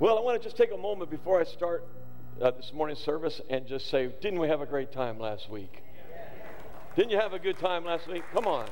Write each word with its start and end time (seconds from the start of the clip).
Well, 0.00 0.18
I 0.18 0.22
want 0.22 0.42
to 0.42 0.44
just 0.44 0.56
take 0.56 0.72
a 0.72 0.76
moment 0.76 1.08
before 1.08 1.40
I 1.40 1.44
start 1.44 1.86
uh, 2.42 2.50
this 2.50 2.72
morning's 2.74 2.98
service 2.98 3.40
and 3.48 3.64
just 3.64 3.88
say, 3.88 4.12
didn't 4.20 4.40
we 4.40 4.48
have 4.48 4.60
a 4.60 4.66
great 4.66 4.90
time 4.90 5.20
last 5.20 5.48
week? 5.48 5.84
Didn't 6.96 7.12
you 7.12 7.16
have 7.16 7.32
a 7.32 7.38
good 7.38 7.60
time 7.60 7.84
last 7.84 8.08
week? 8.08 8.24
Come 8.32 8.48
on. 8.48 8.66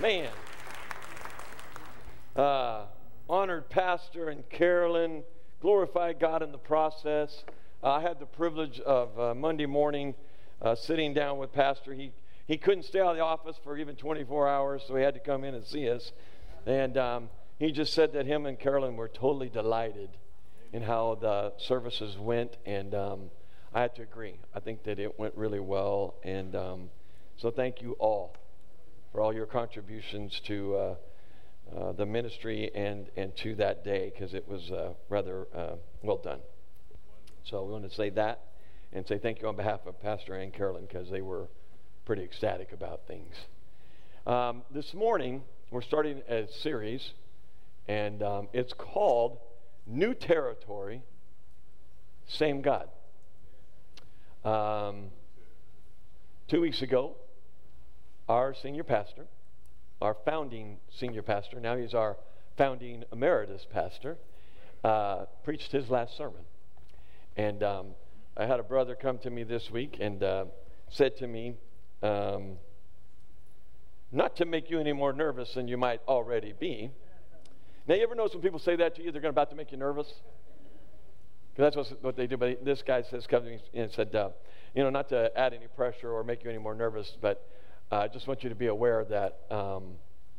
Man. 0.00 0.30
Uh, 2.36 2.84
honored 3.28 3.68
pastor 3.68 4.28
and 4.28 4.48
Carolyn, 4.48 5.24
glorified 5.60 6.20
God 6.20 6.40
in 6.40 6.52
the 6.52 6.58
process. 6.58 7.42
Uh, 7.82 7.94
I 7.94 8.00
had 8.00 8.20
the 8.20 8.26
privilege 8.26 8.78
of 8.78 9.18
uh, 9.18 9.34
Monday 9.34 9.66
morning 9.66 10.14
uh, 10.62 10.76
sitting 10.76 11.14
down 11.14 11.38
with 11.38 11.52
Pastor. 11.52 11.92
He, 11.92 12.12
he 12.46 12.56
couldn't 12.56 12.84
stay 12.84 13.00
out 13.00 13.10
of 13.10 13.16
the 13.16 13.24
office 13.24 13.56
for 13.64 13.76
even 13.76 13.96
24 13.96 14.46
hours, 14.46 14.84
so 14.86 14.94
he 14.94 15.02
had 15.02 15.14
to 15.14 15.20
come 15.20 15.42
in 15.42 15.56
and 15.56 15.64
see 15.64 15.90
us. 15.90 16.12
And 16.64 16.96
um, 16.96 17.28
he 17.58 17.72
just 17.72 17.94
said 17.94 18.12
that 18.12 18.26
him 18.26 18.46
and 18.46 18.58
Carolyn 18.58 18.96
were 18.96 19.08
totally 19.08 19.48
delighted 19.48 20.10
in 20.72 20.82
how 20.82 21.16
the 21.20 21.52
services 21.58 22.18
went, 22.18 22.56
and 22.66 22.94
um, 22.94 23.30
I 23.72 23.80
had 23.80 23.94
to 23.96 24.02
agree. 24.02 24.36
I 24.54 24.60
think 24.60 24.84
that 24.84 24.98
it 24.98 25.18
went 25.18 25.34
really 25.36 25.60
well, 25.60 26.14
and 26.22 26.54
um, 26.54 26.90
so 27.36 27.50
thank 27.50 27.80
you 27.80 27.92
all 27.98 28.36
for 29.12 29.20
all 29.20 29.32
your 29.32 29.46
contributions 29.46 30.38
to 30.46 30.76
uh, 30.76 30.94
uh, 31.74 31.92
the 31.92 32.04
ministry 32.04 32.70
and, 32.74 33.06
and 33.16 33.34
to 33.36 33.54
that 33.54 33.84
day, 33.84 34.12
because 34.12 34.34
it 34.34 34.46
was 34.46 34.70
uh, 34.70 34.92
rather 35.08 35.46
uh, 35.54 35.76
well 36.02 36.18
done. 36.18 36.40
So 37.44 37.64
we 37.64 37.72
want 37.72 37.88
to 37.88 37.94
say 37.94 38.10
that 38.10 38.40
and 38.92 39.06
say 39.06 39.18
thank 39.18 39.40
you 39.40 39.48
on 39.48 39.56
behalf 39.56 39.80
of 39.86 40.00
Pastor 40.02 40.34
and 40.34 40.52
Carolyn, 40.52 40.86
because 40.86 41.10
they 41.10 41.22
were 41.22 41.48
pretty 42.04 42.22
ecstatic 42.22 42.72
about 42.72 43.06
things. 43.06 43.34
Um, 44.26 44.62
this 44.70 44.92
morning, 44.92 45.42
we're 45.70 45.82
starting 45.82 46.22
a 46.28 46.46
series 46.62 47.12
and 47.88 48.22
um, 48.22 48.48
it's 48.52 48.72
called 48.72 49.38
New 49.86 50.14
Territory, 50.14 51.02
Same 52.26 52.62
God. 52.62 52.88
Um, 54.44 55.10
two 56.48 56.60
weeks 56.60 56.82
ago, 56.82 57.16
our 58.28 58.54
senior 58.54 58.84
pastor, 58.84 59.26
our 60.00 60.16
founding 60.24 60.78
senior 60.90 61.22
pastor, 61.22 61.60
now 61.60 61.76
he's 61.76 61.94
our 61.94 62.16
founding 62.56 63.04
emeritus 63.12 63.66
pastor, 63.72 64.16
uh, 64.82 65.26
preached 65.44 65.72
his 65.72 65.90
last 65.90 66.16
sermon. 66.16 66.42
And 67.36 67.62
um, 67.62 67.86
I 68.36 68.46
had 68.46 68.60
a 68.60 68.62
brother 68.62 68.94
come 68.94 69.18
to 69.18 69.30
me 69.30 69.44
this 69.44 69.70
week 69.70 69.98
and 70.00 70.22
uh, 70.22 70.44
said 70.88 71.16
to 71.18 71.26
me, 71.26 71.54
um, 72.02 72.56
not 74.12 74.36
to 74.36 74.44
make 74.44 74.70
you 74.70 74.78
any 74.78 74.92
more 74.92 75.12
nervous 75.12 75.54
than 75.54 75.68
you 75.68 75.76
might 75.76 76.00
already 76.08 76.52
be, 76.52 76.90
now, 77.88 77.94
you 77.94 78.02
ever 78.02 78.14
notice 78.14 78.34
when 78.34 78.42
people 78.42 78.58
say 78.58 78.76
that 78.76 78.96
to 78.96 79.02
you, 79.02 79.12
they're 79.12 79.24
about 79.26 79.50
to 79.50 79.56
make 79.56 79.70
you 79.70 79.78
nervous? 79.78 80.12
Because 81.54 81.74
that's 81.74 81.92
what, 82.02 82.16
they 82.16 82.26
do. 82.26 82.36
But 82.36 82.64
this 82.64 82.82
guy 82.82 83.02
says, 83.02 83.26
come 83.26 83.44
to 83.44 83.50
me 83.50 83.60
and 83.74 83.90
said, 83.90 84.14
uh, 84.14 84.30
you 84.74 84.82
know, 84.82 84.90
not 84.90 85.08
to 85.10 85.30
add 85.38 85.54
any 85.54 85.68
pressure 85.68 86.10
or 86.10 86.22
make 86.24 86.44
you 86.44 86.50
any 86.50 86.58
more 86.58 86.74
nervous, 86.74 87.16
but 87.20 87.48
uh, 87.90 87.98
I 87.98 88.08
just 88.08 88.26
want 88.26 88.42
you 88.42 88.48
to 88.48 88.54
be 88.54 88.66
aware 88.66 89.04
that, 89.04 89.40
um, 89.50 89.94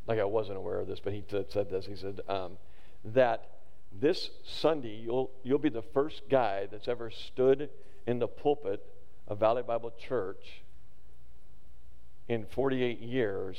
like 0.05 0.19
I 0.19 0.25
wasn't 0.25 0.57
aware 0.57 0.79
of 0.79 0.87
this, 0.87 0.99
but 0.99 1.13
he 1.13 1.21
t- 1.21 1.45
said 1.49 1.69
this. 1.69 1.85
He 1.85 1.95
said 1.95 2.21
um, 2.27 2.57
that 3.05 3.49
this 3.91 4.29
Sunday 4.45 4.95
you'll 4.95 5.31
you'll 5.43 5.59
be 5.59 5.69
the 5.69 5.81
first 5.81 6.23
guy 6.29 6.67
that's 6.69 6.87
ever 6.87 7.09
stood 7.09 7.69
in 8.05 8.19
the 8.19 8.27
pulpit 8.27 8.85
of 9.27 9.39
Valley 9.39 9.63
Bible 9.63 9.91
Church 9.97 10.61
in 12.27 12.45
48 12.45 12.99
years 12.99 13.57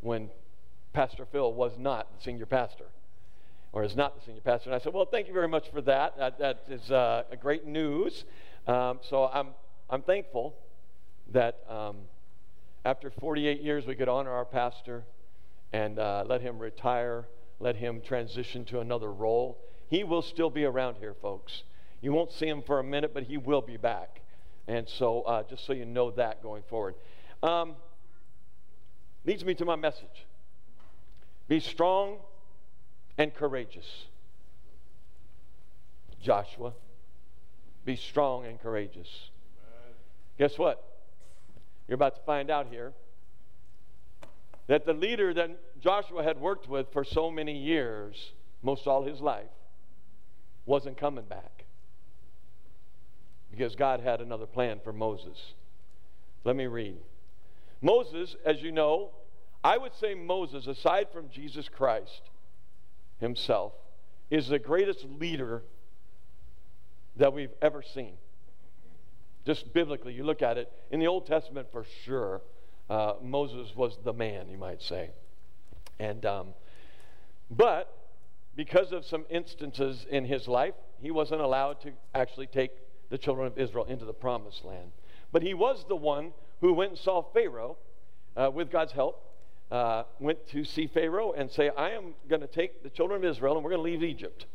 when 0.00 0.30
Pastor 0.98 1.26
Phil 1.30 1.52
was 1.52 1.78
not 1.78 2.08
the 2.12 2.24
senior 2.24 2.44
pastor, 2.44 2.86
or 3.70 3.84
is 3.84 3.94
not 3.94 4.18
the 4.18 4.24
senior 4.24 4.40
pastor. 4.40 4.70
And 4.70 4.74
I 4.74 4.82
said, 4.82 4.92
Well, 4.92 5.04
thank 5.04 5.28
you 5.28 5.32
very 5.32 5.46
much 5.46 5.70
for 5.70 5.80
that. 5.82 6.18
That, 6.18 6.40
that 6.40 6.64
is 6.68 6.90
uh, 6.90 7.22
great 7.38 7.64
news. 7.64 8.24
Um, 8.66 8.98
so 9.08 9.30
I'm, 9.32 9.50
I'm 9.88 10.02
thankful 10.02 10.56
that 11.30 11.60
um, 11.68 11.98
after 12.84 13.12
48 13.12 13.60
years, 13.60 13.86
we 13.86 13.94
could 13.94 14.08
honor 14.08 14.32
our 14.32 14.44
pastor 14.44 15.04
and 15.72 16.00
uh, 16.00 16.24
let 16.26 16.40
him 16.40 16.58
retire, 16.58 17.28
let 17.60 17.76
him 17.76 18.00
transition 18.00 18.64
to 18.64 18.80
another 18.80 19.12
role. 19.12 19.56
He 19.86 20.02
will 20.02 20.22
still 20.22 20.50
be 20.50 20.64
around 20.64 20.96
here, 20.96 21.14
folks. 21.22 21.62
You 22.00 22.12
won't 22.12 22.32
see 22.32 22.48
him 22.48 22.60
for 22.60 22.80
a 22.80 22.84
minute, 22.84 23.14
but 23.14 23.22
he 23.22 23.36
will 23.36 23.62
be 23.62 23.76
back. 23.76 24.20
And 24.66 24.88
so, 24.88 25.22
uh, 25.22 25.44
just 25.44 25.64
so 25.64 25.74
you 25.74 25.84
know 25.84 26.10
that 26.10 26.42
going 26.42 26.64
forward. 26.68 26.96
Um, 27.40 27.76
leads 29.24 29.44
me 29.44 29.54
to 29.54 29.64
my 29.64 29.76
message. 29.76 30.26
Be 31.48 31.60
strong 31.60 32.18
and 33.16 33.34
courageous. 33.34 34.06
Joshua, 36.22 36.74
be 37.84 37.96
strong 37.96 38.44
and 38.44 38.60
courageous. 38.60 39.30
Guess 40.38 40.58
what? 40.58 40.84
You're 41.88 41.94
about 41.94 42.16
to 42.16 42.22
find 42.22 42.50
out 42.50 42.66
here 42.70 42.92
that 44.66 44.84
the 44.84 44.92
leader 44.92 45.32
that 45.32 45.80
Joshua 45.80 46.22
had 46.22 46.38
worked 46.38 46.68
with 46.68 46.92
for 46.92 47.02
so 47.02 47.30
many 47.30 47.56
years, 47.56 48.32
most 48.62 48.86
all 48.86 49.04
his 49.04 49.20
life, 49.20 49.48
wasn't 50.66 50.98
coming 50.98 51.24
back. 51.24 51.64
Because 53.50 53.74
God 53.74 54.00
had 54.00 54.20
another 54.20 54.46
plan 54.46 54.80
for 54.84 54.92
Moses. 54.92 55.54
Let 56.44 56.54
me 56.54 56.66
read. 56.66 56.98
Moses, 57.80 58.36
as 58.44 58.62
you 58.62 58.70
know, 58.70 59.10
I 59.68 59.76
would 59.76 59.94
say 59.96 60.14
Moses, 60.14 60.66
aside 60.66 61.08
from 61.12 61.28
Jesus 61.28 61.68
Christ 61.68 62.22
himself, 63.20 63.74
is 64.30 64.48
the 64.48 64.58
greatest 64.58 65.04
leader 65.04 65.62
that 67.18 67.34
we've 67.34 67.52
ever 67.60 67.82
seen. 67.82 68.14
Just 69.44 69.74
biblically, 69.74 70.14
you 70.14 70.24
look 70.24 70.40
at 70.40 70.56
it, 70.56 70.72
in 70.90 71.00
the 71.00 71.06
Old 71.06 71.26
Testament 71.26 71.68
for 71.70 71.84
sure, 72.02 72.40
uh, 72.88 73.16
Moses 73.22 73.76
was 73.76 73.98
the 74.04 74.14
man, 74.14 74.48
you 74.48 74.56
might 74.56 74.80
say. 74.80 75.10
And, 75.98 76.24
um, 76.24 76.54
but 77.50 77.94
because 78.56 78.90
of 78.92 79.04
some 79.04 79.26
instances 79.28 80.06
in 80.08 80.24
his 80.24 80.48
life, 80.48 80.76
he 80.98 81.10
wasn't 81.10 81.42
allowed 81.42 81.82
to 81.82 81.90
actually 82.14 82.46
take 82.46 82.70
the 83.10 83.18
children 83.18 83.46
of 83.46 83.58
Israel 83.58 83.84
into 83.84 84.06
the 84.06 84.14
promised 84.14 84.64
land. 84.64 84.92
But 85.30 85.42
he 85.42 85.52
was 85.52 85.84
the 85.90 85.96
one 85.96 86.32
who 86.62 86.72
went 86.72 86.92
and 86.92 86.98
saw 86.98 87.20
Pharaoh 87.34 87.76
uh, 88.34 88.50
with 88.50 88.70
God's 88.70 88.92
help 88.92 89.26
uh, 89.70 90.04
went 90.18 90.46
to 90.48 90.64
see 90.64 90.86
Pharaoh 90.86 91.32
and 91.32 91.50
say, 91.50 91.70
I 91.76 91.90
am 91.90 92.14
going 92.28 92.40
to 92.40 92.46
take 92.46 92.82
the 92.82 92.90
children 92.90 93.24
of 93.24 93.30
Israel 93.30 93.56
and 93.56 93.64
we're 93.64 93.70
going 93.70 93.84
to 93.84 93.90
leave 93.90 94.02
Egypt. 94.02 94.46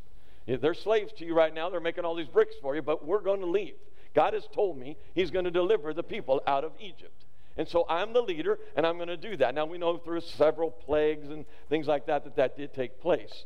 They're 0.45 0.73
slaves 0.73 1.13
to 1.13 1.25
you 1.25 1.33
right 1.33 1.53
now. 1.53 1.69
They're 1.69 1.79
making 1.79 2.03
all 2.03 2.15
these 2.15 2.27
bricks 2.27 2.55
for 2.61 2.75
you, 2.75 2.81
but 2.81 3.05
we're 3.05 3.21
going 3.21 3.39
to 3.39 3.45
leave. 3.45 3.75
God 4.13 4.33
has 4.33 4.47
told 4.53 4.77
me 4.77 4.97
He's 5.15 5.31
going 5.31 5.45
to 5.45 5.51
deliver 5.51 5.93
the 5.93 6.03
people 6.03 6.41
out 6.45 6.63
of 6.63 6.73
Egypt. 6.79 7.25
And 7.55 7.67
so 7.67 7.85
I'm 7.87 8.13
the 8.13 8.21
leader, 8.21 8.59
and 8.75 8.85
I'm 8.85 8.95
going 8.97 9.09
to 9.09 9.17
do 9.17 9.37
that. 9.37 9.53
Now, 9.53 9.65
we 9.65 9.77
know 9.77 9.97
through 9.97 10.21
several 10.21 10.71
plagues 10.71 11.29
and 11.29 11.45
things 11.69 11.87
like 11.87 12.07
that 12.07 12.23
that 12.23 12.35
that 12.35 12.57
did 12.57 12.73
take 12.73 12.99
place. 12.99 13.45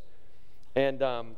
And 0.76 1.04
um, 1.04 1.36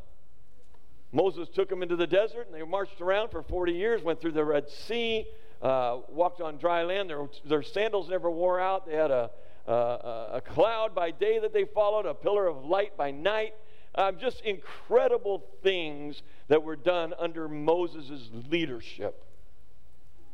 Moses 1.11 1.49
took 1.49 1.69
them 1.69 1.81
into 1.81 1.95
the 1.95 2.05
desert, 2.05 2.45
and 2.45 2.53
they 2.53 2.63
marched 2.63 3.01
around 3.01 3.29
for 3.29 3.41
40 3.41 3.71
years, 3.73 4.03
went 4.03 4.21
through 4.21 4.33
the 4.33 4.45
Red 4.45 4.69
Sea, 4.69 5.25
uh, 5.61 5.97
walked 6.09 6.41
on 6.41 6.57
dry 6.57 6.83
land. 6.83 7.09
Their, 7.09 7.27
their 7.43 7.63
sandals 7.63 8.07
never 8.07 8.29
wore 8.29 8.59
out. 8.59 8.85
They 8.85 8.95
had 8.95 9.09
a, 9.09 9.31
uh, 9.71 10.29
a 10.33 10.41
cloud 10.41 10.95
by 10.95 11.11
day 11.11 11.39
that 11.39 11.53
they 11.53 11.65
followed, 11.65 12.05
a 12.05 12.13
pillar 12.13 12.47
of 12.47 12.65
light 12.65 12.97
by 12.97 13.11
night. 13.11 13.53
Um, 13.95 14.17
just 14.19 14.41
incredible 14.41 15.43
things 15.63 16.21
that 16.47 16.63
were 16.63 16.75
done 16.75 17.13
under 17.19 17.47
Moses' 17.47 18.29
leadership. 18.49 19.25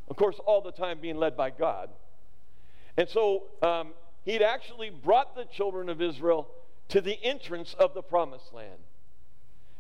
Of 0.07 0.17
course, 0.17 0.39
all 0.45 0.61
the 0.61 0.71
time 0.71 0.99
being 0.99 1.17
led 1.17 1.35
by 1.35 1.49
God. 1.49 1.89
And 2.97 3.09
so 3.09 3.43
um, 3.61 3.93
he'd 4.23 4.41
actually 4.41 4.89
brought 4.89 5.35
the 5.35 5.45
children 5.45 5.89
of 5.89 6.01
Israel 6.01 6.47
to 6.89 7.01
the 7.01 7.17
entrance 7.23 7.75
of 7.79 7.93
the 7.93 8.01
promised 8.01 8.53
land. 8.53 8.79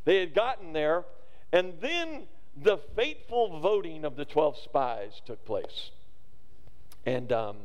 They 0.05 0.19
had 0.19 0.33
gotten 0.33 0.73
there, 0.73 1.05
and 1.51 1.73
then 1.81 2.23
the 2.55 2.77
fateful 2.95 3.59
voting 3.59 4.05
of 4.05 4.15
the 4.15 4.25
12 4.25 4.57
spies 4.59 5.21
took 5.25 5.45
place. 5.45 5.91
And 7.05 7.31
um, 7.31 7.57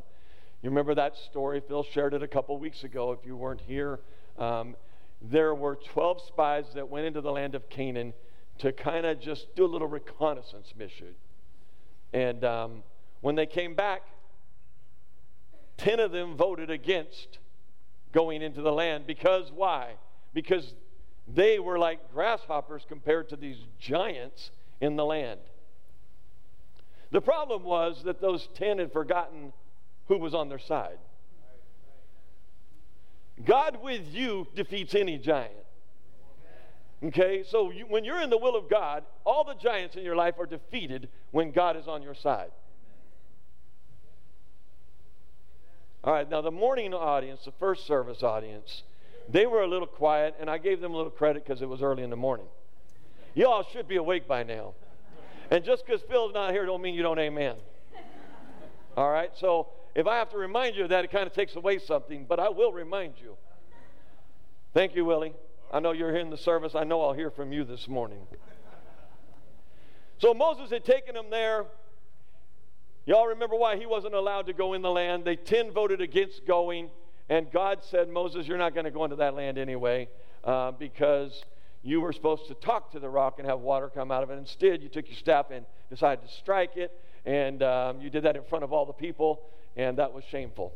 you 0.62 0.68
remember 0.68 0.94
that 0.94 1.16
story? 1.16 1.62
Phil 1.66 1.82
shared 1.82 2.12
it 2.14 2.22
a 2.22 2.28
couple 2.28 2.58
weeks 2.58 2.84
ago 2.84 3.12
if 3.12 3.24
you 3.24 3.36
weren't 3.36 3.62
here. 3.62 4.00
Um, 4.38 4.76
there 5.22 5.54
were 5.54 5.76
12 5.76 6.20
spies 6.22 6.66
that 6.74 6.88
went 6.88 7.06
into 7.06 7.20
the 7.20 7.32
land 7.32 7.54
of 7.54 7.68
Canaan 7.68 8.12
to 8.58 8.72
kind 8.72 9.06
of 9.06 9.20
just 9.20 9.54
do 9.54 9.64
a 9.64 9.66
little 9.66 9.88
reconnaissance 9.88 10.74
mission. 10.76 11.14
And 12.12 12.44
um, 12.44 12.82
when 13.22 13.36
they 13.36 13.46
came 13.46 13.74
back, 13.74 14.02
10 15.78 15.98
of 15.98 16.12
them 16.12 16.36
voted 16.36 16.70
against 16.70 17.38
going 18.12 18.42
into 18.42 18.60
the 18.60 18.72
land 18.72 19.06
because 19.06 19.50
why? 19.50 19.94
Because 20.34 20.74
they 21.26 21.58
were 21.58 21.78
like 21.78 22.12
grasshoppers 22.12 22.84
compared 22.86 23.30
to 23.30 23.36
these 23.36 23.56
giants 23.78 24.50
in 24.80 24.96
the 24.96 25.04
land. 25.04 25.40
The 27.12 27.20
problem 27.20 27.64
was 27.64 28.02
that 28.04 28.20
those 28.20 28.48
10 28.54 28.78
had 28.78 28.92
forgotten 28.92 29.52
who 30.10 30.18
was 30.18 30.34
on 30.34 30.48
their 30.48 30.58
side. 30.58 30.98
God 33.44 33.80
with 33.80 34.02
you 34.08 34.48
defeats 34.56 34.96
any 34.96 35.18
giant. 35.18 35.54
Okay, 37.02 37.44
so 37.48 37.70
you, 37.70 37.86
when 37.86 38.04
you're 38.04 38.20
in 38.20 38.28
the 38.28 38.36
will 38.36 38.56
of 38.56 38.68
God, 38.68 39.04
all 39.24 39.44
the 39.44 39.54
giants 39.54 39.94
in 39.94 40.02
your 40.02 40.16
life 40.16 40.34
are 40.40 40.46
defeated 40.46 41.08
when 41.30 41.52
God 41.52 41.76
is 41.76 41.86
on 41.86 42.02
your 42.02 42.14
side. 42.14 42.50
All 46.02 46.12
right, 46.12 46.28
now 46.28 46.40
the 46.40 46.50
morning 46.50 46.92
audience, 46.92 47.44
the 47.44 47.52
first 47.52 47.86
service 47.86 48.24
audience, 48.24 48.82
they 49.28 49.46
were 49.46 49.62
a 49.62 49.68
little 49.68 49.86
quiet, 49.86 50.34
and 50.40 50.50
I 50.50 50.58
gave 50.58 50.80
them 50.80 50.92
a 50.92 50.96
little 50.96 51.12
credit 51.12 51.46
because 51.46 51.62
it 51.62 51.68
was 51.68 51.82
early 51.82 52.02
in 52.02 52.10
the 52.10 52.16
morning. 52.16 52.46
Y'all 53.34 53.62
should 53.62 53.86
be 53.86 53.96
awake 53.96 54.26
by 54.26 54.42
now. 54.42 54.74
And 55.52 55.64
just 55.64 55.86
because 55.86 56.02
Phil's 56.02 56.34
not 56.34 56.50
here 56.50 56.66
don't 56.66 56.82
mean 56.82 56.94
you 56.96 57.02
don't 57.04 57.18
amen. 57.20 57.54
All 58.96 59.10
right, 59.10 59.30
so 59.36 59.68
if 59.94 60.06
I 60.06 60.16
have 60.16 60.30
to 60.30 60.38
remind 60.38 60.76
you 60.76 60.84
of 60.84 60.90
that, 60.90 61.04
it 61.04 61.10
kind 61.10 61.26
of 61.26 61.32
takes 61.32 61.56
away 61.56 61.78
something, 61.78 62.26
but 62.28 62.38
I 62.38 62.48
will 62.48 62.72
remind 62.72 63.14
you. 63.20 63.36
Thank 64.72 64.94
you, 64.94 65.04
Willie. 65.04 65.34
I 65.72 65.80
know 65.80 65.92
you're 65.92 66.10
here 66.10 66.20
in 66.20 66.30
the 66.30 66.36
service. 66.36 66.74
I 66.74 66.84
know 66.84 67.02
I'll 67.02 67.12
hear 67.12 67.30
from 67.30 67.52
you 67.52 67.64
this 67.64 67.88
morning. 67.88 68.26
So 70.18 70.34
Moses 70.34 70.70
had 70.70 70.84
taken 70.84 71.14
them 71.14 71.30
there. 71.30 71.64
Y'all 73.06 73.28
remember 73.28 73.56
why 73.56 73.76
he 73.76 73.86
wasn't 73.86 74.14
allowed 74.14 74.46
to 74.46 74.52
go 74.52 74.74
in 74.74 74.82
the 74.82 74.90
land? 74.90 75.24
They 75.24 75.36
10 75.36 75.72
voted 75.72 76.00
against 76.00 76.46
going, 76.46 76.90
and 77.28 77.50
God 77.50 77.82
said, 77.82 78.08
Moses, 78.08 78.46
you're 78.46 78.58
not 78.58 78.74
going 78.74 78.84
to 78.84 78.90
go 78.90 79.04
into 79.04 79.16
that 79.16 79.34
land 79.34 79.58
anyway 79.58 80.08
uh, 80.44 80.72
because 80.72 81.42
you 81.82 82.00
were 82.00 82.12
supposed 82.12 82.46
to 82.48 82.54
talk 82.54 82.92
to 82.92 83.00
the 83.00 83.08
rock 83.08 83.38
and 83.38 83.48
have 83.48 83.60
water 83.60 83.88
come 83.88 84.12
out 84.12 84.22
of 84.22 84.30
it. 84.30 84.34
Instead, 84.38 84.82
you 84.82 84.88
took 84.88 85.08
your 85.08 85.16
staff 85.16 85.46
and 85.50 85.64
decided 85.88 86.26
to 86.26 86.32
strike 86.34 86.76
it, 86.76 86.92
and 87.24 87.62
um, 87.62 88.00
you 88.00 88.10
did 88.10 88.24
that 88.24 88.36
in 88.36 88.44
front 88.44 88.64
of 88.64 88.72
all 88.72 88.84
the 88.84 88.92
people, 88.92 89.40
and 89.76 89.98
that 89.98 90.12
was 90.12 90.24
shameful. 90.30 90.74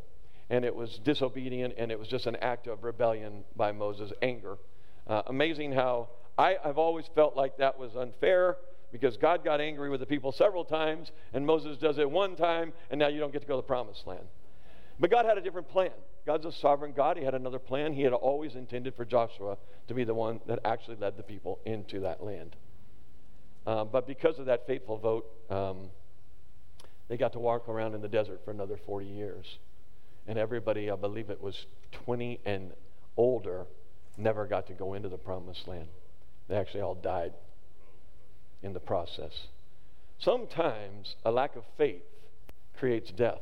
And 0.50 0.64
it 0.64 0.74
was 0.74 1.00
disobedient, 1.04 1.74
and 1.78 1.90
it 1.90 1.98
was 1.98 2.08
just 2.08 2.26
an 2.26 2.36
act 2.36 2.66
of 2.66 2.84
rebellion 2.84 3.44
by 3.56 3.72
Moses' 3.72 4.12
anger. 4.20 4.56
Uh, 5.06 5.22
amazing 5.26 5.72
how 5.72 6.08
I, 6.36 6.56
I've 6.64 6.78
always 6.78 7.06
felt 7.14 7.36
like 7.36 7.56
that 7.58 7.78
was 7.78 7.96
unfair 7.96 8.56
because 8.92 9.16
God 9.16 9.44
got 9.44 9.60
angry 9.60 9.90
with 9.90 10.00
the 10.00 10.06
people 10.06 10.32
several 10.32 10.64
times, 10.64 11.10
and 11.32 11.44
Moses 11.46 11.76
does 11.78 11.98
it 11.98 12.08
one 12.08 12.36
time, 12.36 12.72
and 12.90 12.98
now 12.98 13.08
you 13.08 13.18
don't 13.18 13.32
get 13.32 13.42
to 13.42 13.48
go 13.48 13.54
to 13.54 13.62
the 13.62 13.66
promised 13.66 14.06
land. 14.06 14.26
But 15.00 15.10
God 15.10 15.24
had 15.24 15.38
a 15.38 15.40
different 15.40 15.68
plan. 15.68 15.90
God's 16.26 16.46
a 16.46 16.52
sovereign 16.52 16.92
God. 16.92 17.16
He 17.16 17.24
had 17.24 17.34
another 17.34 17.58
plan. 17.58 17.92
He 17.92 18.02
had 18.02 18.12
always 18.12 18.54
intended 18.54 18.94
for 18.94 19.04
Joshua 19.04 19.58
to 19.88 19.94
be 19.94 20.04
the 20.04 20.14
one 20.14 20.40
that 20.46 20.60
actually 20.64 20.96
led 20.96 21.16
the 21.16 21.22
people 21.22 21.58
into 21.66 22.00
that 22.00 22.22
land. 22.22 22.56
Um, 23.66 23.88
but 23.90 24.06
because 24.06 24.38
of 24.38 24.46
that 24.46 24.66
fateful 24.66 24.98
vote, 24.98 25.26
um, 25.50 25.90
they 27.08 27.16
got 27.16 27.32
to 27.34 27.38
walk 27.38 27.68
around 27.68 27.94
in 27.94 28.00
the 28.00 28.08
desert 28.08 28.40
for 28.44 28.50
another 28.50 28.76
40 28.76 29.06
years. 29.06 29.58
And 30.26 30.38
everybody, 30.38 30.90
I 30.90 30.96
believe 30.96 31.30
it 31.30 31.40
was 31.40 31.66
20 31.92 32.40
and 32.46 32.72
older, 33.16 33.66
never 34.16 34.46
got 34.46 34.66
to 34.68 34.72
go 34.72 34.94
into 34.94 35.08
the 35.08 35.18
promised 35.18 35.68
land. 35.68 35.88
They 36.48 36.56
actually 36.56 36.80
all 36.80 36.94
died 36.94 37.32
in 38.62 38.72
the 38.72 38.80
process. 38.80 39.48
Sometimes 40.18 41.16
a 41.24 41.30
lack 41.30 41.56
of 41.56 41.64
faith 41.76 42.02
creates 42.76 43.10
death. 43.10 43.40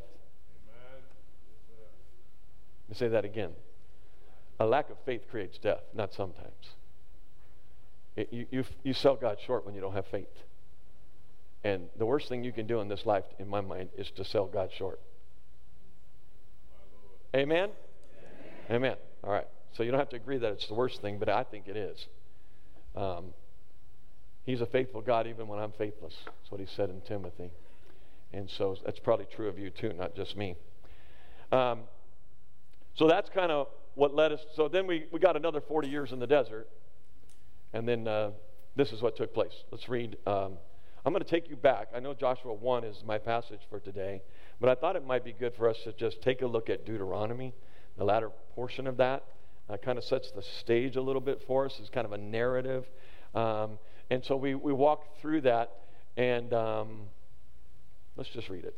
Let 2.89 2.89
me 2.89 2.95
say 2.97 3.09
that 3.09 3.25
again. 3.25 3.53
A 4.59 4.67
lack 4.67 4.91
of 4.91 4.97
faith 5.05 5.23
creates 5.31 5.59
death, 5.59 5.83
not 5.95 6.13
sometimes. 6.13 6.75
It, 8.17 8.29
you, 8.33 8.47
you, 8.51 8.65
you 8.83 8.93
sell 8.93 9.17
God 9.17 9.39
short 9.45 9.65
when 9.65 9.75
you 9.75 9.81
don't 9.81 9.95
have 9.95 10.07
faith. 10.07 10.45
And 11.65 11.89
the 11.97 12.07
worst 12.07 12.29
thing 12.29 12.43
you 12.43 12.53
can 12.53 12.67
do 12.67 12.81
in 12.81 12.89
this 12.89 13.07
life, 13.07 13.25
in 13.39 13.49
my 13.49 13.61
mind, 13.61 13.91
is 13.97 14.11
to 14.17 14.25
sell 14.25 14.47
God 14.47 14.71
short. 14.77 15.01
Amen? 17.35 17.71
Amen? 18.69 18.77
Amen. 18.77 18.97
All 19.25 19.33
right. 19.33 19.47
So 19.75 19.83
you 19.83 19.91
don't 19.91 20.01
have 20.01 20.11
to 20.11 20.17
agree 20.17 20.39
that 20.39 20.53
it's 20.53 20.67
the 20.67 20.75
worst 20.75 21.01
thing, 21.01 21.19
but 21.19 21.29
I 21.29 21.45
think 21.45 21.69
it 21.69 21.77
is. 21.77 22.07
Um, 22.95 23.33
he's 24.45 24.61
a 24.61 24.67
faithful 24.67 25.01
God 25.01 25.27
even 25.27 25.47
when 25.47 25.59
I'm 25.59 25.73
faithless. 25.73 26.15
That's 26.27 26.51
what 26.51 26.61
he 26.61 26.67
said 26.67 26.91
in 26.91 27.01
Timothy. 27.03 27.51
And 28.33 28.51
so 28.51 28.77
that's 28.85 28.99
probably 28.99 29.27
true 29.35 29.49
of 29.49 29.59
you 29.59 29.71
too, 29.71 29.93
not 29.93 30.15
just 30.15 30.37
me. 30.37 30.57
Um, 31.53 31.81
so 32.95 33.09
that's 33.09 33.31
kind 33.31 33.53
of 33.53 33.69
what 33.95 34.15
led 34.15 34.33
us. 34.33 34.41
So 34.55 34.69
then 34.69 34.87
we, 34.87 35.07
we 35.13 35.21
got 35.21 35.37
another 35.37 35.61
40 35.61 35.89
years 35.89 36.13
in 36.13 36.19
the 36.19 36.27
desert. 36.27 36.69
And 37.73 37.89
then 37.89 38.07
uh, 38.07 38.33
this 38.77 38.93
is 38.93 39.01
what 39.01 39.17
took 39.17 39.33
place. 39.33 39.53
Let's 39.71 39.89
read. 39.89 40.17
Um, 40.27 40.59
I'm 41.05 41.13
going 41.13 41.25
to 41.25 41.29
take 41.29 41.49
you 41.51 41.57
back. 41.57 41.89
I 41.95 42.01
know 42.01 42.15
Joshua 42.15 42.55
1 42.55 42.85
is 42.85 43.03
my 43.05 43.19
passage 43.19 43.61
for 43.69 43.81
today, 43.81 44.23
but 44.61 44.69
I 44.69 44.77
thought 44.77 44.95
it 44.95 45.05
might 45.05 45.25
be 45.25 45.33
good 45.33 45.55
for 45.57 45.69
us 45.69 45.77
to 45.85 45.93
just 45.93 46.23
take 46.23 46.43
a 46.43 46.47
look 46.47 46.71
at 46.71 46.87
Deuteronomy, 46.87 47.55
the 47.99 48.05
latter 48.05 48.31
portion 48.55 48.87
of 48.87 48.97
that. 48.99 49.25
Uh, 49.69 49.77
kind 49.77 49.99
of 49.99 50.05
sets 50.05 50.31
the 50.33 50.43
stage 50.61 50.97
a 50.97 51.01
little 51.01 51.21
bit 51.21 51.43
for 51.47 51.65
us. 51.67 51.77
It's 51.81 51.89
kind 51.89 52.05
of 52.05 52.13
a 52.13 52.19
narrative. 52.19 52.85
Um, 53.35 53.79
and 54.11 54.25
so 54.25 54.37
we, 54.37 54.55
we 54.55 54.73
walk 54.73 55.21
through 55.21 55.43
that, 55.43 55.71
and 56.17 56.53
um, 56.53 57.01
let's 58.17 58.31
just 58.31 58.49
read 58.49 58.65
it. 58.65 58.75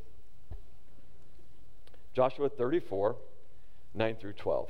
Joshua 2.15 2.49
34, 2.49 3.17
9 3.95 4.17
through 4.21 4.35
12. 4.35 4.69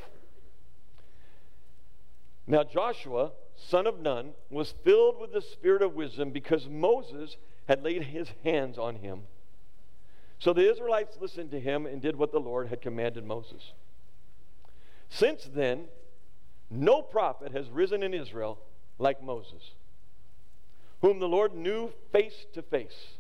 Now 2.47 2.65
Joshua, 2.65 3.33
son 3.57 3.87
of 3.87 4.01
Nun, 4.01 4.33
was 4.51 4.75
filled 4.85 5.21
with 5.21 5.33
the 5.33 5.43
spirit 5.43 5.83
of 5.83 5.95
wisdom 5.95 6.31
because 6.31 6.69
Moses 6.69 7.37
had 7.69 7.83
laid 7.83 8.03
his 8.05 8.29
hands 8.43 8.79
on 8.79 8.97
him. 8.97 9.23
So 10.39 10.53
the 10.53 10.71
Israelites 10.71 11.17
listened 11.21 11.51
to 11.53 11.61
him 11.61 11.87
and 11.87 12.03
did 12.03 12.17
what 12.17 12.33
the 12.33 12.41
Lord 12.41 12.69
had 12.69 12.83
commanded 12.83 13.25
Moses. 13.25 13.73
Since 15.09 15.49
then, 15.55 15.85
no 16.71 17.03
prophet 17.03 17.53
has 17.53 17.71
risen 17.71 18.03
in 18.03 18.13
Israel 18.13 18.59
like 18.99 19.23
Moses, 19.23 19.73
whom 21.01 21.19
the 21.19 21.29
Lord 21.29 21.55
knew 21.55 21.93
face 22.13 22.47
to 22.55 22.63
face. 22.63 23.15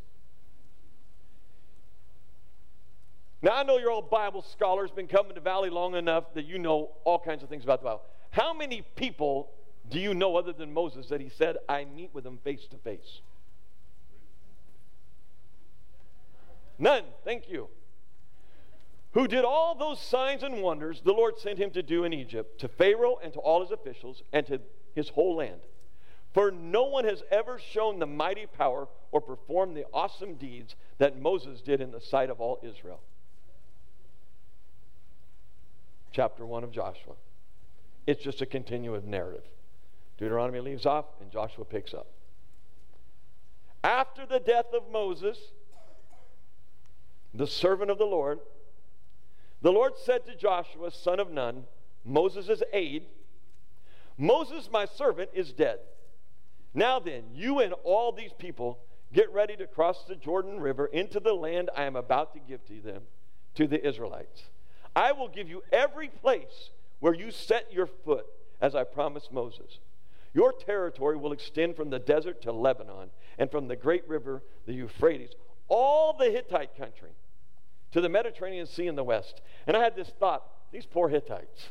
Now, 3.42 3.52
I 3.56 3.62
know 3.62 3.76
you're 3.76 3.90
all 3.90 4.00
Bible 4.00 4.40
scholars, 4.40 4.90
been 4.90 5.06
coming 5.06 5.34
to 5.34 5.40
Valley 5.40 5.68
long 5.68 5.94
enough 5.94 6.32
that 6.34 6.46
you 6.46 6.58
know 6.58 6.92
all 7.04 7.18
kinds 7.18 7.42
of 7.42 7.50
things 7.50 7.62
about 7.62 7.80
the 7.80 7.84
Bible. 7.84 8.02
How 8.30 8.54
many 8.54 8.82
people 8.96 9.50
do 9.90 10.00
you 10.00 10.14
know 10.14 10.36
other 10.36 10.52
than 10.52 10.72
Moses 10.72 11.08
that 11.08 11.20
he 11.20 11.28
said, 11.28 11.56
I 11.68 11.84
meet 11.84 12.10
with 12.12 12.26
him 12.26 12.38
face 12.42 12.66
to 12.70 12.76
face? 12.76 13.20
None. 16.78 17.04
Thank 17.24 17.48
you. 17.48 17.68
Who 19.12 19.28
did 19.28 19.44
all 19.44 19.76
those 19.76 20.00
signs 20.00 20.42
and 20.42 20.60
wonders 20.60 21.02
the 21.04 21.12
Lord 21.12 21.38
sent 21.38 21.58
him 21.58 21.70
to 21.70 21.82
do 21.82 22.02
in 22.04 22.12
Egypt, 22.12 22.60
to 22.60 22.68
Pharaoh 22.68 23.18
and 23.22 23.32
to 23.34 23.38
all 23.38 23.60
his 23.60 23.70
officials, 23.70 24.22
and 24.32 24.44
to 24.46 24.60
his 24.94 25.10
whole 25.10 25.36
land. 25.36 25.60
For 26.32 26.50
no 26.50 26.84
one 26.84 27.04
has 27.04 27.22
ever 27.30 27.60
shown 27.60 28.00
the 28.00 28.06
mighty 28.06 28.46
power 28.46 28.88
or 29.12 29.20
performed 29.20 29.76
the 29.76 29.86
awesome 29.94 30.34
deeds 30.34 30.74
that 30.98 31.20
Moses 31.20 31.60
did 31.60 31.80
in 31.80 31.92
the 31.92 32.00
sight 32.00 32.28
of 32.28 32.40
all 32.40 32.58
Israel. 32.62 33.00
chapter 36.14 36.46
1 36.46 36.62
of 36.64 36.70
Joshua. 36.70 37.14
It's 38.06 38.22
just 38.22 38.40
a 38.40 38.46
continuous 38.46 39.04
narrative. 39.04 39.42
Deuteronomy 40.18 40.60
leaves 40.60 40.86
off 40.86 41.06
and 41.20 41.30
Joshua 41.30 41.64
picks 41.64 41.92
up. 41.92 42.06
After 43.82 44.24
the 44.24 44.40
death 44.40 44.72
of 44.72 44.90
Moses, 44.90 45.38
the 47.34 47.46
servant 47.46 47.90
of 47.90 47.98
the 47.98 48.06
Lord, 48.06 48.38
the 49.60 49.72
Lord 49.72 49.94
said 49.96 50.24
to 50.26 50.36
Joshua, 50.36 50.90
son 50.90 51.20
of 51.20 51.30
Nun, 51.30 51.64
Moses' 52.04 52.62
aide, 52.72 53.06
Moses, 54.16 54.70
my 54.70 54.84
servant, 54.84 55.30
is 55.34 55.52
dead. 55.52 55.78
Now 56.72 56.98
then, 56.98 57.24
you 57.32 57.60
and 57.60 57.72
all 57.82 58.12
these 58.12 58.32
people 58.32 58.78
get 59.12 59.32
ready 59.32 59.56
to 59.56 59.66
cross 59.66 60.04
the 60.04 60.16
Jordan 60.16 60.60
River 60.60 60.86
into 60.86 61.20
the 61.20 61.32
land 61.32 61.70
I 61.76 61.84
am 61.84 61.96
about 61.96 62.34
to 62.34 62.40
give 62.40 62.64
to 62.66 62.80
them, 62.80 63.02
to 63.54 63.66
the 63.66 63.86
Israelites. 63.86 64.44
I 64.94 65.12
will 65.12 65.28
give 65.28 65.48
you 65.48 65.62
every 65.72 66.08
place 66.08 66.70
where 67.00 67.14
you 67.14 67.30
set 67.30 67.72
your 67.72 67.86
foot, 67.86 68.26
as 68.60 68.74
I 68.74 68.84
promised 68.84 69.32
Moses. 69.32 69.78
Your 70.34 70.52
territory 70.52 71.16
will 71.16 71.32
extend 71.32 71.76
from 71.76 71.90
the 71.90 71.98
desert 71.98 72.42
to 72.42 72.52
Lebanon, 72.52 73.10
and 73.38 73.50
from 73.50 73.68
the 73.68 73.76
great 73.76 74.06
river, 74.08 74.42
the 74.66 74.74
Euphrates, 74.74 75.30
all 75.68 76.16
the 76.18 76.30
Hittite 76.30 76.76
country, 76.76 77.12
to 77.92 78.00
the 78.00 78.08
Mediterranean 78.08 78.66
Sea 78.66 78.88
in 78.88 78.96
the 78.96 79.04
west. 79.04 79.40
And 79.66 79.76
I 79.76 79.82
had 79.82 79.96
this 79.96 80.10
thought 80.18 80.44
these 80.72 80.86
poor 80.86 81.08
Hittites. 81.08 81.70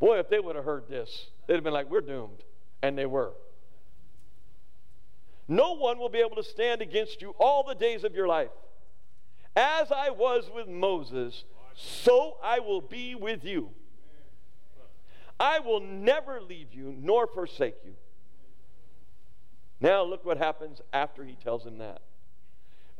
Boy, 0.00 0.18
if 0.18 0.30
they 0.30 0.40
would 0.40 0.56
have 0.56 0.64
heard 0.64 0.88
this, 0.88 1.28
they'd 1.46 1.54
have 1.54 1.62
been 1.62 1.74
like, 1.74 1.88
we're 1.88 2.00
doomed. 2.00 2.42
And 2.82 2.98
they 2.98 3.06
were. 3.06 3.34
No 5.46 5.74
one 5.74 5.98
will 5.98 6.08
be 6.08 6.18
able 6.18 6.36
to 6.36 6.42
stand 6.42 6.80
against 6.80 7.20
you 7.20 7.34
all 7.38 7.62
the 7.62 7.74
days 7.74 8.02
of 8.02 8.14
your 8.14 8.26
life. 8.26 8.50
As 9.54 9.92
I 9.92 10.10
was 10.10 10.50
with 10.52 10.66
Moses, 10.66 11.44
so 11.76 12.38
I 12.42 12.58
will 12.58 12.80
be 12.80 13.14
with 13.14 13.44
you. 13.44 13.70
I 15.42 15.58
will 15.58 15.80
never 15.80 16.40
leave 16.40 16.72
you 16.72 16.94
nor 16.96 17.26
forsake 17.26 17.74
you. 17.84 17.94
Now, 19.80 20.04
look 20.04 20.24
what 20.24 20.38
happens 20.38 20.80
after 20.92 21.24
he 21.24 21.34
tells 21.34 21.66
him 21.66 21.78
that. 21.78 22.00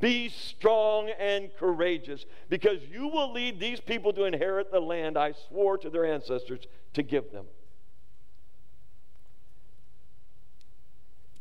Be 0.00 0.28
strong 0.28 1.08
and 1.20 1.50
courageous 1.56 2.26
because 2.48 2.82
you 2.90 3.06
will 3.06 3.32
lead 3.32 3.60
these 3.60 3.78
people 3.78 4.12
to 4.14 4.24
inherit 4.24 4.72
the 4.72 4.80
land 4.80 5.16
I 5.16 5.34
swore 5.48 5.78
to 5.78 5.88
their 5.88 6.04
ancestors 6.04 6.66
to 6.94 7.04
give 7.04 7.30
them. 7.30 7.46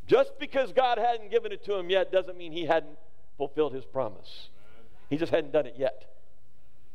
Just 0.06 0.38
because 0.38 0.72
God 0.72 0.98
hadn't 0.98 1.32
given 1.32 1.50
it 1.50 1.64
to 1.64 1.74
him 1.74 1.90
yet 1.90 2.12
doesn't 2.12 2.38
mean 2.38 2.52
he 2.52 2.66
hadn't 2.66 2.96
fulfilled 3.36 3.74
his 3.74 3.84
promise. 3.84 4.50
He 5.10 5.16
just 5.16 5.32
hadn't 5.32 5.52
done 5.52 5.66
it 5.66 5.74
yet. 5.76 6.14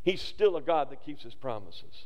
He's 0.03 0.21
still 0.21 0.55
a 0.55 0.61
God 0.61 0.91
that 0.91 1.03
keeps 1.03 1.23
his 1.23 1.35
promises. 1.35 2.05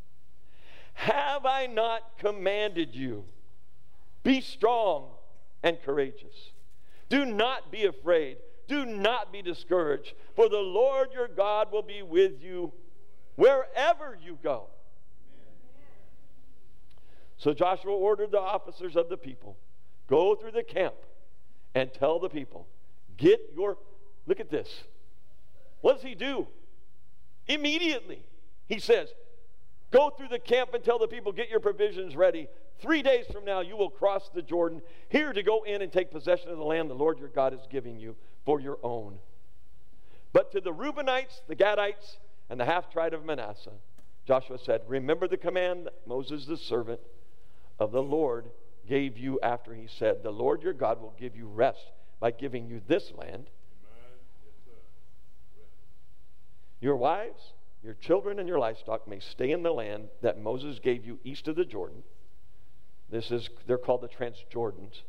Have 0.93 1.45
I 1.45 1.67
not 1.67 2.17
commanded 2.17 2.95
you? 2.95 3.25
Be 4.23 4.41
strong 4.41 5.09
and 5.63 5.81
courageous. 5.81 6.51
Do 7.09 7.25
not 7.25 7.71
be 7.71 7.85
afraid. 7.85 8.37
Do 8.67 8.85
not 8.85 9.33
be 9.33 9.41
discouraged, 9.41 10.13
for 10.35 10.47
the 10.47 10.57
Lord 10.57 11.09
your 11.13 11.27
God 11.27 11.71
will 11.71 11.81
be 11.81 12.01
with 12.01 12.41
you 12.41 12.71
wherever 13.35 14.17
you 14.23 14.37
go. 14.41 14.67
So 17.37 17.53
Joshua 17.53 17.91
ordered 17.91 18.31
the 18.31 18.39
officers 18.39 18.95
of 18.95 19.09
the 19.09 19.17
people 19.17 19.57
go 20.07 20.35
through 20.35 20.51
the 20.51 20.63
camp 20.63 20.93
and 21.73 21.91
tell 21.93 22.19
the 22.19 22.29
people, 22.29 22.67
get 23.17 23.39
your, 23.55 23.77
look 24.27 24.39
at 24.39 24.49
this. 24.49 24.83
What 25.79 25.95
does 25.95 26.03
he 26.03 26.15
do? 26.15 26.47
Immediately, 27.47 28.23
he 28.67 28.77
says, 28.77 29.09
Go 29.91 30.09
through 30.09 30.29
the 30.29 30.39
camp 30.39 30.73
and 30.73 30.83
tell 30.83 30.99
the 30.99 31.07
people, 31.07 31.31
get 31.31 31.49
your 31.49 31.59
provisions 31.59 32.15
ready. 32.15 32.47
Three 32.79 33.01
days 33.01 33.25
from 33.31 33.45
now, 33.45 33.59
you 33.59 33.75
will 33.75 33.89
cross 33.89 34.29
the 34.33 34.41
Jordan 34.41 34.81
here 35.09 35.33
to 35.33 35.43
go 35.43 35.63
in 35.63 35.81
and 35.81 35.91
take 35.91 36.11
possession 36.11 36.49
of 36.49 36.57
the 36.57 36.63
land 36.63 36.89
the 36.89 36.95
Lord 36.95 37.19
your 37.19 37.27
God 37.27 37.53
is 37.53 37.59
giving 37.69 37.99
you 37.99 38.15
for 38.45 38.59
your 38.59 38.79
own. 38.83 39.19
But 40.33 40.51
to 40.53 40.61
the 40.61 40.71
Reubenites, 40.71 41.41
the 41.47 41.55
Gadites, 41.55 42.17
and 42.49 42.59
the 42.59 42.65
half 42.65 42.89
tribe 42.89 43.13
of 43.13 43.25
Manasseh, 43.25 43.71
Joshua 44.25 44.57
said, 44.57 44.81
Remember 44.87 45.27
the 45.27 45.37
command 45.37 45.87
that 45.87 46.07
Moses, 46.07 46.45
the 46.45 46.57
servant 46.57 47.01
of 47.79 47.91
the 47.91 48.01
Lord, 48.01 48.49
gave 48.87 49.17
you 49.17 49.39
after 49.41 49.73
he 49.73 49.87
said, 49.87 50.23
The 50.23 50.31
Lord 50.31 50.63
your 50.63 50.73
God 50.73 51.01
will 51.01 51.13
give 51.19 51.35
you 51.35 51.47
rest 51.47 51.91
by 52.19 52.31
giving 52.31 52.67
you 52.67 52.81
this 52.87 53.11
land. 53.15 53.49
Your 56.79 56.95
wives, 56.95 57.53
your 57.83 57.95
children, 57.95 58.39
and 58.39 58.47
your 58.47 58.59
livestock 58.59 59.07
may 59.07 59.19
stay 59.19 59.51
in 59.51 59.63
the 59.63 59.71
land 59.71 60.09
that 60.21 60.39
Moses 60.39 60.79
gave 60.79 61.05
you 61.05 61.19
east 61.23 61.47
of 61.47 61.55
the 61.55 61.65
Jordan. 61.65 62.03
This 63.09 63.31
is, 63.31 63.49
they're 63.67 63.77
called 63.77 64.01
the 64.01 64.07
Transjordans. 64.07 65.01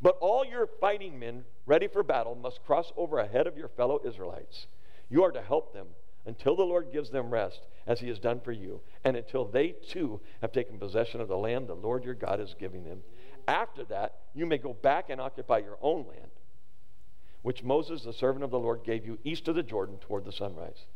But 0.00 0.16
all 0.20 0.44
your 0.44 0.68
fighting 0.80 1.18
men 1.18 1.44
ready 1.66 1.88
for 1.88 2.02
battle 2.02 2.34
must 2.34 2.64
cross 2.64 2.92
over 2.96 3.18
ahead 3.18 3.46
of 3.46 3.56
your 3.56 3.68
fellow 3.68 4.00
Israelites. 4.04 4.66
You 5.08 5.24
are 5.24 5.32
to 5.32 5.42
help 5.42 5.72
them 5.72 5.88
until 6.26 6.56
the 6.56 6.62
Lord 6.62 6.92
gives 6.92 7.10
them 7.10 7.30
rest, 7.30 7.60
as 7.86 8.00
he 8.00 8.08
has 8.08 8.18
done 8.18 8.40
for 8.40 8.52
you, 8.52 8.80
and 9.04 9.16
until 9.16 9.44
they 9.44 9.74
too 9.90 10.20
have 10.40 10.52
taken 10.52 10.78
possession 10.78 11.20
of 11.20 11.28
the 11.28 11.36
land 11.36 11.68
the 11.68 11.74
Lord 11.74 12.04
your 12.04 12.14
God 12.14 12.40
is 12.40 12.54
giving 12.58 12.84
them. 12.84 13.00
After 13.46 13.84
that, 13.84 14.20
you 14.34 14.46
may 14.46 14.56
go 14.56 14.72
back 14.72 15.10
and 15.10 15.20
occupy 15.20 15.58
your 15.58 15.76
own 15.82 16.06
land, 16.06 16.30
which 17.42 17.62
Moses, 17.62 18.02
the 18.02 18.12
servant 18.12 18.42
of 18.42 18.50
the 18.50 18.58
Lord, 18.58 18.84
gave 18.84 19.04
you 19.04 19.18
east 19.22 19.48
of 19.48 19.54
the 19.54 19.62
Jordan 19.62 19.98
toward 19.98 20.24
the 20.24 20.32
sunrise. 20.32 20.86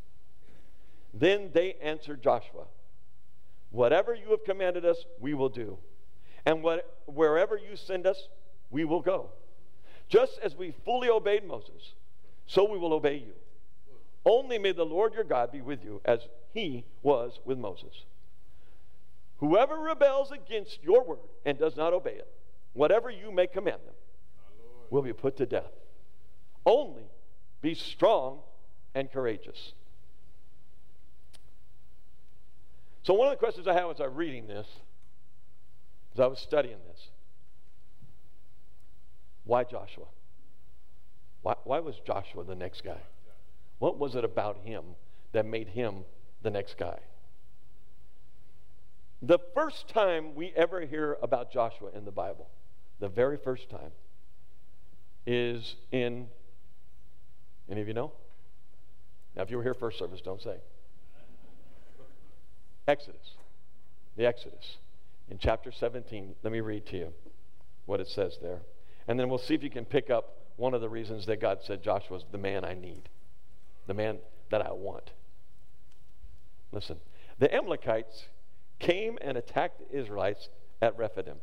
Then 1.14 1.50
they 1.52 1.74
answered 1.82 2.22
Joshua, 2.22 2.64
Whatever 3.70 4.14
you 4.14 4.30
have 4.30 4.44
commanded 4.44 4.84
us, 4.84 5.04
we 5.20 5.34
will 5.34 5.48
do. 5.48 5.78
And 6.46 6.62
what, 6.62 7.00
wherever 7.06 7.56
you 7.56 7.76
send 7.76 8.06
us, 8.06 8.28
we 8.70 8.84
will 8.84 9.02
go. 9.02 9.30
Just 10.08 10.38
as 10.42 10.56
we 10.56 10.74
fully 10.84 11.10
obeyed 11.10 11.46
Moses, 11.46 11.94
so 12.46 12.70
we 12.70 12.78
will 12.78 12.94
obey 12.94 13.16
you. 13.16 13.34
Only 14.24 14.58
may 14.58 14.72
the 14.72 14.84
Lord 14.84 15.14
your 15.14 15.24
God 15.24 15.52
be 15.52 15.60
with 15.60 15.84
you 15.84 16.00
as 16.04 16.20
he 16.54 16.84
was 17.02 17.40
with 17.44 17.58
Moses. 17.58 18.04
Whoever 19.38 19.78
rebels 19.78 20.32
against 20.32 20.82
your 20.82 21.04
word 21.04 21.18
and 21.44 21.58
does 21.58 21.76
not 21.76 21.92
obey 21.92 22.14
it, 22.14 22.28
whatever 22.72 23.10
you 23.10 23.30
may 23.30 23.46
command 23.46 23.80
them, 23.84 23.94
will 24.90 25.02
be 25.02 25.12
put 25.12 25.36
to 25.36 25.46
death. 25.46 25.72
Only 26.64 27.04
be 27.60 27.74
strong 27.74 28.40
and 28.94 29.10
courageous. 29.10 29.74
So, 33.08 33.14
one 33.14 33.28
of 33.28 33.32
the 33.32 33.38
questions 33.38 33.66
I 33.66 33.72
had 33.72 33.88
as 33.88 34.02
I 34.02 34.06
was 34.06 34.14
reading 34.14 34.46
this, 34.46 34.66
as 36.12 36.20
I 36.20 36.26
was 36.26 36.38
studying 36.38 36.76
this, 36.90 37.08
why 39.44 39.64
Joshua? 39.64 40.04
Why, 41.40 41.54
why 41.64 41.80
was 41.80 41.98
Joshua 42.06 42.44
the 42.44 42.54
next 42.54 42.84
guy? 42.84 43.00
What 43.78 43.98
was 43.98 44.14
it 44.14 44.24
about 44.24 44.58
him 44.62 44.84
that 45.32 45.46
made 45.46 45.68
him 45.68 46.04
the 46.42 46.50
next 46.50 46.76
guy? 46.76 46.98
The 49.22 49.38
first 49.54 49.88
time 49.88 50.34
we 50.34 50.52
ever 50.54 50.82
hear 50.82 51.16
about 51.22 51.50
Joshua 51.50 51.88
in 51.94 52.04
the 52.04 52.12
Bible, 52.12 52.50
the 53.00 53.08
very 53.08 53.38
first 53.38 53.70
time, 53.70 53.92
is 55.26 55.76
in, 55.92 56.26
any 57.70 57.80
of 57.80 57.88
you 57.88 57.94
know? 57.94 58.12
Now, 59.34 59.44
if 59.44 59.50
you 59.50 59.56
were 59.56 59.62
here 59.62 59.72
first 59.72 59.98
service, 59.98 60.20
don't 60.20 60.42
say. 60.42 60.58
Exodus. 62.88 63.34
The 64.16 64.26
Exodus. 64.26 64.78
In 65.30 65.38
chapter 65.38 65.70
17, 65.70 66.34
let 66.42 66.52
me 66.52 66.60
read 66.60 66.86
to 66.86 66.96
you 66.96 67.12
what 67.86 68.00
it 68.00 68.08
says 68.08 68.38
there. 68.40 68.62
And 69.06 69.20
then 69.20 69.28
we'll 69.28 69.38
see 69.38 69.54
if 69.54 69.62
you 69.62 69.70
can 69.70 69.84
pick 69.84 70.10
up 70.10 70.38
one 70.56 70.74
of 70.74 70.80
the 70.80 70.88
reasons 70.88 71.26
that 71.26 71.40
God 71.40 71.58
said 71.62 71.82
Joshua's 71.82 72.24
the 72.32 72.38
man 72.38 72.64
I 72.64 72.74
need, 72.74 73.08
the 73.86 73.94
man 73.94 74.18
that 74.50 74.62
I 74.62 74.72
want. 74.72 75.12
Listen, 76.72 76.96
the 77.38 77.54
Amalekites 77.54 78.24
came 78.78 79.18
and 79.20 79.36
attacked 79.36 79.78
the 79.78 79.98
Israelites 79.98 80.48
at 80.80 80.96
Rephidim. 80.96 81.36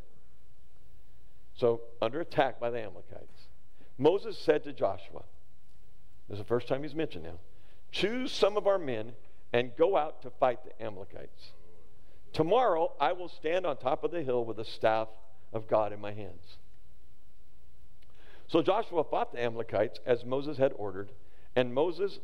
So, 1.56 1.82
under 2.02 2.20
attack 2.20 2.60
by 2.60 2.70
the 2.70 2.80
Amalekites. 2.80 3.48
Moses 3.98 4.38
said 4.38 4.64
to 4.66 4.74
Joshua, 4.74 5.24
this 6.28 6.38
is 6.38 6.40
the 6.40 6.48
first 6.48 6.68
time 6.68 6.84
he's 6.84 6.96
mentioned 6.96 7.24
now, 7.24 7.40
choose 7.92 8.32
some 8.32 8.58
of 8.58 8.68
our 8.68 8.78
men 8.78 9.14
and 9.54 9.72
go 9.78 9.96
out 9.96 10.22
to 10.24 10.30
fight 10.30 10.60
the 10.64 10.84
Amalekites. 10.84 11.52
Tomorrow 12.34 12.92
I 13.00 13.14
will 13.14 13.30
stand 13.30 13.66
on 13.66 13.78
top 13.78 14.04
of 14.04 14.12
the 14.12 14.22
hill 14.22 14.44
with 14.44 14.58
the 14.58 14.66
staff 14.66 15.08
of 15.54 15.68
God 15.68 15.94
in 15.94 16.02
my 16.02 16.12
hands. 16.12 16.58
So 18.48 18.62
Joshua 18.62 19.04
fought 19.04 19.32
the 19.32 19.42
Amalekites 19.42 20.00
as 20.06 20.26
Moses 20.26 20.58
had 20.58 20.74
ordered, 20.76 21.12
and 21.56 21.74
Moses, 21.74 22.20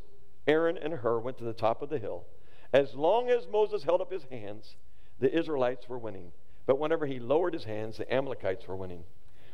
Aaron, 0.48 0.78
and 0.78 0.94
Hur 0.94 1.20
went 1.20 1.38
to 1.38 1.44
the 1.44 1.54
top 1.54 1.82
of 1.82 1.90
the 1.90 1.98
hill. 1.98 2.26
As 2.74 2.94
long 2.94 3.30
as 3.30 3.48
Moses 3.48 3.84
held 3.84 4.02
up 4.02 4.12
his 4.12 4.24
hands, 4.30 4.76
the 5.20 5.36
Israelites 5.36 5.90
were 5.90 5.98
winning. 5.98 6.32
But 6.66 6.80
whenever 6.80 7.06
he 7.06 7.20
lowered 7.20 7.54
his 7.54 7.64
hands, 7.64 7.98
the 7.98 8.14
Amalekites 8.14 8.68
were 8.68 8.76
winning. 8.76 9.04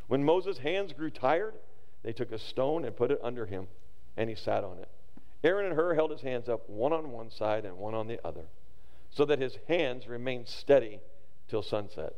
When 0.07 0.23
Moses' 0.23 0.57
hands 0.57 0.93
grew 0.93 1.09
tired, 1.09 1.53
they 2.03 2.13
took 2.13 2.31
a 2.31 2.39
stone 2.39 2.85
and 2.85 2.95
put 2.95 3.11
it 3.11 3.19
under 3.23 3.45
him, 3.45 3.67
and 4.15 4.29
he 4.29 4.35
sat 4.35 4.63
on 4.63 4.79
it. 4.79 4.89
Aaron 5.43 5.67
and 5.67 5.75
Hur 5.75 5.93
held 5.93 6.11
his 6.11 6.21
hands 6.21 6.49
up, 6.49 6.67
one 6.69 6.93
on 6.93 7.11
one 7.11 7.29
side 7.29 7.65
and 7.65 7.77
one 7.77 7.93
on 7.93 8.07
the 8.07 8.19
other, 8.25 8.45
so 9.09 9.25
that 9.25 9.39
his 9.39 9.57
hands 9.67 10.07
remained 10.07 10.47
steady 10.47 10.99
till 11.47 11.61
sunset. 11.61 12.13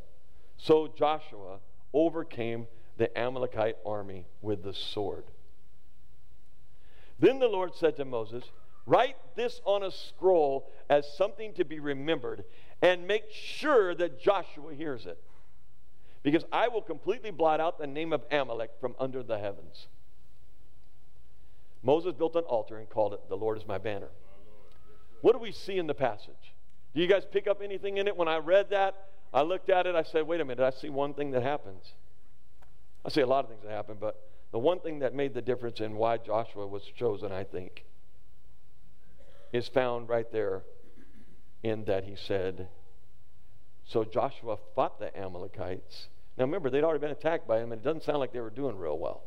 So 0.56 0.88
Joshua 0.88 1.58
overcame 1.92 2.66
the 2.96 3.16
Amalekite 3.18 3.76
army 3.84 4.26
with 4.42 4.62
the 4.62 4.74
sword. 4.74 5.24
Then 7.18 7.38
the 7.38 7.48
Lord 7.48 7.74
said 7.74 7.96
to 7.96 8.04
Moses, 8.04 8.44
Write 8.86 9.16
this 9.36 9.60
on 9.64 9.82
a 9.82 9.90
scroll 9.90 10.70
as 10.88 11.06
something 11.16 11.52
to 11.54 11.64
be 11.64 11.78
remembered, 11.78 12.44
and 12.82 13.06
make 13.06 13.30
sure 13.30 13.94
that 13.94 14.20
Joshua 14.20 14.74
hears 14.74 15.06
it. 15.06 15.22
Because 16.22 16.44
I 16.50 16.68
will 16.68 16.82
completely 16.82 17.30
blot 17.30 17.60
out 17.60 17.78
the 17.78 17.86
name 17.86 18.12
of 18.12 18.24
Amalek 18.30 18.70
from 18.80 18.94
under 18.98 19.22
the 19.22 19.38
heavens. 19.38 19.88
Moses 21.82 22.12
built 22.12 22.36
an 22.36 22.44
altar 22.44 22.78
and 22.78 22.88
called 22.88 23.14
it, 23.14 23.20
The 23.28 23.36
Lord 23.36 23.56
is 23.56 23.66
my 23.66 23.78
banner. 23.78 24.10
What 25.22 25.32
do 25.32 25.38
we 25.38 25.52
see 25.52 25.78
in 25.78 25.86
the 25.86 25.94
passage? 25.94 26.54
Do 26.94 27.00
you 27.00 27.06
guys 27.06 27.22
pick 27.30 27.46
up 27.46 27.60
anything 27.62 27.98
in 27.98 28.08
it? 28.08 28.16
When 28.16 28.28
I 28.28 28.38
read 28.38 28.70
that, 28.70 29.08
I 29.32 29.42
looked 29.42 29.70
at 29.70 29.86
it, 29.86 29.94
I 29.94 30.02
said, 30.02 30.26
wait 30.26 30.40
a 30.40 30.44
minute, 30.44 30.62
I 30.62 30.76
see 30.76 30.88
one 30.88 31.14
thing 31.14 31.30
that 31.32 31.42
happens. 31.42 31.92
I 33.04 33.10
see 33.10 33.20
a 33.20 33.26
lot 33.26 33.44
of 33.44 33.50
things 33.50 33.62
that 33.62 33.70
happen, 33.70 33.96
but 34.00 34.28
the 34.50 34.58
one 34.58 34.80
thing 34.80 34.98
that 34.98 35.14
made 35.14 35.34
the 35.34 35.42
difference 35.42 35.80
in 35.80 35.94
why 35.94 36.16
Joshua 36.16 36.66
was 36.66 36.82
chosen, 36.82 37.30
I 37.30 37.44
think, 37.44 37.84
is 39.52 39.68
found 39.68 40.08
right 40.08 40.30
there 40.32 40.62
in 41.62 41.84
that 41.84 42.04
he 42.04 42.16
said, 42.16 42.68
So 43.84 44.04
Joshua 44.04 44.56
fought 44.74 44.98
the 44.98 45.16
Amalekites. 45.16 46.08
Now 46.36 46.44
remember, 46.44 46.70
they'd 46.70 46.84
already 46.84 47.00
been 47.00 47.10
attacked 47.10 47.46
by 47.46 47.58
him, 47.58 47.72
and 47.72 47.80
it 47.80 47.84
doesn't 47.84 48.02
sound 48.02 48.18
like 48.18 48.32
they 48.32 48.40
were 48.40 48.50
doing 48.50 48.76
real 48.76 48.98
well. 48.98 49.22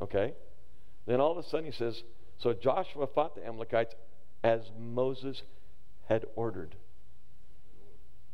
Okay? 0.00 0.32
Then 1.06 1.20
all 1.20 1.32
of 1.32 1.44
a 1.44 1.48
sudden 1.48 1.66
he 1.66 1.72
says, 1.72 2.02
So 2.38 2.52
Joshua 2.52 3.06
fought 3.06 3.34
the 3.34 3.46
Amalekites 3.46 3.94
as 4.42 4.70
Moses 4.78 5.42
had 6.06 6.24
ordered. 6.36 6.76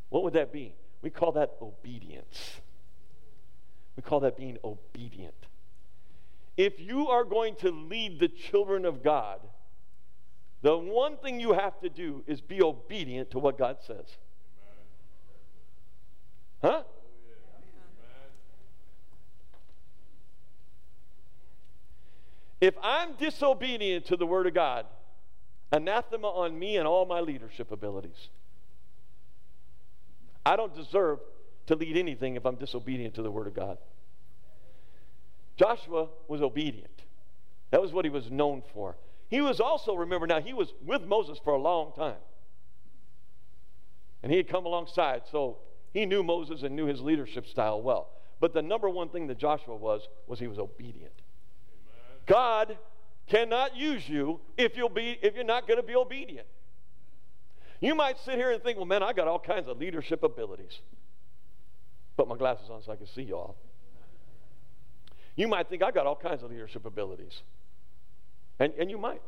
What 0.08 0.24
would 0.24 0.32
that 0.34 0.52
be? 0.52 0.74
We 1.02 1.10
call 1.10 1.32
that 1.32 1.56
obedience. 1.62 2.60
We 3.96 4.02
call 4.02 4.20
that 4.20 4.36
being 4.36 4.58
obedient. 4.64 5.34
If 6.56 6.80
you 6.80 7.08
are 7.08 7.24
going 7.24 7.54
to 7.56 7.70
lead 7.70 8.20
the 8.20 8.28
children 8.28 8.84
of 8.84 9.02
God, 9.02 9.40
the 10.62 10.76
one 10.76 11.16
thing 11.16 11.40
you 11.40 11.54
have 11.54 11.80
to 11.80 11.88
do 11.88 12.22
is 12.26 12.40
be 12.40 12.62
obedient 12.62 13.30
to 13.30 13.38
what 13.38 13.56
God 13.56 13.78
says. 13.86 14.04
Huh? 16.62 16.82
If 22.60 22.74
I'm 22.82 23.14
disobedient 23.14 24.06
to 24.06 24.16
the 24.16 24.26
Word 24.26 24.46
of 24.46 24.54
God, 24.54 24.86
anathema 25.72 26.28
on 26.28 26.58
me 26.58 26.76
and 26.76 26.86
all 26.86 27.06
my 27.06 27.20
leadership 27.20 27.70
abilities. 27.70 28.28
I 30.44 30.56
don't 30.56 30.74
deserve 30.74 31.20
to 31.66 31.76
lead 31.76 31.96
anything 31.96 32.36
if 32.36 32.44
I'm 32.44 32.56
disobedient 32.56 33.14
to 33.14 33.22
the 33.22 33.30
Word 33.30 33.46
of 33.46 33.54
God. 33.54 33.78
Joshua 35.56 36.08
was 36.28 36.42
obedient. 36.42 37.02
That 37.70 37.80
was 37.80 37.92
what 37.92 38.04
he 38.04 38.10
was 38.10 38.30
known 38.30 38.62
for. 38.74 38.96
He 39.28 39.40
was 39.40 39.60
also, 39.60 39.94
remember 39.94 40.26
now, 40.26 40.40
he 40.40 40.52
was 40.52 40.72
with 40.84 41.02
Moses 41.02 41.38
for 41.44 41.52
a 41.52 41.60
long 41.60 41.92
time. 41.92 42.16
And 44.22 44.32
he 44.32 44.36
had 44.36 44.48
come 44.48 44.66
alongside, 44.66 45.22
so 45.30 45.58
he 45.92 46.04
knew 46.04 46.22
Moses 46.22 46.62
and 46.62 46.74
knew 46.74 46.86
his 46.86 47.00
leadership 47.00 47.46
style 47.46 47.80
well. 47.80 48.08
But 48.40 48.54
the 48.54 48.62
number 48.62 48.88
one 48.88 49.08
thing 49.08 49.28
that 49.28 49.38
Joshua 49.38 49.76
was, 49.76 50.08
was 50.26 50.40
he 50.40 50.46
was 50.46 50.58
obedient. 50.58 51.12
God 52.30 52.78
cannot 53.26 53.76
use 53.76 54.08
you 54.08 54.38
if 54.56 54.76
you'll 54.76 54.88
be 54.88 55.18
if 55.20 55.34
you're 55.34 55.42
not 55.42 55.66
going 55.66 55.78
to 55.78 55.86
be 55.86 55.96
obedient. 55.96 56.46
You 57.80 57.94
might 57.96 58.18
sit 58.24 58.34
here 58.34 58.52
and 58.52 58.62
think, 58.62 58.76
well, 58.76 58.86
man, 58.86 59.02
I 59.02 59.12
got 59.12 59.26
all 59.26 59.40
kinds 59.40 59.66
of 59.66 59.78
leadership 59.78 60.22
abilities. 60.22 60.78
Put 62.16 62.28
my 62.28 62.36
glasses 62.36 62.70
on 62.70 62.82
so 62.82 62.92
I 62.92 62.96
can 62.96 63.08
see 63.08 63.22
y'all. 63.22 63.56
You 65.34 65.48
might 65.48 65.68
think 65.68 65.82
I 65.82 65.90
got 65.90 66.06
all 66.06 66.14
kinds 66.14 66.42
of 66.42 66.50
leadership 66.50 66.84
abilities. 66.84 67.40
And, 68.60 68.74
and 68.78 68.90
you 68.90 68.98
might. 68.98 69.22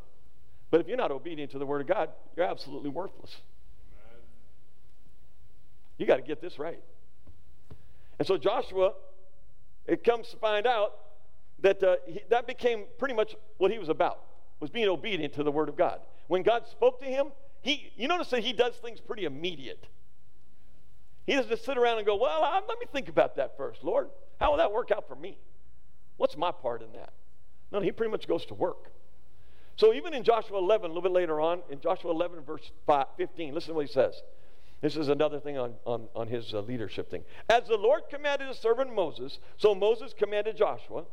But 0.71 0.81
if 0.81 0.87
you're 0.87 0.97
not 0.97 1.11
obedient 1.11 1.53
to 1.53 1.59
the 1.59 1.67
Word 1.67 1.81
of 1.81 1.87
God, 1.87 2.11
you're 2.37 2.47
absolutely 2.47 2.91
worthless. 2.91 3.35
Amen. 3.95 4.21
You 5.97 6.07
got 6.07 6.17
to 6.17 6.23
get 6.23 6.41
this 6.41 6.59
right. 6.59 6.81
And 8.19 8.29
so 8.29 8.37
Joshua, 8.37 8.93
it 9.87 10.05
comes 10.05 10.29
to 10.29 10.37
find 10.37 10.67
out 10.67 10.93
that 11.63 11.83
uh, 11.83 11.97
he, 12.07 12.21
that 12.29 12.47
became 12.47 12.85
pretty 12.99 13.15
much 13.15 13.35
what 13.59 13.71
he 13.71 13.79
was 13.79 13.89
about, 13.89 14.21
was 14.61 14.71
being 14.71 14.89
obedient 14.89 15.35
to 15.35 15.43
the 15.43 15.51
Word 15.51 15.69
of 15.69 15.77
God. 15.77 16.01
When 16.29 16.43
God 16.43 16.67
spoke 16.69 17.01
to 17.01 17.07
him, 17.07 17.29
he, 17.63 17.93
you 17.97 18.09
notice 18.09 18.31
that 18.31 18.43
he 18.43 18.53
does 18.53 18.75
things 18.77 19.01
pretty 19.01 19.25
immediate. 19.25 19.87
He 21.27 21.35
doesn't 21.35 21.51
just 21.51 21.65
sit 21.65 21.79
around 21.79 21.99
and 21.99 22.07
go, 22.07 22.17
well, 22.17 22.43
uh, 22.43 22.61
let 22.69 22.79
me 22.81 22.87
think 22.93 23.09
about 23.09 23.37
that 23.37 23.57
first, 23.57 23.85
Lord. 23.85 24.09
How 24.41 24.51
will 24.51 24.59
that 24.59 24.73
work 24.73 24.91
out 24.91 25.07
for 25.07 25.15
me? 25.15 25.39
What's 26.17 26.37
my 26.37 26.51
part 26.51 26.83
in 26.83 26.93
that? 26.93 27.13
No, 27.71 27.81
he 27.81 27.93
pretty 27.93 28.11
much 28.11 28.27
goes 28.27 28.45
to 28.47 28.55
work. 28.55 28.91
So 29.77 29.95
even 29.95 30.13
in 30.15 30.25
Joshua 30.25 30.59
11, 30.59 30.85
a 30.85 30.89
little 30.89 31.03
bit 31.03 31.13
later 31.13 31.41
on, 31.41 31.63
in 31.71 31.81
Joshua 31.81 32.11
11, 32.11 32.43
verse 32.43 32.71
5, 32.87 33.07
15, 33.17 33.55
listen 33.55 33.69
to 33.69 33.75
what 33.75 33.87
he 33.87 33.93
says. 33.93 34.23
This 34.81 34.97
is 34.97 35.09
another 35.09 35.39
thing 35.39 35.59
on, 35.59 35.75
on, 35.87 36.09
on 36.15 36.27
his 36.27 36.53
uh, 36.53 36.61
leadership 36.61 37.09
thing. 37.09 37.23
As 37.49 37.69
the 37.69 37.77
Lord 37.77 38.03
commanded 38.11 38.49
his 38.49 38.59
servant 38.59 38.95
Moses, 38.95 39.39
so 39.57 39.75
Moses 39.75 40.13
commanded 40.13 40.57
Joshua. 40.57 41.05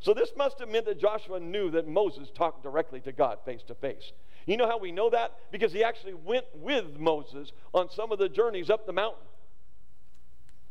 So 0.00 0.14
this 0.14 0.30
must 0.36 0.58
have 0.60 0.68
meant 0.68 0.86
that 0.86 1.00
Joshua 1.00 1.40
knew 1.40 1.70
that 1.72 1.88
Moses 1.88 2.30
talked 2.34 2.62
directly 2.62 3.00
to 3.00 3.12
God 3.12 3.38
face 3.44 3.62
to 3.64 3.74
face. 3.74 4.12
You 4.46 4.56
know 4.56 4.66
how 4.66 4.78
we 4.78 4.92
know 4.92 5.10
that? 5.10 5.32
Because 5.50 5.72
he 5.72 5.84
actually 5.84 6.14
went 6.14 6.46
with 6.54 6.98
Moses 6.98 7.52
on 7.74 7.90
some 7.90 8.12
of 8.12 8.18
the 8.18 8.28
journeys 8.28 8.70
up 8.70 8.86
the 8.86 8.92
mountain. 8.92 9.26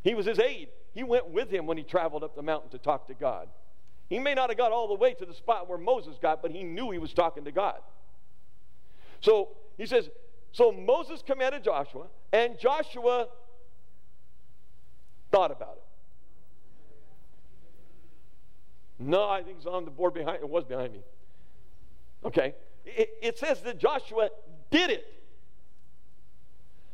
He 0.04 0.16
was 0.16 0.26
his 0.26 0.40
aide. 0.40 0.70
He 0.94 1.04
went 1.04 1.30
with 1.30 1.50
him 1.50 1.68
when 1.68 1.78
he 1.78 1.84
traveled 1.84 2.24
up 2.24 2.36
the 2.36 2.42
mountain 2.42 2.70
to 2.72 2.78
talk 2.78 3.08
to 3.08 3.14
God. 3.14 3.50
He 4.10 4.20
may 4.20 4.34
not 4.34 4.50
have 4.50 4.58
got 4.58 4.72
all 4.72 4.88
the 4.88 4.96
way 4.96 5.14
to 5.14 5.26
the 5.26 5.34
spot 5.34 5.70
where 5.70 5.78
Moses 5.78 6.16
got, 6.22 6.42
but 6.42 6.52
he 6.52 6.64
knew 6.64 6.92
he 6.92 6.98
was 6.98 7.14
talking 7.14 7.44
to 7.44 7.52
God. 7.52 7.80
So 9.22 9.50
he 9.78 9.86
says, 9.86 10.10
So 10.54 10.72
Moses 10.72 11.22
commanded 11.26 11.64
Joshua, 11.64 12.08
and 12.32 12.58
Joshua 12.58 13.28
thought 15.32 15.52
about 15.52 15.78
it. 15.78 15.87
No, 19.00 19.30
I 19.30 19.44
think 19.44 19.58
it's 19.58 19.66
on 19.66 19.86
the 19.86 19.92
board 19.92 20.14
behind. 20.14 20.40
It 20.42 20.50
was 20.50 20.64
behind 20.64 20.94
me. 20.94 21.02
Okay. 22.26 22.56
It, 22.86 23.10
it 23.22 23.38
says 23.38 23.62
that 23.62 23.78
Joshua 23.78 24.30
did 24.72 24.90
it. 24.90 25.06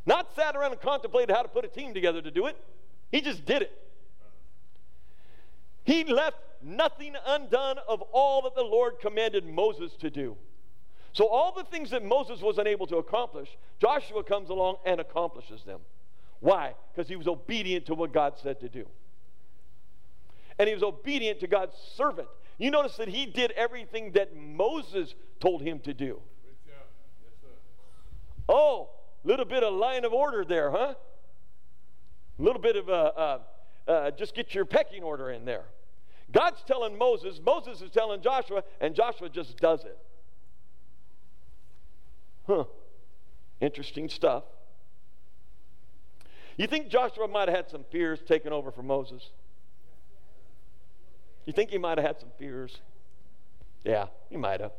Not 0.05 0.35
sat 0.35 0.55
around 0.55 0.73
and 0.73 0.81
contemplated 0.81 1.33
how 1.33 1.43
to 1.43 1.47
put 1.47 1.63
a 1.63 1.69
team 1.69 1.93
together 1.93 2.21
to 2.21 2.31
do 2.31 2.47
it. 2.47 2.57
He 3.11 3.21
just 3.21 3.45
did 3.45 3.61
it. 3.61 3.71
He 5.85 6.03
left 6.03 6.37
nothing 6.61 7.15
undone 7.25 7.77
of 7.87 8.01
all 8.11 8.41
that 8.43 8.55
the 8.55 8.63
Lord 8.63 8.99
commanded 9.01 9.45
Moses 9.45 9.93
to 9.99 10.09
do. 10.09 10.35
So, 11.13 11.27
all 11.27 11.53
the 11.53 11.63
things 11.65 11.91
that 11.91 12.03
Moses 12.03 12.41
was 12.41 12.57
unable 12.57 12.87
to 12.87 12.97
accomplish, 12.97 13.49
Joshua 13.79 14.23
comes 14.23 14.49
along 14.49 14.77
and 14.85 14.99
accomplishes 14.99 15.63
them. 15.63 15.79
Why? 16.39 16.73
Because 16.93 17.07
he 17.07 17.15
was 17.15 17.27
obedient 17.27 17.85
to 17.85 17.93
what 17.93 18.11
God 18.11 18.33
said 18.41 18.59
to 18.61 18.69
do 18.69 18.87
and 20.59 20.67
he 20.67 20.73
was 20.73 20.83
obedient 20.83 21.39
to 21.41 21.47
God's 21.47 21.75
servant. 21.95 22.27
You 22.57 22.71
notice 22.71 22.97
that 22.97 23.07
he 23.07 23.25
did 23.25 23.51
everything 23.51 24.11
that 24.13 24.35
Moses 24.35 25.15
told 25.39 25.61
him 25.61 25.79
to 25.79 25.93
do. 25.93 26.19
Oh, 28.47 28.89
little 29.23 29.45
bit 29.45 29.63
of 29.63 29.73
line 29.73 30.05
of 30.05 30.13
order 30.13 30.43
there, 30.43 30.69
huh? 30.69 30.93
A 32.37 32.41
little 32.41 32.61
bit 32.61 32.75
of 32.75 32.89
uh, 32.89 32.91
uh, 32.91 33.39
uh, 33.87 34.11
just 34.11 34.35
get 34.35 34.53
your 34.53 34.65
pecking 34.65 35.03
order 35.03 35.29
in 35.29 35.45
there. 35.45 35.65
God's 36.31 36.63
telling 36.65 36.97
Moses, 36.97 37.39
Moses 37.43 37.81
is 37.81 37.91
telling 37.91 38.21
Joshua, 38.21 38.63
and 38.81 38.95
Joshua 38.95 39.29
just 39.29 39.57
does 39.57 39.83
it. 39.85 39.97
Huh. 42.47 42.65
Interesting 43.61 44.09
stuff. 44.09 44.43
You 46.57 46.67
think 46.67 46.89
Joshua 46.89 47.27
might 47.27 47.47
have 47.47 47.55
had 47.55 47.69
some 47.69 47.85
fears 47.91 48.19
taken 48.27 48.51
over 48.51 48.71
for 48.71 48.83
Moses? 48.83 49.29
You 51.45 51.53
think 51.53 51.69
he 51.69 51.77
might 51.77 51.97
have 51.97 52.07
had 52.07 52.19
some 52.19 52.29
fears? 52.37 52.77
Yeah, 53.83 54.05
he 54.29 54.37
might 54.37 54.61
have. 54.61 54.71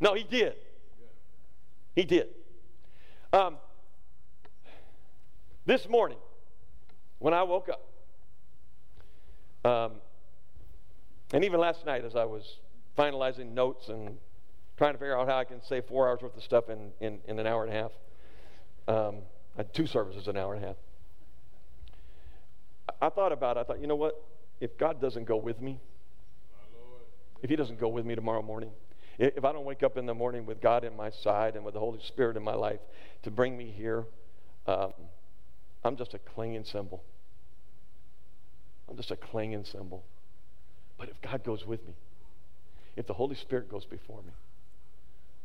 No, 0.00 0.14
he 0.14 0.24
did. 0.24 0.54
He 1.94 2.04
did. 2.04 2.28
Um, 3.32 3.56
this 5.64 5.88
morning, 5.88 6.18
when 7.18 7.32
I 7.32 7.42
woke 7.42 7.68
up, 7.68 7.82
um, 9.64 9.92
and 11.32 11.44
even 11.44 11.58
last 11.58 11.84
night 11.86 12.04
as 12.04 12.14
I 12.14 12.24
was 12.24 12.58
finalizing 12.96 13.52
notes 13.52 13.88
and 13.88 14.16
trying 14.76 14.92
to 14.92 14.98
figure 14.98 15.18
out 15.18 15.26
how 15.28 15.38
I 15.38 15.44
can 15.44 15.62
say 15.62 15.80
four 15.80 16.08
hours 16.08 16.20
worth 16.22 16.36
of 16.36 16.42
stuff 16.42 16.68
in, 16.68 16.92
in, 17.00 17.18
in 17.26 17.38
an 17.38 17.46
hour 17.46 17.64
and 17.64 17.72
a 17.72 17.76
half, 17.76 17.92
um, 18.88 19.16
I 19.54 19.58
had 19.58 19.74
two 19.74 19.86
services 19.86 20.28
an 20.28 20.36
hour 20.36 20.54
and 20.54 20.62
a 20.62 20.66
half. 20.68 20.76
I 23.00 23.08
thought 23.08 23.32
about 23.32 23.56
it. 23.56 23.60
I 23.60 23.64
thought, 23.64 23.80
you 23.80 23.86
know 23.86 23.96
what? 23.96 24.22
If 24.60 24.76
God 24.78 25.00
doesn't 25.00 25.24
go 25.24 25.36
with 25.36 25.60
me, 25.60 25.80
if 27.42 27.50
He 27.50 27.56
doesn't 27.56 27.78
go 27.78 27.88
with 27.88 28.04
me 28.04 28.14
tomorrow 28.14 28.42
morning, 28.42 28.70
if 29.18 29.44
I 29.44 29.52
don't 29.52 29.64
wake 29.64 29.82
up 29.82 29.96
in 29.96 30.06
the 30.06 30.14
morning 30.14 30.44
with 30.44 30.60
God 30.60 30.84
in 30.84 30.96
my 30.96 31.10
side 31.10 31.56
and 31.56 31.64
with 31.64 31.74
the 31.74 31.80
Holy 31.80 32.00
Spirit 32.06 32.36
in 32.36 32.42
my 32.42 32.54
life 32.54 32.80
to 33.22 33.30
bring 33.30 33.56
me 33.56 33.72
here, 33.74 34.04
um, 34.66 34.92
I'm 35.84 35.96
just 35.96 36.14
a 36.14 36.18
clinging 36.18 36.64
cymbal. 36.64 37.02
I'm 38.88 38.96
just 38.96 39.10
a 39.10 39.16
clinging 39.16 39.64
cymbal. 39.64 40.04
But 40.98 41.08
if 41.08 41.20
God 41.22 41.44
goes 41.44 41.66
with 41.66 41.86
me, 41.86 41.94
if 42.96 43.06
the 43.06 43.14
Holy 43.14 43.36
Spirit 43.36 43.70
goes 43.70 43.84
before 43.84 44.22
me, 44.22 44.32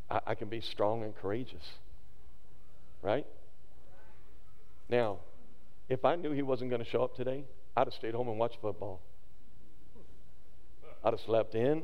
I, 0.09 0.19
I 0.27 0.35
can 0.35 0.49
be 0.49 0.61
strong 0.61 1.03
and 1.03 1.15
courageous. 1.15 1.63
Right? 3.01 3.25
Now, 4.89 5.19
if 5.89 6.03
I 6.05 6.15
knew 6.15 6.31
He 6.31 6.41
wasn't 6.41 6.69
going 6.69 6.83
to 6.83 6.89
show 6.89 7.03
up 7.03 7.15
today, 7.15 7.45
I'd 7.75 7.87
have 7.87 7.93
stayed 7.93 8.13
home 8.13 8.27
and 8.27 8.37
watched 8.37 8.59
football. 8.61 9.01
I'd 11.03 11.13
have 11.13 11.21
slept 11.21 11.55
in. 11.55 11.83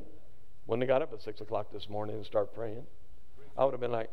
Wouldn't 0.67 0.83
have 0.83 0.87
got 0.87 1.01
up 1.01 1.13
at 1.13 1.21
6 1.21 1.41
o'clock 1.41 1.71
this 1.71 1.89
morning 1.89 2.17
and 2.17 2.25
start 2.25 2.53
praying. 2.53 2.85
I 3.57 3.63
would 3.63 3.71
have 3.71 3.79
been 3.79 3.91
like, 3.91 4.09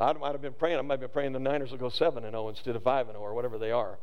I 0.00 0.12
might 0.12 0.32
have 0.32 0.42
been 0.42 0.52
praying. 0.52 0.78
I 0.78 0.82
might 0.82 0.94
have 0.94 1.00
been 1.00 1.10
praying 1.10 1.32
the 1.32 1.40
Niners 1.40 1.72
will 1.72 1.78
go 1.78 1.88
7 1.88 2.24
and 2.24 2.32
0 2.32 2.48
instead 2.48 2.76
of 2.76 2.82
5 2.82 3.08
and 3.08 3.16
0 3.16 3.22
or 3.22 3.34
whatever 3.34 3.58
they 3.58 3.72
are. 3.72 3.98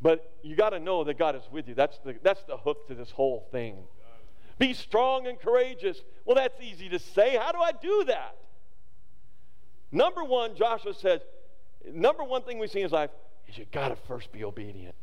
But 0.00 0.32
you 0.42 0.56
got 0.56 0.70
to 0.70 0.80
know 0.80 1.04
that 1.04 1.18
God 1.18 1.36
is 1.36 1.42
with 1.52 1.68
you. 1.68 1.74
That's 1.74 1.98
the, 2.04 2.16
that's 2.22 2.42
the 2.44 2.56
hook 2.56 2.88
to 2.88 2.94
this 2.94 3.10
whole 3.10 3.46
thing. 3.52 3.76
Be 4.58 4.74
strong 4.74 5.26
and 5.26 5.38
courageous. 5.38 6.02
Well, 6.24 6.36
that's 6.36 6.60
easy 6.60 6.88
to 6.88 6.98
say. 6.98 7.36
How 7.36 7.52
do 7.52 7.58
I 7.58 7.72
do 7.72 8.04
that? 8.08 8.36
Number 9.92 10.24
one, 10.24 10.56
Joshua 10.56 10.94
says, 10.94 11.20
number 11.92 12.24
one 12.24 12.42
thing 12.42 12.58
we 12.58 12.66
see 12.66 12.80
in 12.80 12.84
his 12.84 12.92
life 12.92 13.10
is 13.48 13.58
you 13.58 13.66
got 13.70 13.88
to 13.88 13.96
first 14.08 14.32
be 14.32 14.42
obedient. 14.42 14.94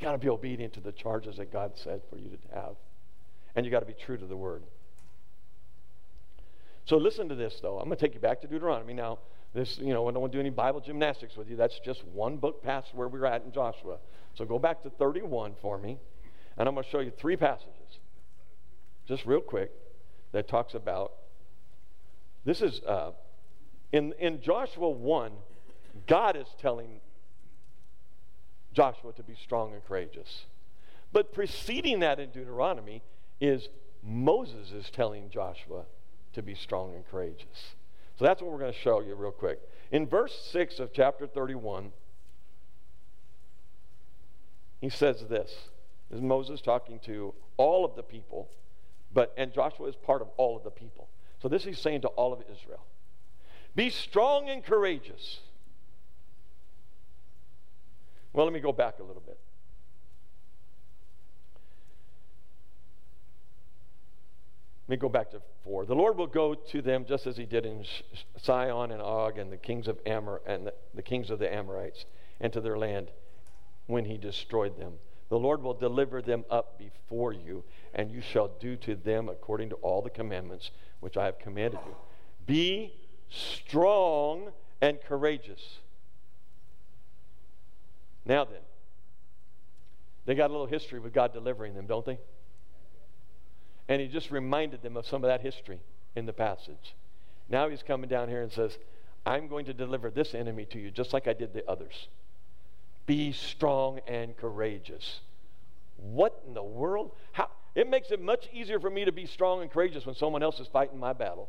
You 0.00 0.06
got 0.06 0.12
to 0.12 0.18
be 0.18 0.30
obedient 0.30 0.72
to 0.74 0.80
the 0.80 0.92
charges 0.92 1.36
that 1.36 1.52
God 1.52 1.72
said 1.74 2.00
for 2.08 2.16
you 2.16 2.30
to 2.30 2.54
have. 2.54 2.76
And 3.54 3.66
you 3.66 3.70
got 3.70 3.80
to 3.80 3.86
be 3.86 3.92
true 3.92 4.16
to 4.16 4.24
the 4.24 4.36
word. 4.36 4.62
So 6.86 6.96
listen 6.96 7.28
to 7.28 7.34
this, 7.34 7.58
though. 7.60 7.78
I'm 7.78 7.84
going 7.84 7.98
to 7.98 8.04
take 8.04 8.14
you 8.14 8.20
back 8.20 8.40
to 8.40 8.46
Deuteronomy 8.46 8.94
now. 8.94 9.18
This, 9.52 9.78
you 9.78 9.92
know, 9.92 10.08
I 10.08 10.12
don't 10.12 10.22
want 10.22 10.32
to 10.32 10.38
do 10.38 10.40
any 10.40 10.50
Bible 10.50 10.80
gymnastics 10.80 11.36
with 11.36 11.50
you. 11.50 11.56
That's 11.56 11.78
just 11.80 12.02
one 12.06 12.38
book 12.38 12.62
past 12.62 12.94
where 12.94 13.08
we're 13.08 13.26
at 13.26 13.44
in 13.44 13.52
Joshua. 13.52 13.98
So 14.36 14.46
go 14.46 14.58
back 14.58 14.82
to 14.84 14.90
31 14.90 15.54
for 15.60 15.76
me, 15.76 15.98
and 16.56 16.66
I'm 16.66 16.74
going 16.74 16.84
to 16.84 16.90
show 16.90 17.00
you 17.00 17.12
three 17.18 17.36
passages, 17.36 17.98
just 19.06 19.26
real 19.26 19.40
quick, 19.40 19.70
that 20.32 20.48
talks 20.48 20.74
about. 20.74 21.12
This 22.44 22.62
is 22.62 22.80
uh, 22.86 23.10
in 23.92 24.14
in 24.18 24.40
Joshua 24.40 24.88
1. 24.88 25.32
God 26.06 26.36
is 26.36 26.46
telling 26.60 27.00
Joshua 28.72 29.12
to 29.14 29.22
be 29.22 29.34
strong 29.34 29.72
and 29.72 29.84
courageous, 29.84 30.44
but 31.12 31.32
preceding 31.32 32.00
that 32.00 32.20
in 32.20 32.30
Deuteronomy 32.30 33.02
is 33.40 33.68
Moses 34.02 34.72
is 34.72 34.90
telling 34.90 35.28
Joshua 35.30 35.84
to 36.32 36.42
be 36.42 36.54
strong 36.54 36.94
and 36.94 37.06
courageous. 37.08 37.74
So 38.18 38.24
that's 38.24 38.40
what 38.42 38.52
we're 38.52 38.58
going 38.58 38.72
to 38.72 38.78
show 38.78 39.00
you 39.00 39.14
real 39.14 39.32
quick. 39.32 39.60
In 39.90 40.06
verse 40.06 40.48
6 40.52 40.78
of 40.78 40.92
chapter 40.92 41.26
31, 41.26 41.92
he 44.80 44.88
says 44.88 45.24
this. 45.28 45.50
This 46.10 46.18
is 46.18 46.22
Moses 46.22 46.60
talking 46.60 46.98
to 47.00 47.34
all 47.56 47.84
of 47.84 47.96
the 47.96 48.02
people, 48.02 48.48
but 49.12 49.32
and 49.36 49.52
Joshua 49.52 49.88
is 49.88 49.96
part 49.96 50.22
of 50.22 50.28
all 50.36 50.56
of 50.56 50.64
the 50.64 50.70
people. 50.70 51.08
So 51.42 51.48
this 51.48 51.64
he's 51.64 51.78
saying 51.78 52.02
to 52.02 52.08
all 52.08 52.32
of 52.32 52.40
Israel. 52.42 52.84
Be 53.74 53.90
strong 53.90 54.48
and 54.48 54.64
courageous. 54.64 55.40
Well, 58.32 58.46
let 58.46 58.52
me 58.52 58.60
go 58.60 58.72
back 58.72 58.98
a 58.98 59.02
little 59.02 59.22
bit. 59.24 59.38
Let 64.88 64.96
me 64.96 65.00
go 65.00 65.08
back 65.08 65.30
to 65.30 65.40
four. 65.62 65.84
The 65.84 65.94
Lord 65.94 66.16
will 66.16 66.26
go 66.26 66.54
to 66.54 66.82
them 66.82 67.04
just 67.08 67.26
as 67.26 67.36
he 67.36 67.44
did 67.44 67.64
in 67.64 67.84
Sihon 68.36 68.90
and 68.90 69.00
Og 69.00 69.38
and 69.38 69.52
the 69.52 69.56
kings 69.56 69.86
of 69.86 69.98
Amor 70.04 70.42
and 70.46 70.66
the, 70.66 70.74
the 70.94 71.02
kings 71.02 71.30
of 71.30 71.38
the 71.38 71.52
Amorites 71.52 72.06
and 72.40 72.52
to 72.52 72.60
their 72.60 72.76
land 72.76 73.12
when 73.86 74.04
he 74.04 74.16
destroyed 74.16 74.78
them. 74.78 74.94
The 75.28 75.38
Lord 75.38 75.62
will 75.62 75.74
deliver 75.74 76.20
them 76.20 76.44
up 76.50 76.76
before 76.76 77.32
you, 77.32 77.62
and 77.94 78.10
you 78.10 78.20
shall 78.20 78.48
do 78.58 78.74
to 78.78 78.96
them 78.96 79.28
according 79.28 79.68
to 79.68 79.76
all 79.76 80.02
the 80.02 80.10
commandments 80.10 80.72
which 80.98 81.16
I 81.16 81.26
have 81.26 81.38
commanded 81.38 81.78
you. 81.86 81.94
Be 82.46 82.92
strong 83.28 84.50
and 84.80 85.00
courageous. 85.00 85.78
Now 88.30 88.44
then, 88.44 88.60
they 90.24 90.36
got 90.36 90.50
a 90.50 90.52
little 90.52 90.68
history 90.68 91.00
with 91.00 91.12
God 91.12 91.32
delivering 91.32 91.74
them, 91.74 91.88
don't 91.88 92.06
they? 92.06 92.20
And 93.88 94.00
he 94.00 94.06
just 94.06 94.30
reminded 94.30 94.82
them 94.82 94.96
of 94.96 95.04
some 95.04 95.24
of 95.24 95.28
that 95.28 95.40
history 95.40 95.80
in 96.14 96.26
the 96.26 96.32
passage. 96.32 96.94
Now 97.48 97.68
he's 97.68 97.82
coming 97.82 98.08
down 98.08 98.28
here 98.28 98.40
and 98.40 98.52
says, 98.52 98.78
I'm 99.26 99.48
going 99.48 99.64
to 99.64 99.74
deliver 99.74 100.12
this 100.12 100.32
enemy 100.32 100.64
to 100.66 100.78
you 100.78 100.92
just 100.92 101.12
like 101.12 101.26
I 101.26 101.32
did 101.32 101.52
the 101.52 101.68
others. 101.68 102.06
Be 103.04 103.32
strong 103.32 103.98
and 104.06 104.36
courageous. 104.36 105.22
What 105.96 106.40
in 106.46 106.54
the 106.54 106.62
world? 106.62 107.10
How, 107.32 107.48
it 107.74 107.90
makes 107.90 108.12
it 108.12 108.22
much 108.22 108.48
easier 108.52 108.78
for 108.78 108.90
me 108.90 109.06
to 109.06 109.12
be 109.12 109.26
strong 109.26 109.60
and 109.60 109.68
courageous 109.68 110.06
when 110.06 110.14
someone 110.14 110.44
else 110.44 110.60
is 110.60 110.68
fighting 110.68 111.00
my 111.00 111.14
battle. 111.14 111.48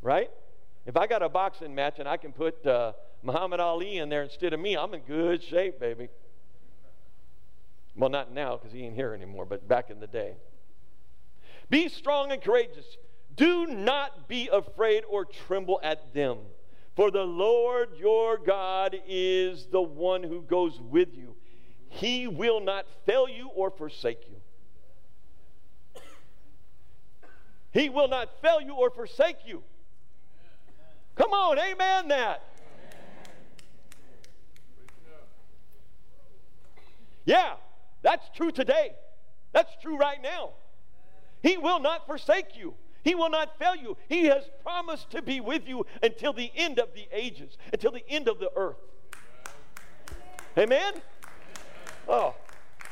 Right? 0.00 0.30
If 0.86 0.96
I 0.96 1.06
got 1.06 1.22
a 1.22 1.28
boxing 1.28 1.74
match 1.74 1.98
and 1.98 2.08
I 2.08 2.16
can 2.16 2.32
put 2.32 2.66
uh, 2.66 2.94
Muhammad 3.24 3.58
Ali 3.58 3.98
in 3.98 4.10
there 4.10 4.22
instead 4.22 4.52
of 4.52 4.60
me, 4.60 4.76
I'm 4.76 4.92
in 4.94 5.00
good 5.00 5.42
shape, 5.42 5.80
baby. 5.80 6.08
Well, 7.96 8.10
not 8.10 8.32
now 8.32 8.56
because 8.56 8.72
he 8.72 8.82
ain't 8.82 8.94
here 8.94 9.14
anymore, 9.14 9.46
but 9.46 9.66
back 9.66 9.90
in 9.90 9.98
the 9.98 10.06
day. 10.06 10.34
Be 11.70 11.88
strong 11.88 12.32
and 12.32 12.42
courageous. 12.42 12.84
Do 13.34 13.66
not 13.66 14.28
be 14.28 14.48
afraid 14.52 15.04
or 15.08 15.24
tremble 15.24 15.80
at 15.82 16.12
them. 16.12 16.38
For 16.96 17.10
the 17.10 17.22
Lord 17.22 17.90
your 17.98 18.36
God 18.38 18.96
is 19.08 19.66
the 19.66 19.82
one 19.82 20.22
who 20.22 20.42
goes 20.42 20.80
with 20.80 21.08
you. 21.14 21.34
He 21.88 22.26
will 22.26 22.60
not 22.60 22.86
fail 23.06 23.28
you 23.28 23.48
or 23.48 23.70
forsake 23.70 24.20
you. 24.28 26.02
He 27.72 27.88
will 27.88 28.08
not 28.08 28.28
fail 28.40 28.60
you 28.60 28.74
or 28.74 28.90
forsake 28.90 29.38
you. 29.46 29.62
Come 31.16 31.32
on, 31.32 31.58
amen 31.58 32.08
that. 32.08 32.42
Yeah, 37.24 37.54
that's 38.02 38.28
true 38.34 38.50
today. 38.50 38.94
That's 39.52 39.70
true 39.80 39.96
right 39.96 40.22
now. 40.22 40.50
He 41.42 41.56
will 41.56 41.80
not 41.80 42.06
forsake 42.06 42.56
you. 42.56 42.74
He 43.02 43.14
will 43.14 43.30
not 43.30 43.58
fail 43.58 43.76
you. 43.76 43.96
He 44.08 44.24
has 44.24 44.44
promised 44.62 45.10
to 45.10 45.22
be 45.22 45.40
with 45.40 45.68
you 45.68 45.86
until 46.02 46.32
the 46.32 46.50
end 46.56 46.78
of 46.78 46.88
the 46.94 47.06
ages, 47.12 47.58
until 47.72 47.92
the 47.92 48.02
end 48.08 48.28
of 48.28 48.38
the 48.38 48.50
earth. 48.56 48.76
Amen? 50.56 50.94
Oh, 52.08 52.34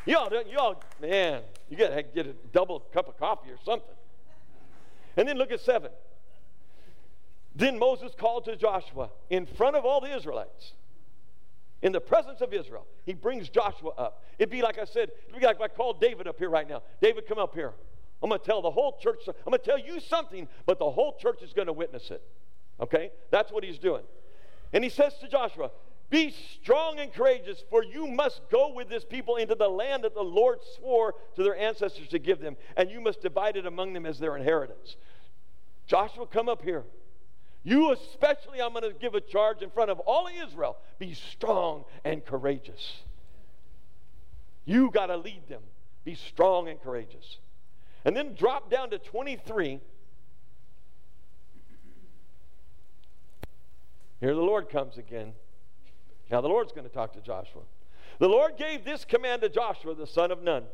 y'all, 0.04 0.30
y'all, 0.50 0.82
man, 1.00 1.42
you 1.70 1.76
got 1.76 1.94
to 1.94 2.02
get 2.02 2.26
a 2.26 2.34
double 2.52 2.80
cup 2.92 3.08
of 3.08 3.18
coffee 3.18 3.50
or 3.50 3.58
something. 3.64 3.94
And 5.16 5.28
then 5.28 5.38
look 5.38 5.50
at 5.50 5.60
seven. 5.60 5.90
Then 7.54 7.78
Moses 7.78 8.12
called 8.16 8.44
to 8.46 8.56
Joshua 8.56 9.10
in 9.30 9.46
front 9.46 9.76
of 9.76 9.84
all 9.84 10.00
the 10.00 10.14
Israelites 10.14 10.72
in 11.82 11.92
the 11.92 12.00
presence 12.00 12.40
of 12.40 12.54
Israel. 12.54 12.86
He 13.04 13.14
brings 13.14 13.48
Joshua 13.48 13.90
up. 13.98 14.22
It'd 14.38 14.50
be 14.50 14.62
like 14.62 14.78
I 14.78 14.84
said, 14.84 15.10
it'd 15.28 15.40
be 15.40 15.46
like 15.46 15.56
if 15.56 15.62
I 15.62 15.68
called 15.68 16.00
David 16.00 16.26
up 16.26 16.38
here 16.38 16.48
right 16.48 16.68
now. 16.68 16.82
David, 17.00 17.26
come 17.26 17.38
up 17.38 17.54
here. 17.54 17.72
I'm 18.22 18.28
going 18.28 18.40
to 18.40 18.46
tell 18.46 18.62
the 18.62 18.70
whole 18.70 18.96
church, 19.00 19.22
I'm 19.26 19.50
going 19.50 19.58
to 19.58 19.64
tell 19.64 19.78
you 19.78 19.98
something, 19.98 20.46
but 20.64 20.78
the 20.78 20.88
whole 20.88 21.16
church 21.20 21.42
is 21.42 21.52
going 21.52 21.66
to 21.66 21.72
witness 21.72 22.10
it. 22.10 22.22
Okay? 22.80 23.10
That's 23.30 23.50
what 23.50 23.64
he's 23.64 23.78
doing. 23.78 24.04
And 24.72 24.84
he 24.84 24.90
says 24.90 25.14
to 25.18 25.28
Joshua, 25.28 25.72
Be 26.08 26.32
strong 26.60 27.00
and 27.00 27.12
courageous, 27.12 27.64
for 27.68 27.82
you 27.82 28.06
must 28.06 28.42
go 28.50 28.72
with 28.72 28.88
this 28.88 29.04
people 29.04 29.36
into 29.36 29.56
the 29.56 29.68
land 29.68 30.04
that 30.04 30.14
the 30.14 30.22
Lord 30.22 30.60
swore 30.78 31.14
to 31.34 31.42
their 31.42 31.56
ancestors 31.56 32.08
to 32.08 32.20
give 32.20 32.38
them, 32.38 32.56
and 32.76 32.90
you 32.90 33.00
must 33.00 33.20
divide 33.22 33.56
it 33.56 33.66
among 33.66 33.92
them 33.92 34.06
as 34.06 34.20
their 34.20 34.36
inheritance. 34.36 34.96
Joshua, 35.86 36.26
come 36.26 36.48
up 36.48 36.62
here. 36.62 36.84
You 37.64 37.92
especially, 37.92 38.60
I'm 38.60 38.72
going 38.72 38.82
to 38.82 38.98
give 38.98 39.14
a 39.14 39.20
charge 39.20 39.62
in 39.62 39.70
front 39.70 39.90
of 39.90 40.00
all 40.00 40.26
of 40.26 40.32
Israel. 40.46 40.76
Be 40.98 41.14
strong 41.14 41.84
and 42.04 42.24
courageous. 42.24 43.02
You 44.64 44.90
got 44.90 45.06
to 45.06 45.16
lead 45.16 45.48
them. 45.48 45.62
Be 46.04 46.14
strong 46.14 46.68
and 46.68 46.80
courageous. 46.82 47.38
And 48.04 48.16
then 48.16 48.34
drop 48.34 48.70
down 48.70 48.90
to 48.90 48.98
23. 48.98 49.80
Here 54.20 54.34
the 54.34 54.40
Lord 54.40 54.68
comes 54.68 54.98
again. 54.98 55.32
Now 56.30 56.40
the 56.40 56.48
Lord's 56.48 56.72
going 56.72 56.88
to 56.88 56.92
talk 56.92 57.12
to 57.14 57.20
Joshua. 57.20 57.62
The 58.18 58.28
Lord 58.28 58.56
gave 58.56 58.84
this 58.84 59.04
command 59.04 59.42
to 59.42 59.48
Joshua, 59.48 59.94
the 59.94 60.06
son 60.06 60.30
of 60.30 60.42
Nun 60.42 60.64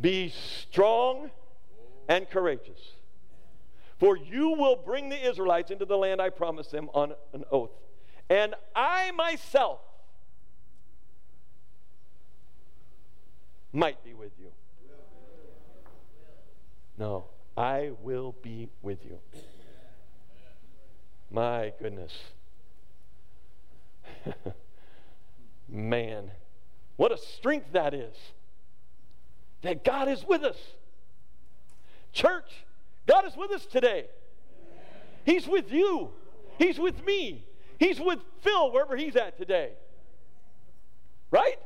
Be 0.00 0.30
strong 0.30 1.30
and 2.08 2.28
courageous. 2.28 2.80
For 4.02 4.16
you 4.16 4.50
will 4.54 4.74
bring 4.74 5.10
the 5.10 5.30
Israelites 5.30 5.70
into 5.70 5.84
the 5.84 5.96
land 5.96 6.20
I 6.20 6.28
promised 6.28 6.72
them 6.72 6.90
on 6.92 7.14
an 7.32 7.44
oath. 7.52 7.70
And 8.28 8.56
I 8.74 9.12
myself 9.12 9.78
might 13.72 14.02
be 14.02 14.12
with 14.12 14.32
you. 14.40 14.48
No, 16.98 17.26
I 17.56 17.92
will 18.02 18.34
be 18.42 18.68
with 18.82 19.04
you. 19.04 19.20
My 21.30 21.72
goodness. 21.80 22.12
Man, 25.68 26.32
what 26.96 27.12
a 27.12 27.18
strength 27.18 27.70
that 27.70 27.94
is. 27.94 28.16
That 29.60 29.84
God 29.84 30.08
is 30.08 30.26
with 30.26 30.42
us. 30.42 30.58
Church, 32.12 32.64
God 33.06 33.26
is 33.26 33.36
with 33.36 33.50
us 33.50 33.66
today. 33.66 34.06
He's 35.24 35.46
with 35.46 35.70
you. 35.72 36.10
He's 36.58 36.78
with 36.78 37.04
me. 37.04 37.44
He's 37.78 38.00
with 38.00 38.20
Phil 38.42 38.72
wherever 38.72 38.96
he's 38.96 39.16
at 39.16 39.38
today. 39.38 39.72
Right? 41.30 41.56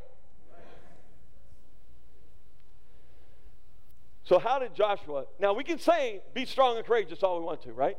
So, 4.24 4.40
how 4.40 4.58
did 4.58 4.74
Joshua? 4.74 5.26
Now, 5.38 5.52
we 5.52 5.62
can 5.62 5.78
say, 5.78 6.20
be 6.34 6.46
strong 6.46 6.76
and 6.76 6.84
courageous 6.84 7.22
all 7.22 7.38
we 7.38 7.44
want 7.44 7.62
to, 7.62 7.72
right? 7.72 7.96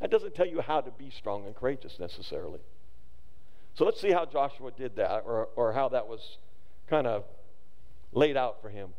That 0.00 0.10
doesn't 0.10 0.34
tell 0.34 0.46
you 0.46 0.60
how 0.60 0.82
to 0.82 0.90
be 0.90 1.10
strong 1.10 1.46
and 1.46 1.54
courageous 1.54 1.98
necessarily. 1.98 2.60
So, 3.74 3.86
let's 3.86 4.00
see 4.00 4.10
how 4.10 4.26
Joshua 4.26 4.70
did 4.70 4.96
that 4.96 5.22
or, 5.24 5.48
or 5.56 5.72
how 5.72 5.88
that 5.90 6.08
was 6.08 6.36
kind 6.88 7.06
of 7.06 7.24
laid 8.12 8.36
out 8.36 8.60
for 8.60 8.68
him. 8.68 8.90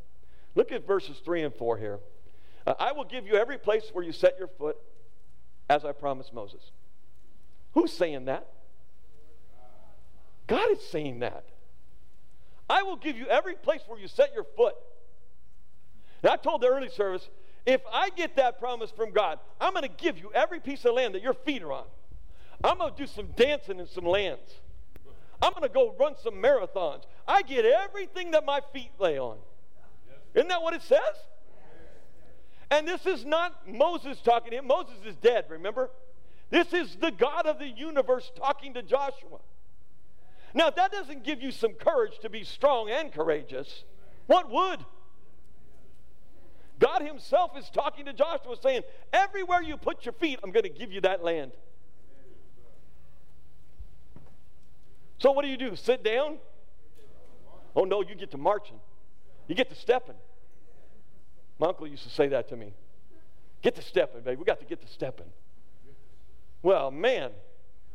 Look 0.56 0.72
at 0.72 0.88
verses 0.88 1.18
3 1.24 1.44
and 1.44 1.54
4 1.54 1.78
here. 1.78 2.00
Uh, 2.70 2.76
I 2.80 2.92
will 2.92 3.04
give 3.04 3.26
you 3.26 3.34
every 3.34 3.58
place 3.58 3.90
where 3.92 4.06
you 4.06 4.12
set 4.12 4.38
your 4.38 4.48
foot, 4.48 4.78
as 5.70 5.84
I 5.84 5.92
promised 5.92 6.34
Moses. 6.34 6.62
Who's 7.74 7.92
saying 7.92 8.26
that? 8.26 8.48
God 10.46 10.72
is 10.72 10.80
saying 10.90 11.20
that. 11.20 11.46
I 12.70 12.84
will 12.84 12.96
give 12.96 13.18
you 13.18 13.26
every 13.26 13.56
place 13.56 13.82
where 13.88 14.00
you 14.00 14.08
set 14.08 14.34
your 14.36 14.46
foot. 14.56 14.76
And 16.22 16.32
I 16.32 16.36
told 16.36 16.62
the 16.62 16.68
early 16.68 16.90
service, 16.90 17.28
if 17.66 17.82
I 17.92 18.10
get 18.12 18.36
that 18.36 18.60
promise 18.60 18.92
from 18.92 19.12
God, 19.12 19.40
I'm 19.60 19.74
going 19.74 19.84
to 19.84 19.90
give 19.90 20.20
you 20.20 20.32
every 20.36 20.60
piece 20.60 20.86
of 20.86 20.94
land 20.94 21.16
that 21.16 21.24
your 21.24 21.34
feet 21.34 21.64
are 21.64 21.72
on. 21.72 21.86
I'm 22.64 22.78
going 22.78 22.94
to 22.94 22.98
do 22.98 23.08
some 23.08 23.30
dancing 23.36 23.80
in 23.80 23.88
some 23.88 24.06
lands. 24.06 24.54
I'm 25.42 25.54
going 25.54 25.64
to 25.64 25.70
go 25.70 25.96
run 26.00 26.16
some 26.22 26.36
marathons. 26.36 27.04
I 27.28 27.42
get 27.42 27.66
everything 27.66 28.32
that 28.32 28.46
my 28.46 28.62
feet 28.74 28.92
lay 29.00 29.18
on. 29.18 29.38
Isn't 30.36 30.50
that 30.50 30.62
what 30.62 30.76
it 30.76 30.84
says? 30.84 31.00
And 32.72 32.88
this 32.88 33.06
is 33.06 33.26
not 33.26 33.68
Moses 33.68 34.20
talking 34.22 34.52
to 34.52 34.58
him. 34.58 34.68
Moses 34.68 34.96
is 35.06 35.16
dead, 35.16 35.46
remember? 35.50 35.90
This 36.50 36.74
is 36.74 36.96
the 36.96 37.12
God 37.12 37.46
of 37.46 37.60
the 37.60 37.68
universe 37.68 38.32
talking 38.36 38.74
to 38.76 38.84
Joshua. 38.84 39.40
Now, 40.54 40.68
if 40.68 40.76
that 40.76 40.92
doesn't 40.92 41.24
give 41.24 41.42
you 41.42 41.52
some 41.52 41.74
courage 41.74 42.20
to 42.22 42.30
be 42.30 42.44
strong 42.44 42.90
and 42.90 43.12
courageous. 43.12 43.84
What 44.28 44.50
would? 44.50 44.80
God 46.80 47.02
Himself 47.02 47.58
is 47.58 47.70
talking 47.70 48.06
to 48.06 48.14
Joshua, 48.14 48.56
saying, 48.62 48.84
Everywhere 49.12 49.62
you 49.62 49.78
put 49.78 50.06
your 50.06 50.14
feet, 50.14 50.40
I'm 50.44 50.52
going 50.52 50.64
to 50.64 50.70
give 50.70 50.92
you 50.92 51.02
that 51.02 51.24
land. 51.24 51.52
So, 55.20 55.32
what 55.32 55.44
do 55.44 55.52
you 55.52 55.58
do? 55.58 55.76
Sit 55.76 56.04
down? 56.04 56.38
Oh, 57.76 57.84
no, 57.84 58.02
you 58.02 58.16
get 58.16 58.32
to 58.32 58.38
marching, 58.38 58.80
you 59.48 59.56
get 59.56 59.70
to 59.70 59.76
stepping. 59.76 60.16
My 61.60 61.68
uncle 61.68 61.88
used 61.88 62.04
to 62.04 62.10
say 62.10 62.30
that 62.30 62.50
to 62.50 62.56
me. 62.56 62.74
Get 63.62 63.76
to 63.76 63.82
stepping, 63.82 64.22
baby. 64.22 64.38
We 64.38 64.46
got 64.46 64.60
to 64.60 64.66
get 64.66 64.82
to 64.82 64.88
stepping. 64.88 65.28
Well, 66.64 66.90
man, 66.92 67.32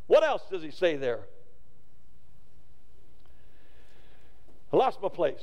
what 0.06 0.22
else 0.22 0.42
does 0.50 0.62
he 0.62 0.70
say 0.70 0.96
there? 0.96 1.20
I 4.72 4.76
lost 4.76 5.00
my 5.02 5.08
place. 5.08 5.40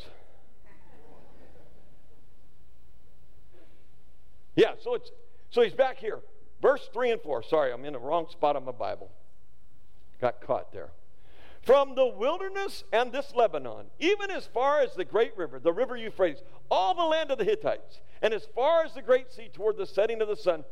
Yeah, 4.56 4.74
so 4.84 4.96
it's 4.96 5.10
so 5.50 5.62
he's 5.62 5.74
back 5.74 5.98
here. 5.98 6.20
Verse 6.62 6.88
3 6.94 7.12
and 7.12 7.22
4. 7.22 7.44
Sorry, 7.44 7.74
I'm 7.74 7.84
in 7.86 7.94
the 7.94 8.00
wrong 8.00 8.28
spot 8.30 8.56
on 8.56 8.66
my 8.66 8.72
Bible. 8.72 9.10
Got 10.20 10.42
caught 10.42 10.72
there. 10.72 10.90
From 11.64 11.94
the 11.94 12.08
wilderness 12.08 12.84
and 12.92 13.12
this 13.12 13.36
Lebanon, 13.36 13.86
even 14.00 14.32
as 14.32 14.48
far 14.48 14.82
as 14.82 14.96
the 14.96 15.06
great 15.06 15.38
river, 15.38 15.60
the 15.60 15.72
river 15.72 15.96
Euphrates, 15.96 16.42
all 16.72 16.96
the 16.96 17.04
land 17.04 17.30
of 17.30 17.38
the 17.38 17.44
Hittites, 17.44 18.00
and 18.22 18.34
as 18.34 18.48
far 18.56 18.84
as 18.84 18.94
the 18.94 19.02
great 19.02 19.32
sea 19.32 19.50
toward 19.54 19.78
the 19.78 19.86
setting 19.86 20.22
of 20.22 20.28
the 20.28 20.36
sun, 20.36 20.64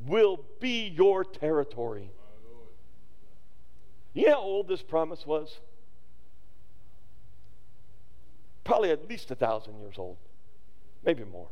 will 0.00 0.44
be 0.60 0.88
your 0.88 1.24
territory. 1.24 2.10
You 4.12 4.26
know 4.26 4.32
how 4.32 4.40
old 4.40 4.68
this 4.68 4.82
promise 4.82 5.24
was? 5.24 5.60
Probably 8.64 8.90
at 8.90 9.08
least 9.08 9.30
a 9.30 9.36
thousand 9.36 9.78
years 9.78 9.94
old, 9.98 10.16
maybe 11.04 11.22
more. 11.22 11.48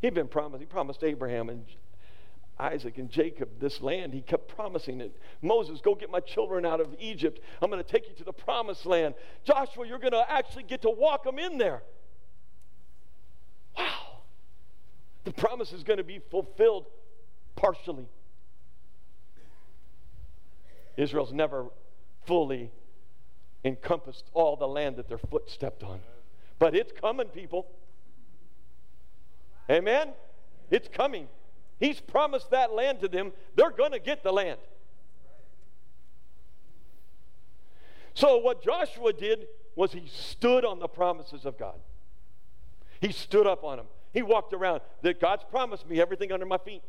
He'd 0.00 0.14
been 0.14 0.28
promised, 0.28 0.60
he 0.60 0.66
promised 0.66 1.02
Abraham 1.02 1.48
and 1.48 1.64
Isaac 2.58 2.98
and 2.98 3.10
Jacob 3.10 3.48
this 3.58 3.80
land. 3.80 4.14
He 4.14 4.20
kept 4.20 4.48
promising 4.48 5.00
it. 5.00 5.16
Moses, 5.42 5.80
go 5.80 5.94
get 5.94 6.10
my 6.10 6.20
children 6.20 6.64
out 6.64 6.80
of 6.80 6.94
Egypt. 7.00 7.40
I'm 7.60 7.70
going 7.70 7.82
to 7.82 7.88
take 7.88 8.08
you 8.08 8.14
to 8.16 8.24
the 8.24 8.32
promised 8.32 8.86
land. 8.86 9.14
Joshua, 9.44 9.86
you're 9.86 9.98
going 9.98 10.12
to 10.12 10.24
actually 10.30 10.62
get 10.62 10.82
to 10.82 10.90
walk 10.90 11.24
them 11.24 11.38
in 11.38 11.58
there. 11.58 11.82
Wow. 13.76 14.18
The 15.24 15.32
promise 15.32 15.72
is 15.72 15.82
going 15.82 15.96
to 15.96 16.04
be 16.04 16.20
fulfilled 16.30 16.86
partially. 17.56 18.06
Israel's 20.96 21.32
never 21.32 21.66
fully 22.24 22.70
encompassed 23.64 24.26
all 24.32 24.56
the 24.56 24.68
land 24.68 24.96
that 24.96 25.08
their 25.08 25.18
foot 25.18 25.50
stepped 25.50 25.82
on. 25.82 25.98
But 26.58 26.76
it's 26.76 26.92
coming, 26.92 27.28
people. 27.28 27.66
Amen? 29.68 30.12
It's 30.70 30.88
coming. 30.88 31.26
He's 31.84 32.00
promised 32.00 32.50
that 32.50 32.72
land 32.72 33.00
to 33.00 33.08
them. 33.08 33.30
They're 33.56 33.70
going 33.70 33.92
to 33.92 33.98
get 33.98 34.22
the 34.22 34.32
land. 34.32 34.58
So, 38.14 38.38
what 38.38 38.64
Joshua 38.64 39.12
did 39.12 39.46
was 39.76 39.92
he 39.92 40.04
stood 40.06 40.64
on 40.64 40.78
the 40.78 40.88
promises 40.88 41.44
of 41.44 41.58
God. 41.58 41.74
He 43.02 43.12
stood 43.12 43.46
up 43.46 43.64
on 43.64 43.76
them. 43.76 43.86
He 44.14 44.22
walked 44.22 44.54
around 44.54 44.80
that 45.02 45.20
God's 45.20 45.44
promised 45.50 45.86
me 45.86 46.00
everything 46.00 46.32
under 46.32 46.46
my 46.46 46.56
feet. 46.56 46.80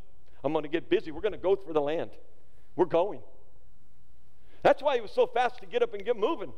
I'm 0.45 0.53
going 0.53 0.63
to 0.63 0.69
get 0.69 0.89
busy. 0.89 1.11
We're 1.11 1.19
going 1.19 1.33
to 1.33 1.37
go 1.37 1.57
through 1.57 1.73
the 1.73 1.81
land. 1.81 2.11
We're 2.77 2.85
going. 2.85 3.19
That's 4.63 4.81
why 4.81 4.95
he 4.95 5.01
was 5.01 5.11
so 5.11 5.27
fast 5.27 5.59
to 5.59 5.65
get 5.65 5.83
up 5.83 5.93
and 5.93 6.05
get 6.05 6.15
moving. 6.15 6.53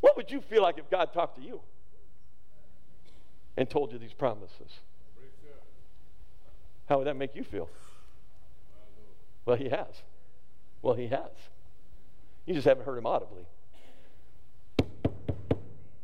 What 0.00 0.16
would 0.16 0.30
you 0.30 0.40
feel 0.40 0.62
like 0.62 0.78
if 0.78 0.88
God 0.88 1.12
talked 1.12 1.36
to 1.36 1.42
you 1.42 1.60
and 3.58 3.68
told 3.68 3.92
you 3.92 3.98
these 3.98 4.14
promises? 4.14 4.80
How 6.88 6.98
would 6.98 7.06
that 7.06 7.16
make 7.16 7.34
you 7.34 7.44
feel? 7.44 7.68
Well, 9.46 9.56
he 9.56 9.68
has. 9.68 10.02
Well, 10.82 10.94
he 10.94 11.06
has. 11.08 11.30
You 12.46 12.54
just 12.54 12.66
haven't 12.66 12.84
heard 12.84 12.98
him 12.98 13.06
audibly. 13.06 13.46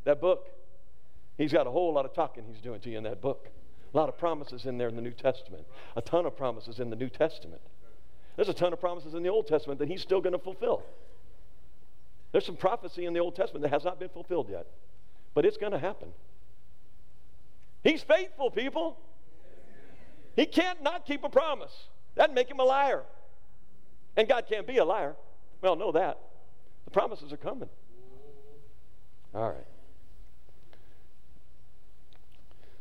That 0.05 0.21
book, 0.21 0.49
he's 1.37 1.53
got 1.53 1.67
a 1.67 1.71
whole 1.71 1.93
lot 1.93 2.05
of 2.07 2.15
talking 2.15 2.45
he's 2.51 2.63
doing 2.63 2.81
to 2.81 2.91
you 2.91 2.99
in 2.99 3.05
that 3.05 3.21
book. 3.21 3.51
A 3.93 3.97
lot 3.97 4.09
of 4.09 4.17
promises 4.17 4.67
in 4.67 4.79
there 4.79 4.89
in 4.89 4.97
the 4.97 5.03
New 5.03 5.11
Testament. 5.13 5.67
A 5.97 6.03
ton 6.03 6.25
of 6.25 6.37
promises 6.37 6.81
in 6.81 6.91
the 6.91 6.97
New 6.97 7.09
Testament. 7.09 7.61
There's 8.37 8.49
a 8.49 8.55
ton 8.55 8.73
of 8.73 8.81
promises 8.81 9.15
in 9.15 9.23
the 9.23 9.29
Old 9.29 9.47
Testament 9.47 9.81
that 9.81 9.89
he's 9.89 10.01
still 10.01 10.21
going 10.21 10.33
to 10.33 10.39
fulfill. 10.39 10.83
There's 12.33 12.47
some 12.47 12.57
prophecy 12.57 13.05
in 13.05 13.13
the 13.13 13.21
Old 13.21 13.35
Testament 13.35 13.63
that 13.63 13.71
has 13.71 13.85
not 13.85 13.99
been 13.99 14.09
fulfilled 14.09 14.49
yet, 14.49 14.67
but 15.35 15.45
it's 15.45 15.57
going 15.57 15.73
to 15.73 15.79
happen. 15.79 16.09
He's 17.83 18.03
faithful, 18.03 18.51
people. 18.51 18.97
He 20.41 20.47
can't 20.47 20.83
not 20.83 21.05
keep 21.05 21.23
a 21.23 21.29
promise. 21.29 21.71
That'd 22.15 22.35
make 22.35 22.51
him 22.51 22.61
a 22.61 22.65
liar. 22.65 23.03
And 24.17 24.27
God 24.27 24.47
can't 24.49 24.67
be 24.67 24.79
a 24.79 24.85
liar. 24.87 25.15
Well, 25.61 25.77
know 25.77 25.93
that. 25.93 26.19
The 26.87 26.91
promises 26.91 27.31
are 27.31 27.37
coming. 27.37 27.69
All 29.35 29.51
right. 29.51 29.67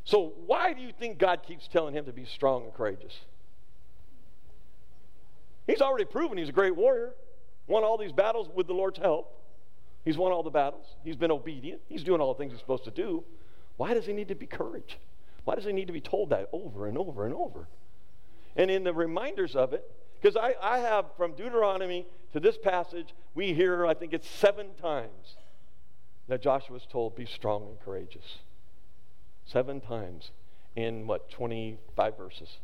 So, 0.06 0.32
why 0.46 0.72
do 0.72 0.82
you 0.82 0.94
think 0.98 1.18
God 1.18 1.42
keeps 1.46 1.68
telling 1.68 1.94
him 1.94 2.06
to 2.06 2.14
be 2.14 2.24
strong 2.24 2.64
and 2.64 2.74
courageous? 2.74 3.20
He's 5.68 5.82
already 5.82 6.06
proven 6.06 6.38
he's 6.38 6.48
a 6.48 6.54
great 6.54 6.78
warrior, 6.78 7.12
won 7.68 7.84
all 7.84 7.98
these 7.98 8.14
battles 8.14 8.48
with 8.56 8.68
the 8.68 8.74
Lord's 8.74 9.00
help. 9.00 9.38
He's 10.06 10.18
won 10.18 10.32
all 10.32 10.44
the 10.44 10.50
battles. 10.50 10.86
He's 11.04 11.18
been 11.18 11.30
obedient. 11.30 11.82
He's 11.90 12.06
doing 12.06 12.22
all 12.22 12.34
the 12.34 12.38
things 12.38 12.54
he's 12.54 12.62
supposed 12.62 12.86
to 12.86 12.92
do. 12.92 13.26
Why 13.76 13.94
does 13.94 14.06
he 14.06 14.14
need 14.14 14.30
to 14.30 14.36
be 14.36 14.46
courage? 14.46 14.98
Why 15.50 15.56
does 15.56 15.66
he 15.66 15.74
need 15.74 15.88
to 15.88 15.94
be 15.94 16.00
told 16.00 16.30
that 16.30 16.48
over 16.54 16.86
and 16.86 16.96
over 16.96 17.26
and 17.26 17.34
over? 17.34 17.68
And 18.56 18.70
in 18.70 18.84
the 18.84 18.94
reminders 18.94 19.56
of 19.56 19.74
it, 19.74 19.84
because 20.22 20.38
I, 20.38 20.54
I 20.62 20.78
have 20.78 21.06
from 21.18 21.32
Deuteronomy 21.32 22.06
to 22.34 22.40
this 22.40 22.56
passage, 22.56 23.16
we 23.34 23.56
hear, 23.56 23.84
I 23.88 23.96
think 23.96 24.14
it's 24.14 24.30
seven 24.30 24.68
times 24.80 25.38
that 26.28 26.44
Joshua 26.44 26.76
is 26.76 26.86
told, 26.88 27.16
be 27.16 27.26
strong 27.26 27.64
and 27.64 27.80
courageous. 27.80 28.38
Seven 29.44 29.82
times 29.82 30.30
in 30.76 31.08
what, 31.08 31.32
25 31.32 32.16
verses? 32.16 32.60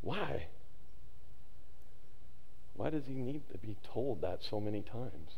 Why? 0.00 0.46
Why 2.72 2.88
does 2.88 3.04
he 3.06 3.16
need 3.16 3.42
to 3.52 3.58
be 3.58 3.76
told 3.84 4.22
that 4.22 4.42
so 4.42 4.60
many 4.60 4.80
times? 4.80 5.32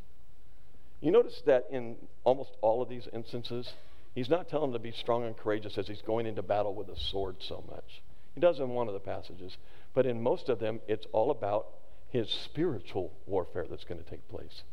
You 1.00 1.10
notice 1.10 1.42
that 1.46 1.64
in 1.68 1.96
almost 2.22 2.52
all 2.60 2.80
of 2.80 2.88
these 2.88 3.08
instances, 3.12 3.72
he's 4.16 4.28
not 4.28 4.48
telling 4.48 4.72
them 4.72 4.80
to 4.80 4.82
be 4.82 4.90
strong 4.90 5.24
and 5.24 5.36
courageous 5.36 5.78
as 5.78 5.86
he's 5.86 6.02
going 6.02 6.26
into 6.26 6.42
battle 6.42 6.74
with 6.74 6.88
a 6.88 6.98
sword 6.98 7.36
so 7.38 7.62
much. 7.70 8.02
He 8.34 8.40
does 8.40 8.58
in 8.58 8.70
one 8.70 8.88
of 8.88 8.94
the 8.94 9.00
passages, 9.00 9.56
but 9.94 10.06
in 10.06 10.20
most 10.20 10.48
of 10.48 10.58
them, 10.58 10.80
it's 10.88 11.06
all 11.12 11.30
about 11.30 11.68
his 12.08 12.28
spiritual 12.28 13.12
warfare 13.26 13.66
that's 13.68 13.84
going 13.84 14.02
to 14.02 14.10
take 14.10 14.26
place. 14.28 14.64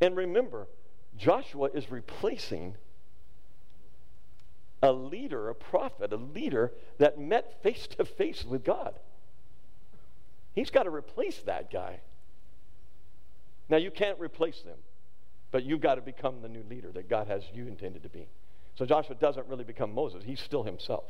And 0.00 0.16
remember, 0.16 0.66
Joshua 1.16 1.70
is 1.72 1.90
replacing 1.90 2.74
a 4.82 4.92
leader, 4.92 5.48
a 5.48 5.54
prophet, 5.54 6.12
a 6.12 6.16
leader 6.16 6.72
that 6.98 7.18
met 7.18 7.62
face 7.62 7.86
to 7.98 8.04
face 8.04 8.44
with 8.44 8.64
God. 8.64 8.94
He's 10.52 10.70
got 10.70 10.84
to 10.84 10.90
replace 10.90 11.38
that 11.42 11.70
guy. 11.70 12.00
Now, 13.68 13.76
you 13.76 13.92
can't 13.92 14.18
replace 14.18 14.60
them, 14.62 14.78
but 15.52 15.64
you've 15.64 15.80
got 15.80 15.94
to 15.94 16.00
become 16.00 16.42
the 16.42 16.48
new 16.48 16.64
leader 16.68 16.90
that 16.92 17.08
God 17.08 17.28
has 17.28 17.44
you 17.54 17.68
intended 17.68 18.02
to 18.02 18.08
be. 18.08 18.26
So 18.76 18.86
Joshua 18.86 19.14
doesn't 19.14 19.46
really 19.48 19.64
become 19.64 19.94
Moses, 19.94 20.22
he's 20.24 20.40
still 20.40 20.62
himself. 20.62 21.04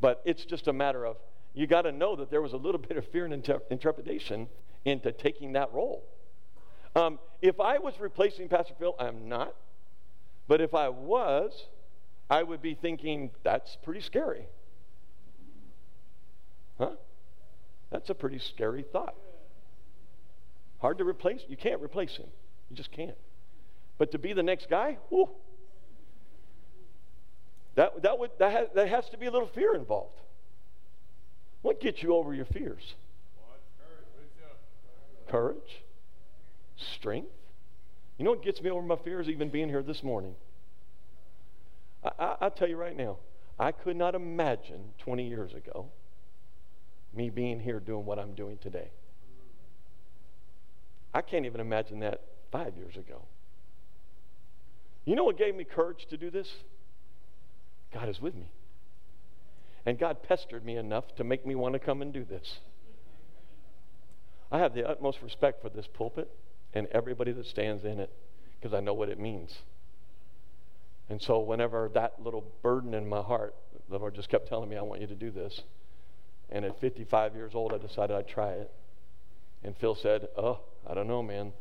But 0.00 0.22
it's 0.24 0.44
just 0.44 0.68
a 0.68 0.72
matter 0.72 1.04
of 1.04 1.16
you 1.54 1.66
got 1.66 1.82
to 1.82 1.92
know 1.92 2.16
that 2.16 2.30
there 2.30 2.42
was 2.42 2.52
a 2.52 2.56
little 2.56 2.80
bit 2.88 2.96
of 2.96 3.06
fear 3.08 3.24
and 3.24 3.48
interpretation 3.70 4.48
into 4.84 5.12
taking 5.12 5.52
that 5.52 5.72
role. 5.72 6.04
Um, 6.96 7.18
if 7.42 7.60
I 7.60 7.78
was 7.78 7.94
replacing 7.98 8.48
Pastor 8.48 8.74
Phil, 8.78 8.94
I'm 8.98 9.28
not. 9.28 9.54
But 10.46 10.60
if 10.60 10.74
I 10.74 10.90
was, 10.90 11.52
I 12.28 12.42
would 12.42 12.60
be 12.60 12.74
thinking, 12.74 13.30
that's 13.42 13.76
pretty 13.82 14.00
scary. 14.00 14.46
Huh? 16.78 16.90
That's 17.90 18.10
a 18.10 18.14
pretty 18.14 18.38
scary 18.38 18.82
thought. 18.82 19.14
Hard 20.80 20.98
to 20.98 21.04
replace. 21.04 21.40
You 21.48 21.56
can't 21.56 21.80
replace 21.80 22.16
him. 22.16 22.26
You 22.68 22.76
just 22.76 22.92
can't. 22.92 23.16
But 23.96 24.12
to 24.12 24.18
be 24.18 24.32
the 24.32 24.42
next 24.42 24.68
guy, 24.68 24.98
whoo, 25.10 25.30
that, 27.74 28.02
that, 28.02 28.18
would, 28.18 28.30
that, 28.38 28.52
has, 28.52 28.68
that 28.74 28.88
has 28.88 29.08
to 29.10 29.18
be 29.18 29.26
a 29.26 29.30
little 29.30 29.48
fear 29.48 29.74
involved. 29.74 30.20
What 31.62 31.80
gets 31.80 32.02
you 32.02 32.14
over 32.14 32.34
your 32.34 32.44
fears? 32.44 32.94
Courage, 35.28 35.82
strength. 36.76 37.30
You 38.18 38.24
know 38.24 38.32
what 38.32 38.44
gets 38.44 38.60
me 38.62 38.70
over 38.70 38.82
my 38.82 38.96
fears, 38.96 39.28
even 39.28 39.48
being 39.48 39.68
here 39.68 39.82
this 39.82 40.02
morning? 40.02 40.34
I, 42.04 42.10
I, 42.18 42.36
I'll 42.42 42.50
tell 42.50 42.68
you 42.68 42.76
right 42.76 42.96
now, 42.96 43.16
I 43.58 43.72
could 43.72 43.96
not 43.96 44.14
imagine 44.14 44.92
20 44.98 45.26
years 45.26 45.54
ago 45.54 45.86
me 47.16 47.30
being 47.30 47.60
here 47.60 47.80
doing 47.80 48.04
what 48.04 48.18
I'm 48.18 48.34
doing 48.34 48.58
today. 48.58 48.90
I 51.12 51.22
can't 51.22 51.46
even 51.46 51.60
imagine 51.60 52.00
that 52.00 52.20
five 52.50 52.76
years 52.76 52.96
ago. 52.96 53.22
You 55.04 55.14
know 55.14 55.24
what 55.24 55.38
gave 55.38 55.54
me 55.54 55.64
courage 55.64 56.06
to 56.10 56.16
do 56.16 56.30
this? 56.30 56.48
God 57.94 58.08
is 58.08 58.20
with 58.20 58.34
me. 58.34 58.50
And 59.86 59.98
God 59.98 60.22
pestered 60.22 60.64
me 60.64 60.76
enough 60.76 61.14
to 61.16 61.24
make 61.24 61.46
me 61.46 61.54
want 61.54 61.74
to 61.74 61.78
come 61.78 62.02
and 62.02 62.12
do 62.12 62.24
this. 62.24 62.58
I 64.50 64.58
have 64.58 64.74
the 64.74 64.88
utmost 64.88 65.22
respect 65.22 65.62
for 65.62 65.68
this 65.68 65.86
pulpit 65.86 66.30
and 66.74 66.88
everybody 66.88 67.32
that 67.32 67.46
stands 67.46 67.84
in 67.84 68.00
it 68.00 68.10
because 68.58 68.74
I 68.74 68.80
know 68.80 68.94
what 68.94 69.08
it 69.08 69.18
means. 69.18 69.58
And 71.08 71.20
so, 71.20 71.38
whenever 71.38 71.90
that 71.94 72.22
little 72.22 72.44
burden 72.62 72.94
in 72.94 73.06
my 73.08 73.20
heart, 73.20 73.54
the 73.90 73.98
Lord 73.98 74.14
just 74.14 74.30
kept 74.30 74.48
telling 74.48 74.70
me, 74.70 74.76
I 74.76 74.82
want 74.82 75.02
you 75.02 75.06
to 75.06 75.14
do 75.14 75.30
this. 75.30 75.60
And 76.50 76.64
at 76.64 76.80
55 76.80 77.34
years 77.34 77.52
old, 77.54 77.72
I 77.72 77.78
decided 77.78 78.16
I'd 78.16 78.28
try 78.28 78.52
it. 78.52 78.70
And 79.62 79.76
Phil 79.76 79.94
said, 79.94 80.28
Oh, 80.36 80.60
I 80.86 80.94
don't 80.94 81.08
know, 81.08 81.22
man. 81.22 81.52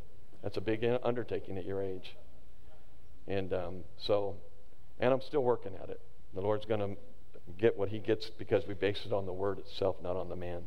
That's 0.42 0.58
a 0.58 0.62
big 0.62 0.86
undertaking 1.04 1.58
at 1.58 1.66
your 1.66 1.82
age. 1.82 2.16
And 3.28 3.54
um, 3.54 3.84
so, 3.98 4.36
and 5.00 5.14
I'm 5.14 5.22
still 5.22 5.44
working 5.44 5.74
at 5.82 5.90
it. 5.90 6.02
The 6.34 6.42
Lord's 6.42 6.66
going 6.66 6.80
to 6.80 6.98
get 7.60 7.78
what 7.78 7.90
He 7.90 8.00
gets 8.00 8.30
because 8.38 8.64
we 8.68 8.74
base 8.74 9.02
it 9.06 9.14
on 9.14 9.26
the 9.26 9.34
Word 9.34 9.60
itself, 9.60 9.98
not 10.02 10.16
on 10.16 10.30
the 10.30 10.36
man. 10.36 10.64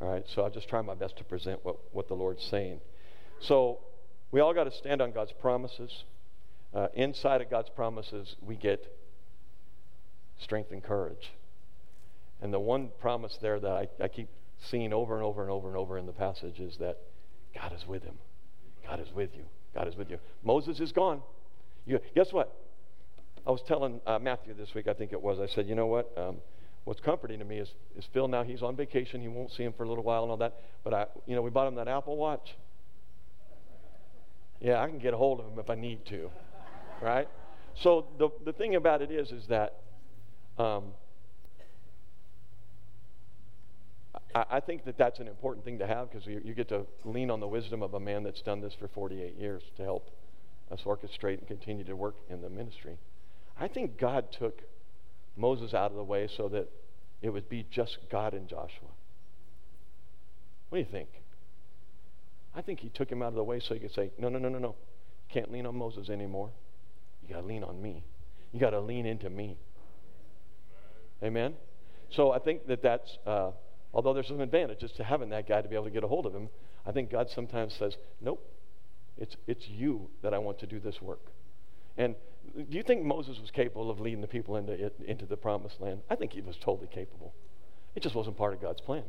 All 0.00 0.10
right, 0.10 0.24
so 0.34 0.42
I'll 0.42 0.50
just 0.50 0.68
try 0.68 0.80
my 0.82 0.94
best 0.94 1.16
to 1.18 1.24
present 1.24 1.64
what, 1.64 1.76
what 1.92 2.08
the 2.08 2.14
Lord's 2.14 2.44
saying. 2.44 2.80
So, 3.40 3.78
we 4.32 4.40
all 4.40 4.54
got 4.54 4.64
to 4.64 4.72
stand 4.72 5.00
on 5.00 5.12
God's 5.12 5.32
promises. 5.40 6.04
Uh, 6.74 6.88
inside 6.94 7.40
of 7.42 7.50
God's 7.50 7.68
promises, 7.68 8.34
we 8.40 8.56
get 8.56 8.84
strength 10.40 10.72
and 10.72 10.82
courage. 10.82 11.32
And 12.40 12.52
the 12.52 12.58
one 12.58 12.90
promise 13.00 13.38
there 13.40 13.60
that 13.60 13.70
I, 13.70 13.88
I 14.02 14.08
keep 14.08 14.28
seeing 14.70 14.92
over 14.92 15.14
and 15.14 15.24
over 15.24 15.42
and 15.42 15.50
over 15.50 15.68
and 15.68 15.76
over 15.76 15.98
in 15.98 16.06
the 16.06 16.12
passage 16.12 16.60
is 16.60 16.76
that 16.78 16.98
God 17.54 17.72
is 17.72 17.86
with 17.86 18.02
him. 18.02 18.18
God 18.86 19.00
is 19.00 19.12
with 19.14 19.30
you. 19.36 19.44
God 19.74 19.86
is 19.86 19.96
with 19.96 20.10
you. 20.10 20.18
Moses 20.42 20.80
is 20.80 20.92
gone. 20.92 21.22
You, 21.86 22.00
guess 22.14 22.32
what? 22.32 22.54
I 23.46 23.50
was 23.50 23.60
telling 23.66 24.00
uh, 24.06 24.18
Matthew 24.18 24.54
this 24.54 24.74
week, 24.74 24.86
I 24.86 24.94
think 24.94 25.12
it 25.12 25.20
was. 25.20 25.38
I 25.40 25.52
said, 25.52 25.66
you 25.66 25.74
know 25.74 25.86
what? 25.86 26.12
Um, 26.16 26.36
what's 26.84 27.00
comforting 27.00 27.38
to 27.40 27.44
me 27.44 27.58
is, 27.58 27.68
is 27.96 28.04
Phil 28.12 28.28
now 28.28 28.42
he's 28.42 28.62
on 28.62 28.76
vacation. 28.76 29.20
He 29.20 29.28
won't 29.28 29.50
see 29.52 29.64
him 29.64 29.72
for 29.76 29.84
a 29.84 29.88
little 29.88 30.04
while 30.04 30.22
and 30.22 30.30
all 30.30 30.36
that. 30.38 30.56
But 30.84 30.94
I, 30.94 31.06
you 31.26 31.34
know, 31.34 31.42
we 31.42 31.50
bought 31.50 31.66
him 31.66 31.74
that 31.76 31.88
Apple 31.88 32.16
Watch. 32.16 32.56
Yeah, 34.60 34.80
I 34.80 34.88
can 34.88 34.98
get 34.98 35.12
a 35.12 35.16
hold 35.16 35.40
of 35.40 35.46
him 35.46 35.58
if 35.58 35.70
I 35.70 35.74
need 35.74 36.06
to, 36.06 36.30
right? 37.02 37.28
So 37.82 38.06
the 38.18 38.28
the 38.44 38.52
thing 38.52 38.76
about 38.76 39.02
it 39.02 39.10
is, 39.10 39.32
is 39.32 39.44
that 39.48 39.80
um, 40.56 40.92
I, 44.34 44.44
I, 44.50 44.60
think 44.60 44.84
that 44.84 44.96
that's 44.96 45.18
an 45.18 45.26
important 45.26 45.64
thing 45.64 45.78
to 45.78 45.86
have 45.86 46.10
because 46.10 46.26
you, 46.26 46.40
you 46.44 46.54
get 46.54 46.68
to 46.68 46.86
lean 47.04 47.30
on 47.30 47.40
the 47.40 47.48
wisdom 47.48 47.82
of 47.82 47.94
a 47.94 48.00
man 48.00 48.22
that's 48.22 48.42
done 48.42 48.60
this 48.60 48.74
for 48.78 48.86
48 48.86 49.34
years 49.36 49.62
to 49.76 49.82
help 49.82 50.10
us 50.70 50.80
orchestrate 50.84 51.38
and 51.38 51.46
continue 51.48 51.84
to 51.84 51.96
work 51.96 52.14
in 52.30 52.40
the 52.40 52.50
ministry. 52.50 52.98
I 53.58 53.68
think 53.68 53.98
God 53.98 54.26
took 54.38 54.62
Moses 55.36 55.74
out 55.74 55.90
of 55.90 55.96
the 55.96 56.04
way 56.04 56.28
so 56.36 56.48
that 56.48 56.68
it 57.20 57.30
would 57.30 57.48
be 57.48 57.66
just 57.70 57.98
God 58.10 58.34
and 58.34 58.48
Joshua. 58.48 58.88
What 60.68 60.78
do 60.78 60.84
you 60.84 60.90
think? 60.90 61.08
I 62.54 62.62
think 62.62 62.80
he 62.80 62.88
took 62.88 63.10
him 63.10 63.22
out 63.22 63.28
of 63.28 63.34
the 63.34 63.44
way 63.44 63.60
so 63.60 63.74
he 63.74 63.80
could 63.80 63.94
say, 63.94 64.10
no, 64.18 64.28
no, 64.28 64.38
no, 64.38 64.48
no, 64.48 64.58
no. 64.58 64.74
Can't 65.32 65.50
lean 65.50 65.66
on 65.66 65.76
Moses 65.76 66.10
anymore. 66.10 66.50
You 67.22 67.34
got 67.34 67.40
to 67.40 67.46
lean 67.46 67.64
on 67.64 67.80
me. 67.80 68.04
You 68.52 68.60
got 68.60 68.70
to 68.70 68.80
lean 68.80 69.06
into 69.06 69.30
me. 69.30 69.56
Amen? 71.22 71.54
So 72.10 72.32
I 72.32 72.38
think 72.38 72.66
that 72.66 72.82
that's, 72.82 73.16
uh, 73.26 73.52
although 73.94 74.12
there's 74.12 74.28
some 74.28 74.40
advantages 74.40 74.90
to 74.96 75.04
having 75.04 75.30
that 75.30 75.48
guy 75.48 75.62
to 75.62 75.68
be 75.68 75.74
able 75.74 75.86
to 75.86 75.90
get 75.90 76.04
a 76.04 76.08
hold 76.08 76.26
of 76.26 76.34
him, 76.34 76.48
I 76.84 76.92
think 76.92 77.10
God 77.10 77.28
sometimes 77.34 77.74
says, 77.78 77.96
nope, 78.20 78.44
it's, 79.16 79.36
it's 79.46 79.66
you 79.68 80.08
that 80.22 80.34
I 80.34 80.38
want 80.38 80.58
to 80.60 80.66
do 80.66 80.80
this 80.80 81.00
work. 81.00 81.20
And 81.96 82.16
do 82.54 82.76
you 82.76 82.82
think 82.82 83.04
Moses 83.04 83.40
was 83.40 83.50
capable 83.50 83.90
of 83.90 84.00
leading 84.00 84.20
the 84.20 84.26
people 84.26 84.56
into, 84.56 84.90
into 85.06 85.26
the 85.26 85.36
promised 85.36 85.80
land? 85.80 86.02
I 86.10 86.16
think 86.16 86.32
he 86.32 86.40
was 86.40 86.56
totally 86.56 86.88
capable. 86.88 87.34
It 87.94 88.02
just 88.02 88.14
wasn't 88.14 88.36
part 88.36 88.52
of 88.52 88.60
God's 88.60 88.80
plan. 88.80 89.04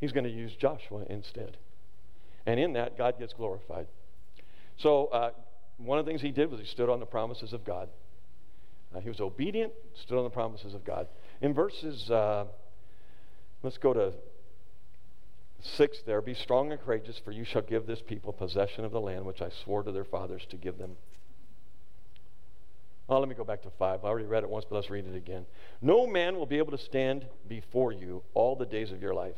He's 0.00 0.12
going 0.12 0.24
to 0.24 0.30
use 0.30 0.54
Joshua 0.54 1.04
instead. 1.08 1.56
And 2.44 2.60
in 2.60 2.74
that, 2.74 2.96
God 2.96 3.18
gets 3.18 3.32
glorified. 3.32 3.86
So, 4.76 5.06
uh, 5.06 5.30
one 5.78 5.98
of 5.98 6.04
the 6.04 6.10
things 6.10 6.22
he 6.22 6.30
did 6.30 6.50
was 6.50 6.60
he 6.60 6.66
stood 6.66 6.88
on 6.88 7.00
the 7.00 7.06
promises 7.06 7.52
of 7.52 7.64
God. 7.64 7.88
Uh, 8.94 9.00
he 9.00 9.08
was 9.08 9.20
obedient, 9.20 9.72
stood 9.94 10.16
on 10.16 10.24
the 10.24 10.30
promises 10.30 10.74
of 10.74 10.84
God. 10.84 11.08
In 11.40 11.52
verses, 11.54 12.10
uh, 12.10 12.44
let's 13.62 13.78
go 13.78 13.92
to 13.92 14.12
six 15.60 15.98
there 16.06 16.20
be 16.20 16.34
strong 16.34 16.70
and 16.72 16.80
courageous, 16.80 17.18
for 17.18 17.32
you 17.32 17.44
shall 17.44 17.62
give 17.62 17.86
this 17.86 18.00
people 18.00 18.32
possession 18.32 18.84
of 18.84 18.92
the 18.92 19.00
land 19.00 19.24
which 19.24 19.42
I 19.42 19.48
swore 19.64 19.82
to 19.82 19.92
their 19.92 20.04
fathers 20.04 20.46
to 20.50 20.56
give 20.56 20.78
them. 20.78 20.96
Oh, 23.08 23.20
let 23.20 23.28
me 23.28 23.34
go 23.34 23.44
back 23.44 23.62
to 23.62 23.70
five. 23.70 24.04
I 24.04 24.08
already 24.08 24.26
read 24.26 24.42
it 24.42 24.50
once, 24.50 24.64
but 24.68 24.76
let's 24.76 24.90
read 24.90 25.06
it 25.06 25.14
again. 25.14 25.46
No 25.80 26.06
man 26.06 26.36
will 26.36 26.46
be 26.46 26.58
able 26.58 26.72
to 26.72 26.82
stand 26.82 27.26
before 27.48 27.92
you 27.92 28.22
all 28.34 28.56
the 28.56 28.66
days 28.66 28.90
of 28.90 29.00
your 29.00 29.14
life. 29.14 29.36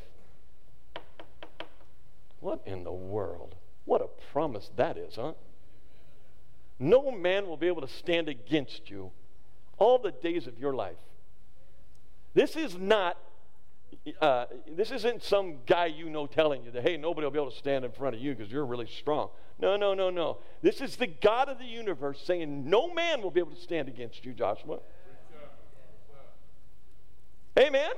What 2.40 2.62
in 2.64 2.85
the 2.85 2.92
world? 2.92 3.57
What 3.85 4.00
a 4.00 4.09
promise 4.33 4.70
that 4.76 4.96
is, 4.96 5.16
huh? 5.16 5.33
No 6.78 7.11
man 7.11 7.46
will 7.46 7.57
be 7.57 7.66
able 7.66 7.83
to 7.83 7.88
stand 7.88 8.28
against 8.28 8.88
you 8.88 9.11
all 9.78 9.98
the 9.98 10.12
days 10.12 10.46
of 10.46 10.59
your 10.59 10.74
life. 10.74 10.96
This 12.35 12.57
is 12.57 12.76
not 12.76 13.18
uh, 14.20 14.46
this 14.70 14.90
isn't 14.90 15.22
some 15.22 15.59
guy 15.66 15.87
you 15.87 16.09
know 16.09 16.27
telling 16.27 16.64
you 16.64 16.70
that, 16.70 16.83
hey, 16.83 16.96
nobody 16.96 17.24
will 17.24 17.31
be 17.31 17.38
able 17.38 17.51
to 17.51 17.57
stand 17.57 17.85
in 17.85 17.92
front 17.92 18.14
of 18.14 18.20
you 18.20 18.35
because 18.35 18.51
you're 18.51 18.66
really 18.66 18.87
strong. 18.87 19.31
No, 19.59 19.77
no, 19.77 19.94
no, 19.94 20.11
no. 20.11 20.38
This 20.62 20.81
is 20.81 20.96
the 20.96 21.07
God 21.07 21.48
of 21.48 21.59
the 21.59 21.64
universe 21.64 22.20
saying, 22.24 22.68
no 22.68 22.92
man 22.92 23.22
will 23.22 23.31
be 23.31 23.40
able 23.40 23.53
to 23.53 23.61
stand 23.61 23.88
against 23.88 24.24
you, 24.24 24.33
Joshua. 24.33 24.79
Amen? 27.59 27.90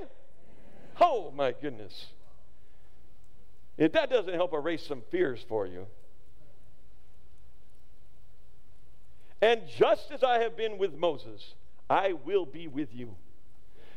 Oh, 0.99 1.31
my 1.35 1.51
goodness. 1.51 2.07
If 3.77 3.91
that 3.93 4.09
doesn't 4.09 4.33
help 4.33 4.53
erase 4.53 4.85
some 4.85 5.03
fears 5.11 5.43
for 5.47 5.67
you. 5.67 5.87
And 9.41 9.61
just 9.77 10.11
as 10.11 10.23
I 10.23 10.39
have 10.39 10.55
been 10.55 10.77
with 10.77 10.93
Moses, 10.93 11.55
I 11.89 12.13
will 12.13 12.45
be 12.45 12.67
with 12.67 12.93
you. 12.93 13.15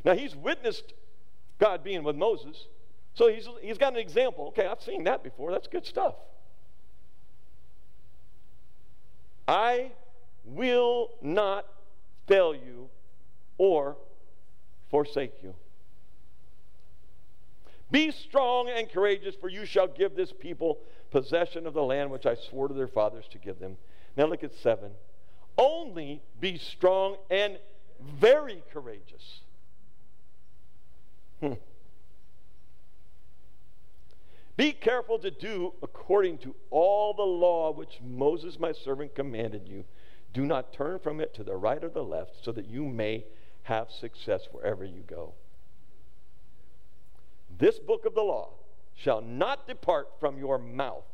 Now, 0.04 0.14
he's 0.14 0.34
witnessed 0.34 0.92
God 1.58 1.84
being 1.84 2.02
with 2.02 2.16
Moses. 2.16 2.66
So 3.14 3.28
he's, 3.28 3.48
he's 3.62 3.78
got 3.78 3.92
an 3.92 3.98
example. 3.98 4.48
Okay, 4.48 4.66
I've 4.66 4.82
seen 4.82 5.04
that 5.04 5.22
before. 5.22 5.52
That's 5.52 5.68
good 5.68 5.86
stuff. 5.86 6.14
I 9.46 9.92
will 10.44 11.10
not 11.22 11.66
fail 12.26 12.54
you 12.54 12.88
or 13.58 13.96
forsake 14.90 15.34
you. 15.42 15.54
Be 17.90 18.10
strong 18.10 18.68
and 18.68 18.90
courageous, 18.90 19.36
for 19.36 19.48
you 19.48 19.66
shall 19.66 19.86
give 19.86 20.16
this 20.16 20.32
people 20.32 20.78
possession 21.10 21.66
of 21.66 21.74
the 21.74 21.82
land 21.82 22.10
which 22.10 22.26
I 22.26 22.34
swore 22.34 22.66
to 22.66 22.74
their 22.74 22.88
fathers 22.88 23.26
to 23.30 23.38
give 23.38 23.60
them. 23.60 23.76
Now 24.16 24.26
look 24.26 24.42
at 24.42 24.52
seven. 24.54 24.90
Only 25.56 26.20
be 26.40 26.58
strong 26.58 27.16
and 27.30 27.58
very 28.00 28.62
courageous. 28.72 29.42
Hmm. 31.44 31.52
Be 34.56 34.72
careful 34.72 35.18
to 35.18 35.30
do 35.30 35.74
according 35.82 36.38
to 36.38 36.54
all 36.70 37.12
the 37.12 37.22
law 37.22 37.70
which 37.70 37.98
Moses 38.02 38.58
my 38.58 38.72
servant 38.72 39.14
commanded 39.14 39.68
you. 39.68 39.84
Do 40.32 40.46
not 40.46 40.72
turn 40.72 41.00
from 41.00 41.20
it 41.20 41.34
to 41.34 41.44
the 41.44 41.54
right 41.54 41.82
or 41.84 41.90
the 41.90 42.02
left, 42.02 42.42
so 42.42 42.50
that 42.52 42.66
you 42.66 42.84
may 42.84 43.24
have 43.64 43.90
success 43.90 44.48
wherever 44.52 44.84
you 44.84 45.02
go. 45.06 45.34
This 47.58 47.78
book 47.78 48.06
of 48.06 48.14
the 48.14 48.22
law 48.22 48.54
shall 48.94 49.20
not 49.20 49.66
depart 49.66 50.08
from 50.20 50.38
your 50.38 50.58
mouth, 50.58 51.04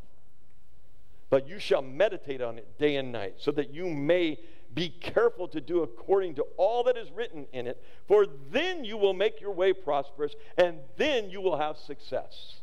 but 1.28 1.48
you 1.48 1.58
shall 1.58 1.82
meditate 1.82 2.40
on 2.40 2.56
it 2.56 2.78
day 2.78 2.96
and 2.96 3.10
night, 3.10 3.34
so 3.38 3.50
that 3.52 3.74
you 3.74 3.88
may 3.88 4.38
be 4.72 4.88
careful 4.88 5.48
to 5.48 5.60
do 5.60 5.82
according 5.82 6.36
to 6.36 6.46
all 6.56 6.84
that 6.84 6.96
is 6.96 7.10
written 7.10 7.46
in 7.52 7.66
it, 7.66 7.82
for 8.06 8.26
then 8.52 8.84
you 8.84 8.96
will 8.96 9.14
make 9.14 9.40
your 9.40 9.52
way 9.52 9.72
prosperous, 9.72 10.32
and 10.56 10.78
then 10.96 11.30
you 11.30 11.40
will 11.40 11.56
have 11.56 11.76
success. 11.76 12.60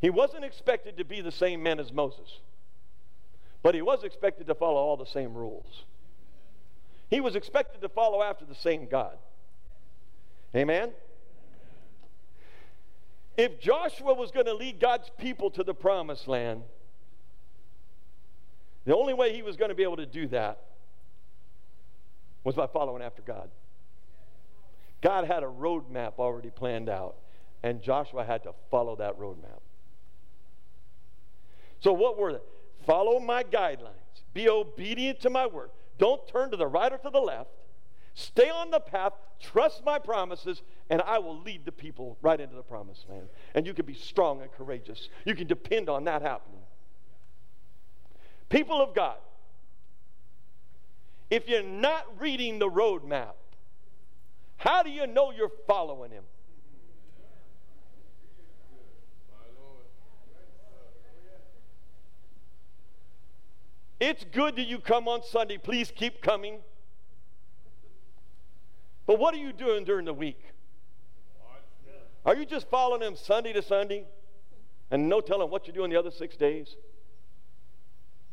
He 0.00 0.10
wasn't 0.10 0.44
expected 0.44 0.96
to 0.98 1.04
be 1.04 1.20
the 1.20 1.32
same 1.32 1.62
man 1.62 1.80
as 1.80 1.92
Moses, 1.92 2.38
but 3.62 3.74
he 3.74 3.82
was 3.82 4.04
expected 4.04 4.46
to 4.46 4.54
follow 4.54 4.76
all 4.76 4.96
the 4.96 5.06
same 5.06 5.34
rules. 5.34 5.84
He 7.10 7.20
was 7.20 7.34
expected 7.34 7.80
to 7.80 7.88
follow 7.88 8.22
after 8.22 8.44
the 8.44 8.54
same 8.54 8.86
God. 8.86 9.18
Amen? 10.54 10.92
If 13.38 13.60
Joshua 13.60 14.14
was 14.14 14.32
going 14.32 14.46
to 14.46 14.54
lead 14.54 14.80
God's 14.80 15.08
people 15.16 15.48
to 15.52 15.62
the 15.62 15.72
promised 15.72 16.26
land, 16.26 16.62
the 18.84 18.96
only 18.96 19.14
way 19.14 19.32
he 19.32 19.42
was 19.42 19.56
going 19.56 19.68
to 19.68 19.76
be 19.76 19.84
able 19.84 19.98
to 19.98 20.06
do 20.06 20.26
that 20.28 20.58
was 22.42 22.56
by 22.56 22.66
following 22.66 23.00
after 23.00 23.22
God. 23.22 23.48
God 25.00 25.24
had 25.24 25.44
a 25.44 25.46
roadmap 25.46 26.14
already 26.18 26.50
planned 26.50 26.88
out, 26.88 27.14
and 27.62 27.80
Joshua 27.80 28.24
had 28.24 28.42
to 28.42 28.54
follow 28.72 28.96
that 28.96 29.16
roadmap. 29.20 29.60
So, 31.78 31.92
what 31.92 32.18
were 32.18 32.32
they? 32.32 32.38
Follow 32.86 33.20
my 33.20 33.44
guidelines, 33.44 34.24
be 34.34 34.48
obedient 34.48 35.20
to 35.20 35.30
my 35.30 35.46
word, 35.46 35.70
don't 35.98 36.26
turn 36.26 36.50
to 36.50 36.56
the 36.56 36.66
right 36.66 36.92
or 36.92 36.98
to 36.98 37.10
the 37.10 37.20
left. 37.20 37.50
Stay 38.18 38.50
on 38.50 38.72
the 38.72 38.80
path, 38.80 39.12
trust 39.38 39.84
my 39.84 39.96
promises, 39.96 40.62
and 40.90 41.00
I 41.02 41.20
will 41.20 41.38
lead 41.38 41.64
the 41.64 41.70
people 41.70 42.18
right 42.20 42.40
into 42.40 42.56
the 42.56 42.64
promised 42.64 43.08
land. 43.08 43.28
And 43.54 43.64
you 43.64 43.72
can 43.72 43.86
be 43.86 43.94
strong 43.94 44.42
and 44.42 44.50
courageous. 44.50 45.08
You 45.24 45.36
can 45.36 45.46
depend 45.46 45.88
on 45.88 46.02
that 46.06 46.20
happening. 46.20 46.58
People 48.48 48.82
of 48.82 48.92
God, 48.92 49.18
if 51.30 51.48
you're 51.48 51.62
not 51.62 52.06
reading 52.20 52.58
the 52.58 52.68
roadmap, 52.68 53.34
how 54.56 54.82
do 54.82 54.90
you 54.90 55.06
know 55.06 55.30
you're 55.30 55.52
following 55.68 56.10
him? 56.10 56.24
It's 64.00 64.24
good 64.24 64.56
that 64.56 64.66
you 64.66 64.80
come 64.80 65.06
on 65.06 65.22
Sunday. 65.22 65.56
Please 65.56 65.92
keep 65.94 66.20
coming. 66.20 66.58
But 69.08 69.18
what 69.18 69.32
are 69.34 69.38
you 69.38 69.54
doing 69.54 69.84
during 69.84 70.04
the 70.04 70.12
week? 70.12 70.38
Are 72.26 72.36
you 72.36 72.44
just 72.44 72.68
following 72.68 73.00
him 73.00 73.16
Sunday 73.16 73.54
to 73.54 73.62
Sunday 73.62 74.04
and 74.90 75.08
no 75.08 75.22
telling 75.22 75.48
what 75.48 75.66
you're 75.66 75.74
doing 75.74 75.88
the 75.90 75.98
other 75.98 76.10
six 76.10 76.36
days? 76.36 76.76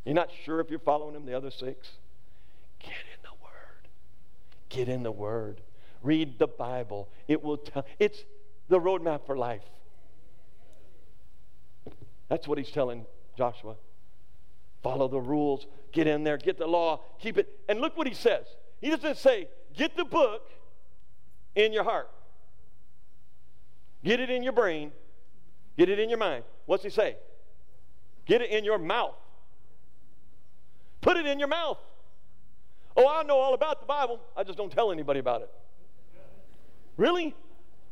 You're 0.03 0.15
not 0.15 0.29
sure 0.43 0.59
if 0.59 0.69
you're 0.69 0.79
following 0.79 1.15
him 1.15 1.25
the 1.25 1.33
other 1.33 1.49
six? 1.49 1.91
Get 2.79 2.89
in 2.89 3.21
the 3.23 3.31
Word. 3.41 3.87
Get 4.67 4.89
in 4.89 5.03
the 5.03 5.13
Word. 5.13 5.61
Read 6.03 6.39
the 6.39 6.47
Bible. 6.47 7.07
It 7.29 7.41
will 7.41 7.55
tell. 7.55 7.85
It's 7.97 8.25
the 8.67 8.77
roadmap 8.77 9.25
for 9.25 9.37
life. 9.37 9.63
That's 12.27 12.49
what 12.49 12.57
he's 12.57 12.71
telling 12.71 13.05
Joshua. 13.37 13.75
Follow 14.83 15.07
the 15.07 15.21
rules. 15.21 15.67
Get 15.93 16.05
in 16.05 16.25
there. 16.25 16.37
Get 16.37 16.57
the 16.57 16.67
law. 16.67 16.99
Keep 17.21 17.37
it. 17.37 17.59
And 17.69 17.79
look 17.79 17.95
what 17.95 18.07
he 18.07 18.13
says. 18.13 18.45
He 18.81 18.89
doesn't 18.89 19.15
say, 19.15 19.47
get 19.73 19.95
the 19.95 20.03
book 20.03 20.51
in 21.55 21.73
your 21.73 21.83
heart. 21.83 22.09
Get 24.03 24.19
it 24.19 24.29
in 24.29 24.43
your 24.43 24.53
brain. 24.53 24.91
Get 25.77 25.89
it 25.89 25.99
in 25.99 26.09
your 26.09 26.19
mind. 26.19 26.43
What's 26.65 26.83
he 26.83 26.89
say? 26.89 27.15
Get 28.25 28.41
it 28.41 28.49
in 28.49 28.63
your 28.63 28.77
mouth. 28.77 29.15
Put 31.01 31.17
it 31.17 31.25
in 31.25 31.39
your 31.39 31.47
mouth. 31.47 31.77
Oh, 32.97 33.07
I 33.07 33.23
know 33.23 33.37
all 33.37 33.53
about 33.53 33.81
the 33.81 33.85
Bible. 33.85 34.19
I 34.37 34.43
just 34.43 34.57
don't 34.57 34.71
tell 34.71 34.91
anybody 34.91 35.19
about 35.19 35.41
it. 35.41 35.49
Really? 36.97 37.35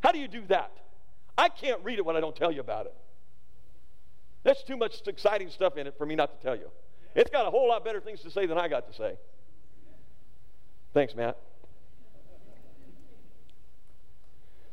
How 0.02 0.12
do 0.12 0.20
you 0.20 0.28
do 0.28 0.44
that? 0.48 0.72
I 1.38 1.50
can't 1.50 1.84
read 1.84 2.00
it 2.00 2.06
when 2.06 2.16
I 2.16 2.20
don't 2.20 2.36
tell 2.36 2.52
you 2.52 2.62
about 2.62 2.86
it. 2.86 2.96
There's 4.44 4.64
too 4.64 4.78
much 4.78 5.02
exciting 5.08 5.50
stuff 5.50 5.78
in 5.78 5.88
it 5.88 5.96
for 5.98 6.06
me 6.06 6.16
not 6.16 6.38
to 6.38 6.46
tell 6.46 6.56
you. 6.56 6.70
It's 7.16 7.30
got 7.30 7.46
a 7.46 7.50
whole 7.50 7.68
lot 7.68 7.84
better 7.84 8.00
things 8.00 8.22
to 8.22 8.32
say 8.32 8.46
than 8.46 8.58
I 8.58 8.68
got 8.68 8.88
to 8.92 8.94
say. 8.94 9.16
Thanks, 10.94 11.16
Matt. 11.16 11.38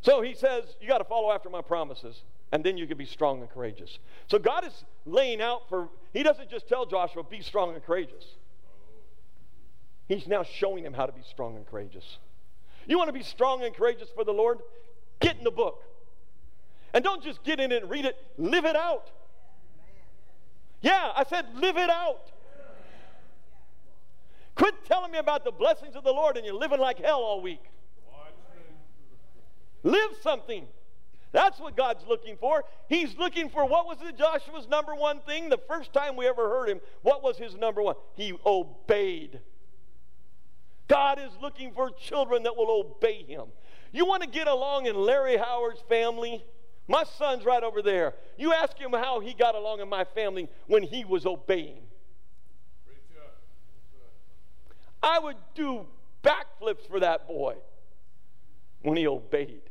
So 0.03 0.23
he 0.23 0.35
says, 0.35 0.65
You 0.81 0.89
got 0.89 0.99
to 0.99 1.05
follow 1.05 1.33
after 1.33 1.51
my 1.51 1.63
promises, 1.63 2.23
and 2.53 2.65
then 2.65 2.77
you 2.77 2.87
can 2.87 2.97
be 2.97 3.07
strong 3.07 3.41
and 3.41 3.51
courageous. 3.51 3.99
So 4.29 4.39
God 4.39 4.67
is 4.67 4.85
laying 5.07 5.41
out 5.41 5.69
for, 5.69 5.89
He 6.13 6.23
doesn't 6.23 6.51
just 6.51 6.69
tell 6.69 6.87
Joshua, 6.87 7.23
Be 7.23 7.41
strong 7.41 7.75
and 7.75 7.85
courageous. 7.85 8.25
He's 10.09 10.27
now 10.27 10.43
showing 10.43 10.85
him 10.85 10.93
how 10.93 11.07
to 11.07 11.13
be 11.13 11.23
strong 11.23 11.57
and 11.57 11.65
courageous. 11.65 12.19
You 12.89 12.99
want 12.99 13.07
to 13.07 13.13
be 13.13 13.23
strong 13.23 13.63
and 13.63 13.73
courageous 13.73 14.09
for 14.13 14.25
the 14.25 14.33
Lord? 14.33 14.59
Get 15.21 15.39
in 15.39 15.45
the 15.45 15.53
book. 15.53 15.85
And 16.93 17.05
don't 17.05 17.23
just 17.23 17.45
get 17.45 17.61
in 17.61 17.71
it 17.71 17.83
and 17.83 17.91
read 17.91 18.05
it, 18.05 18.17
live 18.37 18.65
it 18.65 18.75
out. 18.75 19.13
Yeah, 20.81 21.13
I 21.15 21.25
said 21.25 21.47
live 21.55 21.77
it 21.77 21.91
out. 21.91 22.33
Quit 24.57 24.75
telling 24.85 25.13
me 25.13 25.19
about 25.19 25.45
the 25.45 25.53
blessings 25.53 25.95
of 25.95 26.03
the 26.03 26.13
Lord 26.13 26.37
and 26.37 26.45
you're 26.45 26.57
living 26.57 26.81
like 26.81 26.99
hell 26.99 27.21
all 27.21 27.41
week. 27.41 27.63
Live 29.83 30.11
something. 30.23 30.67
That's 31.33 31.61
what 31.61 31.77
God's 31.77 32.05
looking 32.09 32.37
for. 32.37 32.65
He's 32.89 33.17
looking 33.17 33.51
for 33.51 33.65
what 33.65 33.87
was 33.87 33.99
it 34.03 34.19
Joshua's 34.19 34.67
number 34.69 34.95
one 34.95 35.21
thing? 35.21 35.49
The 35.49 35.61
first 35.69 35.93
time 35.93 36.17
we 36.17 36.27
ever 36.27 36.49
heard 36.49 36.69
him, 36.69 36.81
what 37.03 37.23
was 37.23 37.39
his 37.39 37.55
number 37.55 37.83
one? 37.83 37.95
He 38.15 38.35
obeyed. 38.45 39.41
God 40.89 41.21
is 41.21 41.31
looking 41.41 41.73
for 41.73 41.91
children 41.91 42.43
that 42.43 42.57
will 42.57 42.71
obey 42.71 43.23
him. 43.23 43.47
You 43.93 44.07
want 44.07 44.25
to 44.25 44.29
get 44.29 44.49
along 44.49 44.87
in 44.87 44.97
Larry 44.97 45.37
Howard's 45.37 45.83
family? 45.89 46.45
My 46.89 47.05
son's 47.05 47.45
right 47.45 47.63
over 47.63 47.81
there. 47.81 48.15
You 48.37 48.53
ask 48.53 48.77
him 48.77 48.93
how 48.93 49.21
he 49.21 49.33
got 49.33 49.55
along 49.55 49.81
in 49.81 49.89
my 49.89 50.05
family 50.05 50.49
when 50.67 50.83
he 50.83 51.05
was 51.05 51.27
obeying. 51.27 51.83
I 55.01 55.21
would 55.21 55.37
do 55.55 55.87
backflips 56.25 56.89
for 56.89 56.99
that 57.01 57.29
boy 57.29 57.55
when 58.83 58.97
he 58.97 59.07
obeyed. 59.07 59.70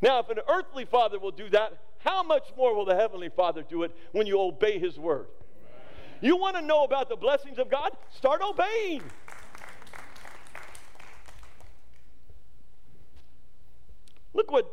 Now, 0.00 0.20
if 0.20 0.28
an 0.28 0.38
earthly 0.48 0.84
father 0.84 1.18
will 1.18 1.32
do 1.32 1.48
that, 1.50 1.72
how 1.98 2.22
much 2.22 2.52
more 2.56 2.74
will 2.74 2.84
the 2.84 2.94
heavenly 2.94 3.28
father 3.28 3.64
do 3.68 3.82
it 3.82 3.94
when 4.12 4.26
you 4.26 4.40
obey 4.40 4.78
his 4.78 4.98
word? 4.98 5.26
You 6.20 6.36
want 6.36 6.56
to 6.56 6.62
know 6.62 6.84
about 6.84 7.08
the 7.08 7.16
blessings 7.16 7.58
of 7.58 7.70
God? 7.70 7.90
Start 8.16 8.40
obeying. 8.42 9.02
Look 14.34 14.52
what, 14.52 14.70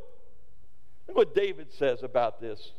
look 1.08 1.18
what 1.18 1.36
David 1.36 1.72
says 1.72 2.04
about 2.04 2.40
this. 2.40 2.72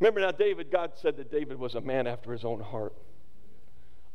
Remember 0.00 0.20
now, 0.20 0.32
David, 0.32 0.70
God 0.70 0.92
said 1.00 1.16
that 1.18 1.30
David 1.30 1.58
was 1.58 1.74
a 1.74 1.80
man 1.80 2.06
after 2.06 2.32
his 2.32 2.44
own 2.44 2.60
heart. 2.60 2.94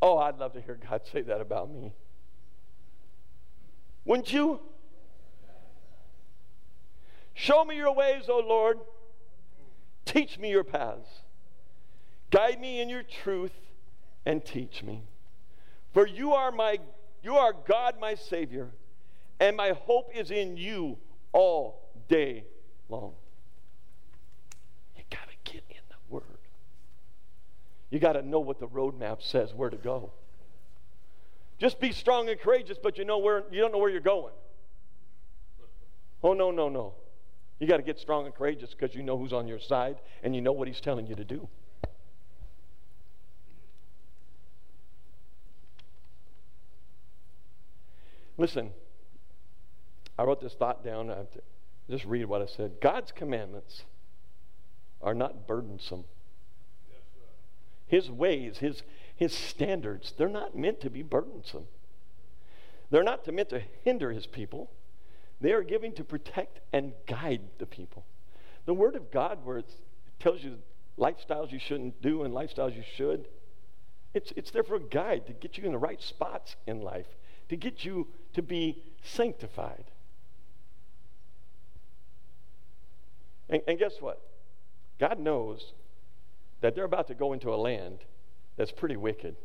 Oh, 0.01 0.17
I'd 0.17 0.37
love 0.37 0.53
to 0.53 0.61
hear 0.61 0.77
God 0.89 1.01
say 1.11 1.21
that 1.21 1.39
about 1.39 1.71
me. 1.71 1.93
Wouldn't 4.05 4.31
you? 4.31 4.59
Show 7.39 7.63
me 7.63 7.75
your 7.75 7.93
ways, 7.93 8.23
O 8.29 8.39
Lord. 8.39 8.79
Teach 10.05 10.39
me 10.39 10.49
your 10.49 10.63
paths. 10.63 11.07
Guide 12.31 12.59
me 12.59 12.81
in 12.81 12.89
your 12.89 13.03
truth 13.03 13.53
and 14.25 14.43
teach 14.43 14.81
me. 14.81 15.03
For 15.93 16.07
you 16.07 16.33
are 16.33 16.51
my 16.51 16.79
you 17.21 17.35
are 17.35 17.53
God 17.53 17.99
my 18.01 18.15
savior, 18.15 18.71
and 19.39 19.55
my 19.55 19.73
hope 19.73 20.09
is 20.15 20.31
in 20.31 20.57
you 20.57 20.97
all 21.31 21.91
day 22.09 22.43
long. 22.89 23.13
You 24.95 25.03
got 25.11 25.29
to 25.29 25.51
get 25.51 25.63
in 25.69 25.83
the 25.89 25.95
word. 26.09 26.23
You 27.91 27.99
got 27.99 28.13
to 28.13 28.23
know 28.23 28.39
what 28.39 28.59
the 28.59 28.67
roadmap 28.67 29.21
says 29.21 29.53
where 29.53 29.69
to 29.69 29.77
go. 29.77 30.11
Just 31.59 31.79
be 31.79 31.91
strong 31.91 32.29
and 32.29 32.39
courageous, 32.39 32.79
but 32.81 32.97
you 32.97 33.05
know 33.05 33.19
where 33.19 33.43
you 33.51 33.61
don't 33.61 33.71
know 33.71 33.77
where 33.77 33.91
you're 33.91 33.99
going. 33.99 34.33
Oh 36.23 36.33
no, 36.33 36.49
no, 36.49 36.67
no. 36.67 36.95
You 37.59 37.67
got 37.67 37.77
to 37.77 37.83
get 37.83 37.99
strong 37.99 38.25
and 38.25 38.35
courageous 38.35 38.73
because 38.73 38.95
you 38.95 39.01
know 39.01 39.17
who's 39.17 39.33
on 39.33 39.47
your 39.47 39.59
side 39.59 39.97
and 40.21 40.35
you 40.35 40.41
know 40.41 40.51
what 40.51 40.67
he's 40.67 40.79
telling 40.79 41.07
you 41.07 41.15
to 41.15 41.23
do. 41.23 41.47
Listen, 48.37 48.71
I 50.17 50.23
wrote 50.23 50.41
this 50.41 50.53
thought 50.53 50.83
down. 50.83 51.09
I 51.09 51.17
have 51.17 51.31
to 51.31 51.41
just 51.89 52.05
read 52.05 52.25
what 52.25 52.41
I 52.41 52.45
said. 52.45 52.79
God's 52.79 53.11
commandments 53.11 53.83
are 55.01 55.15
not 55.15 55.47
burdensome. 55.47 56.05
his 57.87 58.11
ways, 58.11 58.59
his, 58.59 58.83
his 59.15 59.33
standards, 59.33 60.13
they're 60.17 60.29
not 60.29 60.55
meant 60.55 60.81
to 60.81 60.89
be 60.89 61.01
burdensome. 61.01 61.65
They're 62.91 63.03
not 63.03 63.25
meant 63.31 63.49
to 63.49 63.61
hinder 63.83 64.11
his 64.11 64.27
people. 64.27 64.69
They 65.39 65.51
are 65.51 65.63
giving 65.63 65.93
to 65.93 66.03
protect 66.03 66.59
and 66.73 66.93
guide 67.05 67.41
the 67.59 67.65
people. 67.65 68.05
The 68.65 68.73
Word 68.73 68.95
of 68.95 69.11
God, 69.11 69.45
where 69.45 69.57
it 69.57 69.69
tells 70.19 70.43
you 70.43 70.57
lifestyles 70.97 71.51
you 71.51 71.59
shouldn't 71.59 72.01
do 72.01 72.23
and 72.23 72.33
lifestyles 72.33 72.75
you 72.75 72.83
should, 72.95 73.27
it's, 74.13 74.33
it's 74.35 74.51
there 74.51 74.63
for 74.63 74.75
a 74.75 74.81
guide 74.81 75.27
to 75.27 75.33
get 75.33 75.57
you 75.57 75.65
in 75.65 75.71
the 75.71 75.77
right 75.77 76.01
spots 76.01 76.55
in 76.65 76.81
life, 76.81 77.07
to 77.49 77.55
get 77.55 77.85
you 77.85 78.07
to 78.33 78.41
be 78.41 78.81
sanctified. 79.03 79.85
And, 83.49 83.61
and 83.67 83.77
guess 83.77 83.93
what? 83.99 84.21
God 84.99 85.19
knows 85.19 85.73
that 86.61 86.73
they're 86.73 86.85
about 86.85 87.07
to 87.07 87.13
go 87.13 87.33
into 87.33 87.53
a 87.53 87.55
land 87.55 87.99
that's 88.55 88.71
pretty 88.71 88.97
wicked. 88.97 89.35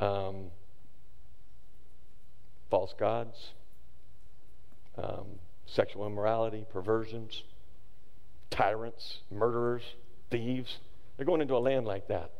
Um, 0.00 0.46
false 2.68 2.94
gods, 2.98 3.52
um, 5.02 5.26
sexual 5.66 6.06
immorality, 6.06 6.64
perversions, 6.72 7.42
tyrants, 8.50 9.18
murderers, 9.30 9.82
thieves. 10.30 10.78
They're 11.16 11.26
going 11.26 11.40
into 11.40 11.54
a 11.54 11.58
land 11.58 11.86
like 11.86 12.08
that. 12.08 12.32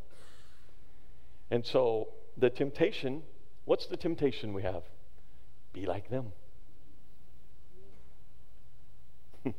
And 1.51 1.65
so 1.67 2.09
the 2.37 2.51
temptation, 2.51 3.23
what's 3.65 3.87
the 3.87 3.97
temptation 3.97 4.53
we 4.53 4.63
have? 4.63 4.83
Be 5.73 5.87
like 5.87 6.11
them. 6.11 6.33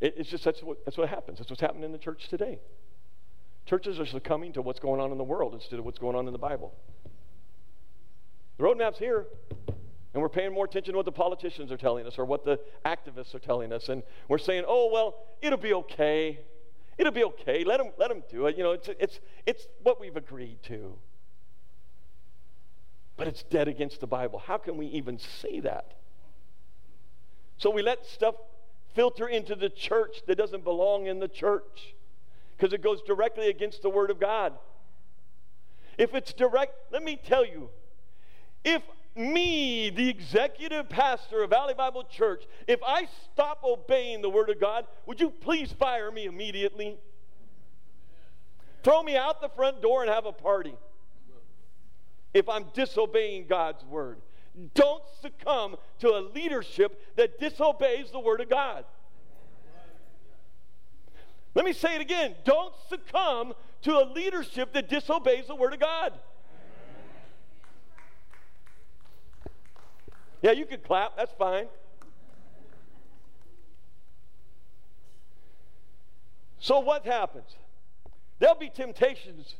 it's 0.00 0.30
just 0.30 0.44
that's 0.44 0.62
what, 0.62 0.84
that's 0.84 0.96
what 0.98 1.08
happens. 1.08 1.38
That's 1.38 1.50
what's 1.50 1.62
happening 1.62 1.84
in 1.84 1.92
the 1.92 1.98
church 1.98 2.28
today. 2.28 2.58
Churches 3.66 4.00
are 4.00 4.06
succumbing 4.06 4.54
to 4.54 4.62
what's 4.62 4.80
going 4.80 5.00
on 5.00 5.12
in 5.12 5.18
the 5.18 5.24
world 5.24 5.54
instead 5.54 5.78
of 5.78 5.84
what's 5.84 5.98
going 5.98 6.16
on 6.16 6.26
in 6.26 6.32
the 6.32 6.38
Bible. 6.38 6.74
The 8.58 8.64
roadmap's 8.64 8.98
here, 8.98 9.26
and 10.14 10.22
we're 10.22 10.28
paying 10.28 10.52
more 10.52 10.66
attention 10.66 10.92
to 10.92 10.98
what 10.98 11.06
the 11.06 11.12
politicians 11.12 11.72
are 11.72 11.76
telling 11.76 12.06
us 12.06 12.18
or 12.18 12.24
what 12.24 12.44
the 12.44 12.60
activists 12.84 13.34
are 13.34 13.38
telling 13.38 13.72
us. 13.72 13.88
And 13.88 14.02
we're 14.28 14.38
saying, 14.38 14.64
oh, 14.66 14.90
well, 14.92 15.14
it'll 15.40 15.58
be 15.58 15.72
okay. 15.72 16.40
It'll 16.98 17.12
be 17.12 17.24
okay. 17.24 17.64
Let 17.64 17.78
them, 17.78 17.92
let 17.98 18.10
them 18.10 18.22
do 18.30 18.46
it. 18.46 18.58
You 18.58 18.62
know, 18.62 18.72
it's, 18.72 18.88
it's, 19.00 19.20
it's 19.46 19.66
what 19.82 20.00
we've 20.00 20.16
agreed 20.16 20.62
to. 20.64 20.98
But 23.16 23.26
it's 23.26 23.42
dead 23.44 23.68
against 23.68 24.00
the 24.00 24.06
Bible. 24.06 24.38
How 24.38 24.58
can 24.58 24.76
we 24.76 24.86
even 24.86 25.18
say 25.18 25.60
that? 25.60 25.94
So 27.56 27.70
we 27.70 27.82
let 27.82 28.04
stuff 28.04 28.34
filter 28.94 29.26
into 29.26 29.54
the 29.54 29.70
church 29.70 30.22
that 30.26 30.36
doesn't 30.36 30.64
belong 30.64 31.06
in 31.06 31.20
the 31.20 31.28
church 31.28 31.94
because 32.56 32.74
it 32.74 32.82
goes 32.82 33.00
directly 33.02 33.48
against 33.48 33.80
the 33.80 33.88
Word 33.88 34.10
of 34.10 34.20
God. 34.20 34.52
If 35.96 36.14
it's 36.14 36.32
direct, 36.32 36.74
let 36.92 37.02
me 37.02 37.18
tell 37.22 37.46
you, 37.46 37.70
if 38.64 38.82
me, 39.14 39.90
the 39.90 40.08
executive 40.08 40.88
pastor 40.88 41.42
of 41.42 41.50
Valley 41.50 41.74
Bible 41.74 42.04
Church, 42.04 42.44
if 42.66 42.80
I 42.86 43.06
stop 43.32 43.62
obeying 43.64 44.22
the 44.22 44.30
Word 44.30 44.50
of 44.50 44.60
God, 44.60 44.86
would 45.06 45.20
you 45.20 45.30
please 45.30 45.72
fire 45.72 46.10
me 46.10 46.24
immediately? 46.24 46.96
Throw 48.82 49.02
me 49.02 49.16
out 49.16 49.40
the 49.40 49.48
front 49.50 49.82
door 49.82 50.02
and 50.02 50.10
have 50.10 50.26
a 50.26 50.32
party 50.32 50.74
if 52.34 52.48
I'm 52.48 52.66
disobeying 52.74 53.46
God's 53.48 53.84
Word. 53.84 54.18
Don't 54.74 55.02
succumb 55.20 55.76
to 56.00 56.08
a 56.08 56.20
leadership 56.34 57.00
that 57.16 57.38
disobeys 57.38 58.10
the 58.10 58.20
Word 58.20 58.40
of 58.40 58.48
God. 58.48 58.84
Let 61.54 61.64
me 61.64 61.72
say 61.72 61.94
it 61.94 62.00
again. 62.00 62.34
Don't 62.44 62.74
succumb 62.88 63.52
to 63.82 63.98
a 63.98 64.04
leadership 64.04 64.72
that 64.72 64.88
disobeys 64.88 65.46
the 65.46 65.54
Word 65.54 65.74
of 65.74 65.80
God. 65.80 66.12
Yeah, 70.42 70.50
you 70.52 70.66
can 70.66 70.80
clap. 70.80 71.16
That's 71.16 71.32
fine. 71.38 71.68
So, 76.58 76.80
what 76.80 77.06
happens? 77.06 77.56
There'll 78.38 78.56
be 78.56 78.70
temptations, 78.70 79.54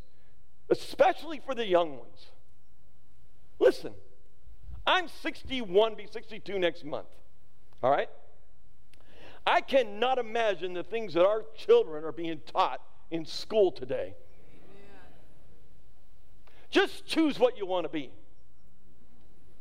especially 0.70 1.40
for 1.44 1.54
the 1.54 1.66
young 1.66 1.98
ones. 1.98 2.26
Listen, 3.58 3.92
I'm 4.86 5.06
61, 5.08 5.94
be 5.94 6.06
62 6.10 6.58
next 6.58 6.84
month. 6.84 7.06
All 7.82 7.90
right? 7.90 8.08
I 9.46 9.60
cannot 9.60 10.18
imagine 10.18 10.72
the 10.72 10.84
things 10.84 11.14
that 11.14 11.24
our 11.24 11.44
children 11.56 12.04
are 12.04 12.12
being 12.12 12.40
taught 12.52 12.80
in 13.10 13.24
school 13.24 13.70
today. 13.70 14.14
Just 16.70 17.04
choose 17.06 17.38
what 17.38 17.58
you 17.58 17.66
want 17.66 17.84
to 17.84 17.88
be 17.88 18.10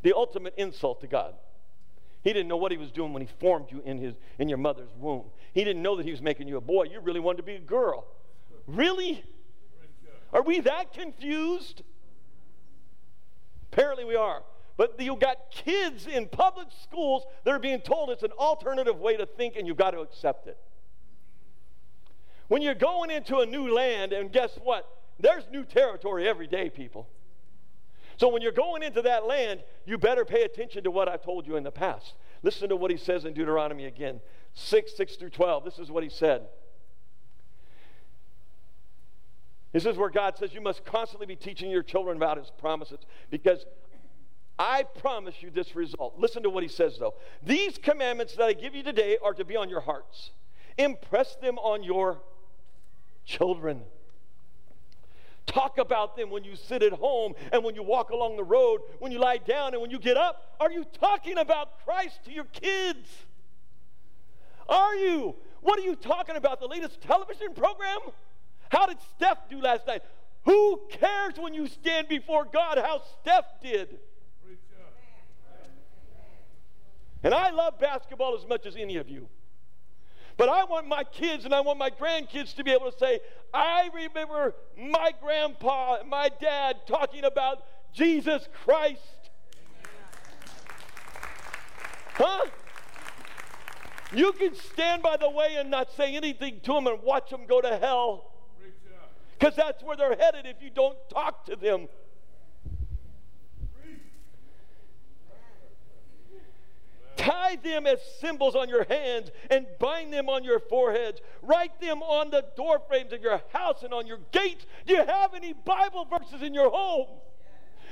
the 0.02 0.14
ultimate 0.16 0.54
insult 0.58 1.02
to 1.02 1.08
God. 1.08 1.34
He 2.24 2.34
didn't 2.34 2.48
know 2.48 2.58
what 2.58 2.72
he 2.72 2.78
was 2.78 2.92
doing 2.92 3.14
when 3.14 3.22
he 3.22 3.30
formed 3.40 3.68
you 3.72 3.82
in, 3.84 3.98
his, 3.98 4.16
in 4.38 4.48
your 4.48 4.60
mother's 4.60 4.92
womb. 4.98 5.26
He 5.54 5.64
didn't 5.64 5.82
know 5.82 5.96
that 5.96 6.06
he 6.06 6.12
was 6.12 6.22
making 6.22 6.48
you 6.48 6.58
a 6.58 6.62
boy. 6.62 6.84
You 6.84 7.00
really 7.00 7.20
wanted 7.20 7.38
to 7.38 7.44
be 7.44 7.56
a 7.56 7.60
girl. 7.60 8.06
Really? 8.68 9.24
Are 10.32 10.44
we 10.44 10.60
that 10.62 10.94
confused? 10.94 11.82
Apparently 13.72 14.06
we 14.06 14.16
are. 14.16 14.44
But 14.78 15.00
you 15.00 15.16
got 15.16 15.52
kids 15.52 16.08
in 16.08 16.28
public 16.28 16.68
schools 16.84 17.24
that 17.44 17.52
are 17.52 17.60
being 17.60 17.82
told 17.82 18.10
it's 18.10 18.24
an 18.24 18.32
alternative 18.32 19.00
way 19.00 19.18
to 19.18 19.26
think 19.26 19.56
and 19.56 19.68
you've 19.68 19.78
got 19.78 19.92
to 19.92 20.00
accept 20.00 20.48
it. 20.48 20.58
When 22.48 22.62
you're 22.62 22.76
going 22.76 23.12
into 23.12 23.38
a 23.40 23.46
new 23.46 23.74
land, 23.74 24.12
and 24.12 24.32
guess 24.32 24.52
what? 24.64 24.88
There's 25.20 25.44
new 25.52 25.64
territory 25.64 26.28
every 26.28 26.48
day, 26.48 26.70
people. 26.70 27.08
So 28.22 28.28
when 28.28 28.44
you're 28.44 28.52
going 28.52 28.84
into 28.84 29.02
that 29.02 29.26
land, 29.26 29.64
you 29.84 29.98
better 29.98 30.26
pay 30.26 30.44
attention 30.44 30.84
to 30.84 30.92
what 30.92 31.10
I've 31.10 31.24
told 31.24 31.48
you 31.48 31.56
in 31.56 31.64
the 31.64 31.72
past. 31.72 32.14
Listen 32.44 32.70
to 32.70 32.76
what 32.76 32.92
he 32.92 32.98
says 32.98 33.26
in 33.26 33.34
Deuteronomy 33.34 33.86
again 33.86 34.22
6, 34.54 34.96
6 34.96 35.16
through 35.16 35.32
12. 35.32 35.66
This 35.66 35.80
is 35.80 35.90
what 35.90 36.04
he 36.04 36.10
said. 36.10 36.44
This 39.72 39.88
is 39.88 39.98
where 39.98 40.12
God 40.12 40.38
says 40.38 40.54
you 40.54 40.62
must 40.62 40.86
constantly 40.86 41.26
be 41.26 41.36
teaching 41.36 41.72
your 41.72 41.82
children 41.82 42.16
about 42.16 42.38
his 42.38 42.52
promises 42.60 43.00
because 43.32 43.66
I 44.60 44.84
promise 44.84 45.42
you 45.42 45.50
this 45.50 45.76
result. 45.76 46.20
Listen 46.20 46.44
to 46.44 46.50
what 46.52 46.62
he 46.62 46.70
says 46.70 47.00
though. 47.00 47.16
These 47.42 47.80
commandments 47.80 48.36
that 48.36 48.44
I 48.44 48.54
give 48.54 48.76
you 48.76 48.84
today 48.84 49.18
are 49.24 49.34
to 49.34 49.44
be 49.44 49.56
on 49.56 49.68
your 49.68 49.82
hearts. 49.82 50.30
Impress 50.78 51.38
them 51.38 51.58
on 51.58 51.82
your 51.82 52.22
children. 53.26 53.82
Talk 55.46 55.78
about 55.78 56.16
them 56.16 56.30
when 56.30 56.44
you 56.44 56.56
sit 56.56 56.84
at 56.84 56.94
home 56.94 57.34
and 57.52 57.64
when 57.64 57.76
you 57.76 57.84
walk 57.84 58.12
along 58.12 58.38
the 58.38 58.44
road, 58.44 58.82
when 59.00 59.12
you 59.12 59.20
lie 59.20 59.38
down 59.38 59.74
and 59.74 59.82
when 59.82 59.92
you 59.92 60.00
get 60.00 60.18
up. 60.18 60.56
Are 60.60 60.72
you 60.72 60.86
talking 61.00 61.38
about 61.38 61.84
Christ 61.84 62.24
to 62.26 62.32
your 62.32 62.46
kids? 62.46 63.10
Are 64.70 64.96
you? 64.96 65.36
What 65.62 65.80
are 65.80 65.84
you 65.84 65.96
talking 65.96 66.36
about? 66.36 66.60
The 66.60 66.68
latest 66.68 67.02
television 67.02 67.54
program? 67.54 68.00
How 68.70 68.86
did 68.86 68.98
Steph 69.16 69.50
do 69.50 69.60
last 69.60 69.86
night? 69.88 70.04
Who 70.46 70.82
cares 70.90 71.34
when 71.38 71.54
you 71.54 71.68
stand 71.68 72.08
before 72.08 72.46
God 72.46 72.78
how 72.78 73.02
Steph 73.22 73.46
did? 73.62 74.00
And 77.24 77.34
I 77.34 77.52
love 77.52 77.80
basketball 77.80 78.36
as 78.36 78.48
much 78.48 78.66
as 78.66 78.76
any 78.76 78.98
of 78.98 79.08
you. 79.08 79.28
But 80.42 80.50
I 80.50 80.64
want 80.64 80.88
my 80.88 81.04
kids 81.04 81.46
and 81.46 81.54
I 81.54 81.62
want 81.62 81.78
my 81.78 81.92
grandkids 81.92 82.56
to 82.56 82.64
be 82.64 82.72
able 82.72 82.92
to 82.92 82.98
say, 82.98 83.20
I 83.54 83.92
remember 83.94 84.56
my 84.76 85.14
grandpa 85.22 85.98
and 86.00 86.10
my 86.10 86.32
dad 86.42 86.78
talking 86.88 87.26
about 87.26 87.64
Jesus 87.94 88.48
Christ. 88.66 89.30
Huh? 92.16 92.46
You 94.12 94.32
can 94.32 94.56
stand 94.56 95.04
by 95.04 95.16
the 95.16 95.30
way 95.30 95.58
and 95.60 95.70
not 95.70 95.92
say 95.96 96.16
anything 96.16 96.60
to 96.64 96.74
them 96.74 96.88
and 96.88 97.04
watch 97.04 97.30
them 97.30 97.42
go 97.48 97.62
to 97.62 97.78
hell. 97.78 98.32
Because 99.38 99.56
that's 99.56 99.84
where 99.84 99.96
they're 99.96 100.16
headed 100.16 100.48
if 100.48 100.56
you 100.60 100.72
don't 100.72 100.98
talk 101.08 101.46
to 101.46 101.56
them. 101.56 101.88
Tie 107.22 107.58
them 107.58 107.86
as 107.86 108.00
symbols 108.20 108.56
on 108.56 108.68
your 108.68 108.84
hands 108.86 109.30
and 109.52 109.68
bind 109.78 110.12
them 110.12 110.28
on 110.28 110.44
your 110.44 110.60
foreheads. 110.60 111.22
Write 111.44 111.80
them 111.80 112.02
on 112.02 112.32
the 112.32 112.44
door 112.58 112.82
frames 112.88 113.14
of 113.14 113.22
your 113.22 113.40
house 113.54 113.84
and 113.84 113.94
on 113.94 114.08
your 114.08 114.18
gates. 114.32 114.66
Do 114.88 114.96
you 114.96 115.06
have 115.06 115.36
any 115.36 115.54
Bible 115.54 116.06
verses 116.06 116.42
in 116.42 116.56
your 116.56 116.72
home? 116.72 117.08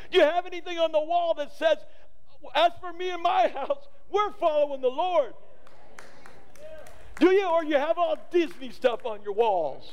Do 0.09 0.17
you 0.17 0.23
have 0.23 0.47
anything 0.47 0.79
on 0.79 0.91
the 0.91 0.99
wall 0.99 1.35
that 1.35 1.55
says, 1.55 1.77
As 2.55 2.71
for 2.81 2.91
me 2.91 3.11
and 3.11 3.21
my 3.21 3.49
house, 3.49 3.87
we're 4.09 4.31
following 4.31 4.81
the 4.81 4.87
Lord? 4.87 5.33
Do 7.19 7.31
you? 7.31 7.47
Or 7.47 7.63
you 7.63 7.75
have 7.75 7.99
all 7.99 8.17
Disney 8.31 8.71
stuff 8.71 9.05
on 9.05 9.21
your 9.21 9.33
walls? 9.33 9.91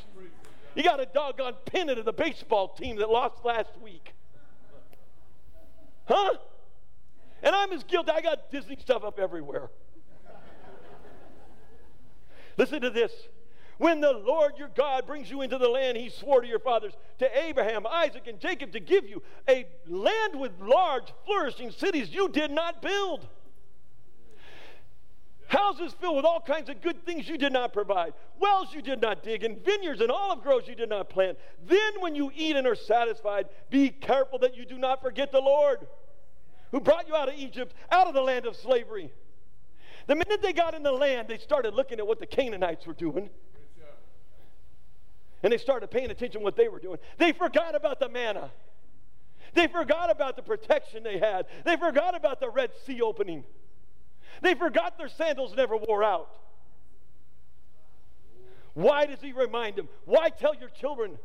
You 0.75 0.83
got 0.83 0.99
a 0.99 1.07
doggone 1.07 1.57
pennant 1.67 1.99
of 1.99 2.07
the 2.07 2.13
baseball 2.13 2.69
team 2.69 2.97
that 2.97 3.11
lost 3.11 3.45
last 3.45 3.71
week. 3.83 4.15
Huh? 6.07 6.35
And 7.43 7.55
I'm 7.55 7.73
as 7.73 7.85
guilty. 7.85 8.11
I 8.11 8.21
got 8.21 8.51
Disney 8.51 8.77
stuff 8.81 9.05
up 9.05 9.19
everywhere. 9.19 9.71
Listen 12.57 12.81
to 12.81 12.91
this. 12.91 13.13
When 13.79 14.01
the 14.01 14.13
Lord 14.13 14.55
your 14.59 14.71
God 14.75 15.07
brings 15.07 15.31
you 15.31 15.43
into 15.43 15.59
the 15.59 15.69
land 15.69 15.99
he 15.99 16.09
swore 16.09 16.41
to 16.41 16.49
your 16.49 16.59
fathers, 16.59 16.95
to 17.19 17.39
Abraham, 17.39 17.87
Isaac, 17.87 18.27
and 18.27 18.41
Jacob 18.41 18.73
to 18.73 18.81
give 18.81 19.07
you, 19.07 19.23
a 19.49 19.67
land 19.87 20.41
with 20.41 20.53
large, 20.61 21.13
flourishing 21.27 21.71
cities 21.71 22.09
you 22.11 22.31
did 22.31 22.51
not 22.51 22.81
build. 22.81 23.29
Houses 25.49 25.95
filled 26.01 26.17
with 26.17 26.25
all 26.25 26.41
kinds 26.41 26.71
of 26.71 26.81
good 26.81 27.05
things 27.05 27.29
you 27.29 27.37
did 27.37 27.53
not 27.53 27.73
provide, 27.73 28.15
wells 28.41 28.69
you 28.73 28.83
did 28.83 29.01
not 29.01 29.23
dig, 29.23 29.45
and 29.45 29.63
vineyards 29.65 30.01
and 30.01 30.11
olive 30.11 30.43
groves 30.43 30.67
you 30.67 30.75
did 30.75 30.89
not 30.89 31.11
plant. 31.11 31.39
Then, 31.67 32.01
when 32.01 32.15
you 32.15 32.33
eat 32.35 32.57
and 32.57 32.67
are 32.67 32.75
satisfied, 32.75 33.47
be 33.71 33.91
careful 33.91 34.39
that 34.41 34.57
you 34.57 34.65
do 34.65 34.79
not 34.79 35.03
forget 35.03 35.31
the 35.31 35.41
Lord 35.41 35.87
who 36.71 36.81
brought 36.81 37.09
you 37.09 37.15
out 37.15 37.29
of 37.29 37.35
Egypt, 37.37 37.75
out 37.91 38.07
of 38.07 38.15
the 38.15 38.23
land 38.23 38.47
of 38.47 38.57
slavery. 38.57 39.13
The 40.07 40.15
minute 40.15 40.41
they 40.43 40.53
got 40.53 40.75
in 40.75 40.83
the 40.83 40.93
land, 40.93 41.29
they 41.29 41.39
started 41.39 41.75
looking 41.75 41.99
at 41.99 42.07
what 42.07 42.21
the 42.21 42.27
Canaanites 42.27 42.87
were 42.87 42.95
doing. 42.95 43.31
And 45.43 45.53
they 45.53 45.59
started 45.59 45.91
paying 45.91 46.11
attention 46.11 46.41
to 46.41 46.45
what 46.45 46.57
they 46.57 46.69
were 46.69 46.81
doing. 46.81 46.99
They 47.19 47.33
forgot 47.33 47.75
about 47.75 48.01
the 48.01 48.09
manna. 48.09 48.51
They 49.55 49.69
forgot 49.69 50.11
about 50.11 50.37
the 50.37 50.43
protection 50.43 51.03
they 51.03 51.19
had. 51.19 51.47
They 51.65 51.77
forgot 51.77 52.17
about 52.17 52.41
the 52.41 52.51
Red 52.51 52.71
Sea 52.85 53.01
opening. 53.01 53.45
They 54.43 54.55
forgot 54.55 54.99
their 54.99 55.09
sandals 55.09 55.55
never 55.57 55.77
wore 55.77 56.03
out. 56.03 56.29
Why 58.75 59.07
does 59.07 59.21
he 59.21 59.33
remind 59.33 59.77
them? 59.77 59.89
Why 60.05 60.29
tell 60.29 60.55
your 60.55 60.69
children? 60.69 61.19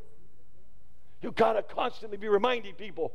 You 1.22 1.32
got 1.32 1.54
to 1.54 1.64
constantly 1.64 2.18
be 2.18 2.30
reminding 2.30 2.76
people. 2.76 3.12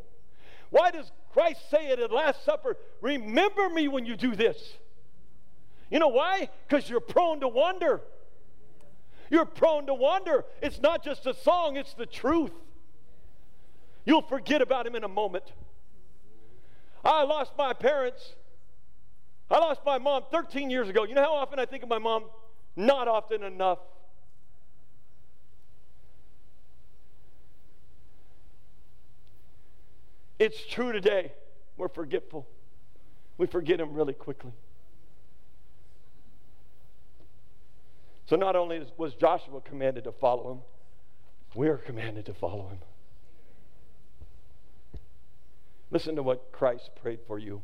Why 0.70 0.90
does 0.90 1.10
Christ 1.36 1.68
say 1.70 1.88
it 1.88 1.98
at 1.98 2.10
Last 2.10 2.46
Supper? 2.46 2.78
Remember 3.02 3.68
me 3.68 3.88
when 3.88 4.06
you 4.06 4.16
do 4.16 4.34
this. 4.34 4.56
You 5.90 5.98
know 5.98 6.08
why? 6.08 6.48
Because 6.66 6.88
you're 6.88 6.98
prone 6.98 7.40
to 7.40 7.48
wonder. 7.48 8.00
You're 9.28 9.44
prone 9.44 9.84
to 9.88 9.92
wonder. 9.92 10.46
It's 10.62 10.80
not 10.80 11.04
just 11.04 11.26
a 11.26 11.34
song, 11.34 11.76
it's 11.76 11.92
the 11.92 12.06
truth. 12.06 12.52
You'll 14.06 14.22
forget 14.22 14.62
about 14.62 14.86
him 14.86 14.94
in 14.94 15.04
a 15.04 15.08
moment. 15.08 15.44
I 17.04 17.24
lost 17.24 17.52
my 17.58 17.74
parents. 17.74 18.32
I 19.50 19.58
lost 19.58 19.82
my 19.84 19.98
mom 19.98 20.22
13 20.30 20.70
years 20.70 20.88
ago. 20.88 21.04
You 21.04 21.14
know 21.14 21.22
how 21.22 21.34
often 21.34 21.58
I 21.58 21.66
think 21.66 21.82
of 21.82 21.90
my 21.90 21.98
mom? 21.98 22.24
Not 22.76 23.08
often 23.08 23.42
enough. 23.42 23.80
It's 30.38 30.66
true 30.66 30.92
today. 30.92 31.32
We're 31.76 31.88
forgetful. 31.88 32.46
We 33.38 33.46
forget 33.46 33.80
him 33.80 33.94
really 33.94 34.12
quickly. 34.12 34.52
So 38.26 38.36
not 38.36 38.56
only 38.56 38.84
was 38.96 39.14
Joshua 39.14 39.60
commanded 39.60 40.04
to 40.04 40.12
follow 40.12 40.52
him, 40.52 40.58
we're 41.54 41.78
commanded 41.78 42.26
to 42.26 42.34
follow 42.34 42.68
him. 42.68 42.78
Listen 45.90 46.16
to 46.16 46.22
what 46.22 46.50
Christ 46.50 46.90
prayed 47.00 47.20
for 47.26 47.38
you. 47.38 47.62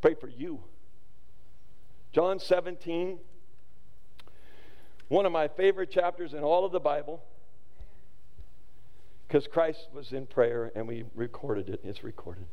Pray 0.00 0.14
for 0.14 0.28
you. 0.28 0.60
John 2.12 2.38
17, 2.38 3.18
one 5.08 5.26
of 5.26 5.32
my 5.32 5.48
favorite 5.48 5.90
chapters 5.90 6.32
in 6.32 6.42
all 6.42 6.64
of 6.64 6.72
the 6.72 6.80
Bible, 6.80 7.22
because 9.28 9.46
Christ 9.46 9.88
was 9.92 10.12
in 10.12 10.26
prayer 10.26 10.72
and 10.74 10.88
we 10.88 11.04
recorded 11.14 11.68
it. 11.68 11.80
It's 11.84 12.02
recorded. 12.02 12.46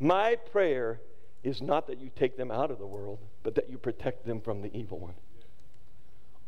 My 0.00 0.36
prayer 0.36 1.00
is 1.44 1.60
not 1.60 1.86
that 1.88 2.00
you 2.00 2.10
take 2.16 2.38
them 2.38 2.50
out 2.50 2.70
of 2.70 2.78
the 2.78 2.86
world, 2.86 3.18
but 3.42 3.54
that 3.54 3.68
you 3.68 3.76
protect 3.76 4.26
them 4.26 4.40
from 4.40 4.62
the 4.62 4.74
evil 4.74 4.98
one. 4.98 5.14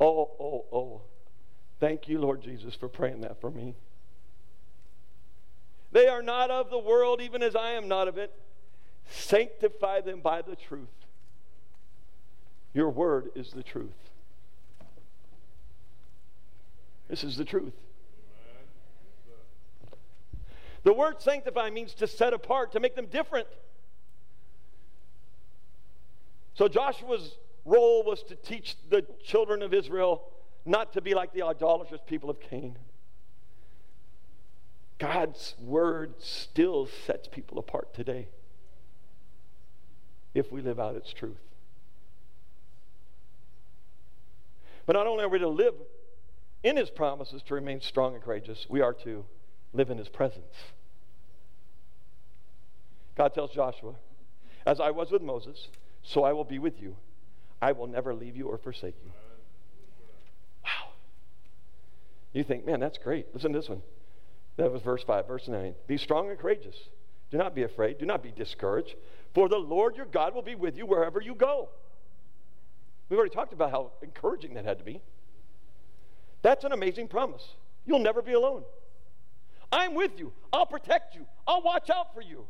Oh, 0.01 0.31
oh, 0.41 0.65
oh. 0.73 1.03
Thank 1.81 2.09
you, 2.09 2.19
Lord 2.19 2.43
Jesus, 2.43 2.75
for 2.75 2.89
praying 2.89 3.21
that 3.21 3.41
for 3.41 3.51
me. 3.51 3.75
They 5.93 6.09
are 6.09 6.23
not 6.23 6.51
of 6.51 6.71
the 6.71 6.79
world, 6.79 7.21
even 7.21 7.43
as 7.43 7.55
I 7.55 7.73
am 7.73 7.89
not 7.89 8.09
of 8.09 8.17
it. 8.19 8.33
Sanctify 9.11 10.01
them 10.01 10.21
by 10.21 10.43
the 10.43 10.57
truth. 10.57 10.89
Your 12.73 12.91
word 12.91 13.31
is 13.35 13.53
the 13.53 13.63
truth. 13.63 13.91
This 17.09 17.25
is 17.25 17.37
the 17.37 17.45
truth. 17.45 17.73
The 20.85 20.93
word 20.93 21.21
sanctify 21.21 21.71
means 21.71 21.95
to 21.95 22.07
set 22.07 22.33
apart, 22.33 22.73
to 22.73 22.81
make 22.81 22.95
them 22.95 23.07
different. 23.07 23.47
So 26.55 26.69
Joshua's 26.69 27.37
role 27.65 28.03
was 28.05 28.23
to 28.25 28.37
teach 28.37 28.77
the 28.89 29.05
children 29.23 29.63
of 29.63 29.75
Israel 29.75 30.23
not 30.65 30.93
to 30.95 31.01
be 31.01 31.15
like 31.15 31.33
the 31.33 31.43
idolatrous 31.43 32.01
people 32.07 32.31
of 32.31 32.41
Cain. 32.41 32.77
God's 34.99 35.55
word 35.61 36.15
still 36.19 36.89
sets 37.07 37.29
people 37.29 37.59
apart 37.59 37.95
today 37.95 38.29
if 40.35 40.51
we 40.51 40.61
live 40.61 40.81
out 40.81 40.97
its 40.97 41.13
truth. 41.13 41.37
But 44.87 44.95
not 44.95 45.07
only 45.07 45.25
are 45.25 45.29
we 45.29 45.39
to 45.39 45.49
live 45.49 45.75
in 46.63 46.77
his 46.77 46.91
promises 46.91 47.43
to 47.45 47.55
remain 47.55 47.81
strong 47.81 48.15
and 48.15 48.23
courageous, 48.23 48.67
we 48.69 48.81
are 48.81 48.95
to 48.95 49.25
live 49.73 49.91
in 49.91 49.99
his 49.99 50.09
presence. 50.09 50.55
God 53.17 53.35
tells 53.35 53.51
Joshua, 53.51 53.95
As 54.65 54.81
I 54.81 54.91
was 54.91 55.11
with 55.11 55.23
Moses, 55.23 55.69
so 56.03 56.25
I 56.25 56.33
will 56.33 56.45
be 56.45 56.59
with 56.59 56.81
you. 56.81 56.97
I 57.61 57.73
will 57.73 57.89
never 57.89 58.15
leave 58.15 58.37
you 58.37 58.47
or 58.47 58.57
forsake 58.59 58.95
you. 59.05 59.11
Wow. 60.65 60.93
You 62.33 62.45
think, 62.45 62.65
man, 62.65 62.81
that's 62.81 62.99
great. 62.99 63.27
Listen 63.35 63.53
to 63.53 63.59
this 63.59 63.69
one. 63.69 63.83
That 64.57 64.73
was 64.73 64.83
verse 64.83 65.03
5, 65.05 65.27
verse 65.27 65.49
9. 65.49 65.75
Be 65.87 65.99
strong 65.99 66.31
and 66.31 66.39
courageous. 66.39 66.77
Do 67.31 67.39
not 67.39 67.55
be 67.55 67.63
afraid. 67.63 67.99
Do 67.99 68.07
not 68.07 68.23
be 68.23 68.31
discouraged. 68.31 68.95
For 69.35 69.49
the 69.49 69.57
Lord 69.57 69.97
your 69.97 70.07
God 70.07 70.35
will 70.35 70.43
be 70.43 70.55
with 70.55 70.77
you 70.77 70.87
wherever 70.87 71.21
you 71.21 71.35
go. 71.35 71.69
We've 73.09 73.19
already 73.19 73.35
talked 73.35 73.53
about 73.53 73.71
how 73.71 73.93
encouraging 74.03 74.55
that 74.55 74.65
had 74.65 74.79
to 74.79 74.85
be. 74.85 75.01
That's 76.43 76.65
an 76.65 76.73
amazing 76.73 77.09
promise. 77.09 77.43
You'll 77.87 77.99
never 77.99 78.23
be 78.23 78.33
alone. 78.33 78.63
I'm 79.71 79.95
with 79.95 80.19
you. 80.19 80.33
I'll 80.53 80.67
protect 80.67 81.15
you. 81.15 81.27
I'll 81.47 81.63
watch 81.63 81.91
out 81.91 82.15
for 82.15 82.23
you. 82.23 82.47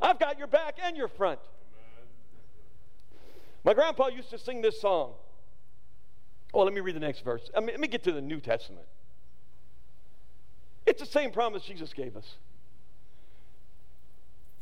I've 0.00 0.18
got 0.18 0.38
your 0.38 0.46
back 0.46 0.78
and 0.82 0.96
your 0.96 1.08
front. 1.08 1.40
My 3.64 3.74
grandpa 3.74 4.08
used 4.08 4.30
to 4.30 4.38
sing 4.38 4.62
this 4.62 4.80
song. 4.80 5.12
Oh, 6.52 6.62
let 6.62 6.72
me 6.72 6.80
read 6.80 6.96
the 6.96 7.00
next 7.00 7.24
verse. 7.24 7.50
I 7.56 7.60
mean, 7.60 7.70
let 7.70 7.80
me 7.80 7.88
get 7.88 8.02
to 8.04 8.12
the 8.12 8.20
New 8.20 8.40
Testament. 8.40 8.86
It's 10.86 11.00
the 11.00 11.06
same 11.06 11.30
promise 11.30 11.62
Jesus 11.62 11.92
gave 11.92 12.16
us. 12.16 12.34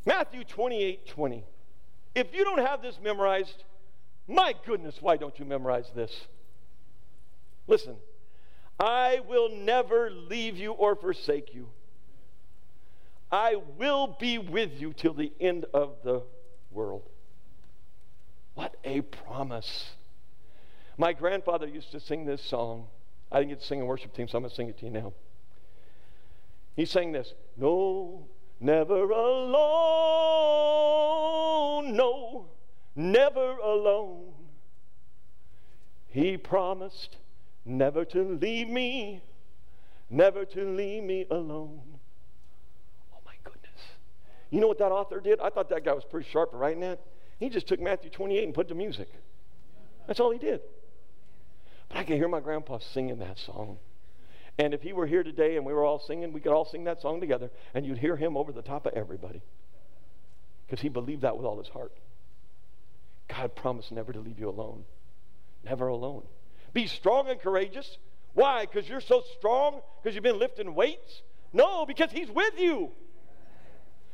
Matthew 0.04 0.44
28 0.44 1.06
20. 1.06 1.44
If 2.14 2.34
you 2.34 2.44
don't 2.44 2.58
have 2.58 2.82
this 2.82 2.98
memorized, 3.02 3.64
my 4.26 4.54
goodness, 4.66 4.96
why 5.00 5.16
don't 5.16 5.38
you 5.38 5.44
memorize 5.44 5.90
this? 5.94 6.26
Listen, 7.66 7.96
I 8.78 9.20
will 9.28 9.48
never 9.50 10.10
leave 10.10 10.56
you 10.56 10.72
or 10.72 10.94
forsake 10.94 11.54
you. 11.54 11.68
I 13.30 13.56
will 13.76 14.16
be 14.18 14.38
with 14.38 14.80
you 14.80 14.92
till 14.92 15.12
the 15.14 15.32
end 15.40 15.66
of 15.74 15.96
the 16.02 16.22
world. 16.70 17.02
What 18.54 18.76
a 18.84 19.02
promise. 19.02 19.90
My 20.96 21.12
grandfather 21.12 21.66
used 21.66 21.92
to 21.92 22.00
sing 22.00 22.24
this 22.24 22.42
song. 22.42 22.86
I 23.30 23.38
didn't 23.40 23.50
get 23.50 23.60
to 23.60 23.66
sing 23.66 23.80
in 23.80 23.86
worship 23.86 24.14
team, 24.14 24.26
so 24.28 24.38
I'm 24.38 24.42
going 24.42 24.50
to 24.50 24.56
sing 24.56 24.68
it 24.68 24.78
to 24.78 24.86
you 24.86 24.90
now. 24.90 25.12
He 26.74 26.84
sang 26.84 27.12
this 27.12 27.34
No, 27.56 28.26
never 28.60 29.10
alone. 29.10 29.58
No, 31.94 32.46
never 32.94 33.58
alone. 33.58 34.32
He 36.08 36.36
promised 36.36 37.16
never 37.68 38.04
to 38.06 38.22
leave 38.22 38.68
me, 38.68 39.22
never 40.10 40.44
to 40.44 40.64
leave 40.64 41.02
me 41.02 41.26
alone. 41.30 41.80
Oh 43.12 43.20
my 43.24 43.34
goodness. 43.44 43.80
You 44.50 44.60
know 44.60 44.68
what 44.68 44.78
that 44.78 44.92
author 44.92 45.20
did? 45.20 45.40
I 45.40 45.50
thought 45.50 45.68
that 45.70 45.84
guy 45.84 45.92
was 45.92 46.04
pretty 46.04 46.28
sharp 46.30 46.50
writing 46.52 46.80
that. 46.80 47.00
He 47.38 47.48
just 47.48 47.68
took 47.68 47.80
Matthew 47.80 48.10
28 48.10 48.44
and 48.44 48.54
put 48.54 48.68
to 48.68 48.74
music. 48.74 49.08
That's 50.06 50.20
all 50.20 50.30
he 50.30 50.38
did. 50.38 50.60
But 51.88 51.98
I 51.98 52.04
can 52.04 52.16
hear 52.16 52.28
my 52.28 52.40
grandpa 52.40 52.78
singing 52.78 53.18
that 53.18 53.38
song. 53.38 53.78
And 54.58 54.74
if 54.74 54.82
he 54.82 54.92
were 54.92 55.06
here 55.06 55.22
today 55.22 55.56
and 55.56 55.64
we 55.64 55.72
were 55.72 55.84
all 55.84 56.00
singing, 56.00 56.32
we 56.32 56.40
could 56.40 56.52
all 56.52 56.64
sing 56.64 56.84
that 56.84 57.00
song 57.00 57.20
together, 57.20 57.50
and 57.74 57.86
you'd 57.86 57.98
hear 57.98 58.16
him 58.16 58.36
over 58.36 58.50
the 58.50 58.62
top 58.62 58.86
of 58.86 58.94
everybody. 58.94 59.40
Because 60.66 60.80
he 60.80 60.88
believed 60.88 61.22
that 61.22 61.36
with 61.36 61.46
all 61.46 61.58
his 61.58 61.68
heart. 61.68 61.92
God 63.28 63.54
promised 63.54 63.92
never 63.92 64.12
to 64.12 64.18
leave 64.18 64.38
you 64.38 64.48
alone. 64.48 64.84
Never 65.64 65.88
alone. 65.88 66.24
Be 66.72 66.86
strong 66.86 67.28
and 67.28 67.40
courageous. 67.40 67.98
Why? 68.34 68.66
Because 68.66 68.88
you're 68.88 69.00
so 69.00 69.22
strong? 69.36 69.80
Because 70.02 70.14
you've 70.14 70.24
been 70.24 70.38
lifting 70.38 70.74
weights? 70.74 71.22
No, 71.52 71.86
because 71.86 72.10
he's 72.12 72.30
with 72.30 72.58
you. 72.58 72.92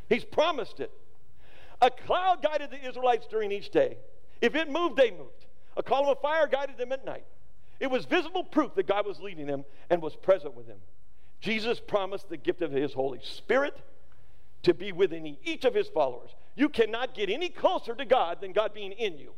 He's 0.08 0.24
promised 0.24 0.80
it. 0.80 0.90
A 1.80 1.90
cloud 1.90 2.42
guided 2.42 2.70
the 2.70 2.88
Israelites 2.88 3.26
during 3.28 3.52
each 3.52 3.70
day. 3.70 3.98
If 4.40 4.54
it 4.54 4.70
moved, 4.70 4.96
they 4.96 5.10
moved. 5.10 5.46
A 5.76 5.82
column 5.82 6.08
of 6.08 6.20
fire 6.20 6.46
guided 6.46 6.78
them 6.78 6.92
at 6.92 7.04
night. 7.04 7.24
It 7.80 7.90
was 7.90 8.04
visible 8.04 8.44
proof 8.44 8.74
that 8.76 8.86
God 8.86 9.06
was 9.06 9.20
leading 9.20 9.46
them 9.46 9.64
and 9.90 10.00
was 10.00 10.14
present 10.14 10.54
with 10.54 10.66
them. 10.66 10.78
Jesus 11.40 11.80
promised 11.80 12.28
the 12.28 12.36
gift 12.36 12.62
of 12.62 12.70
his 12.70 12.94
Holy 12.94 13.20
Spirit 13.22 13.76
to 14.62 14.72
be 14.72 14.92
within 14.92 15.36
each 15.44 15.64
of 15.64 15.74
his 15.74 15.88
followers. 15.88 16.30
You 16.54 16.68
cannot 16.68 17.14
get 17.14 17.28
any 17.28 17.48
closer 17.48 17.94
to 17.94 18.04
God 18.04 18.40
than 18.40 18.52
God 18.52 18.72
being 18.72 18.92
in 18.92 19.18
you. 19.18 19.34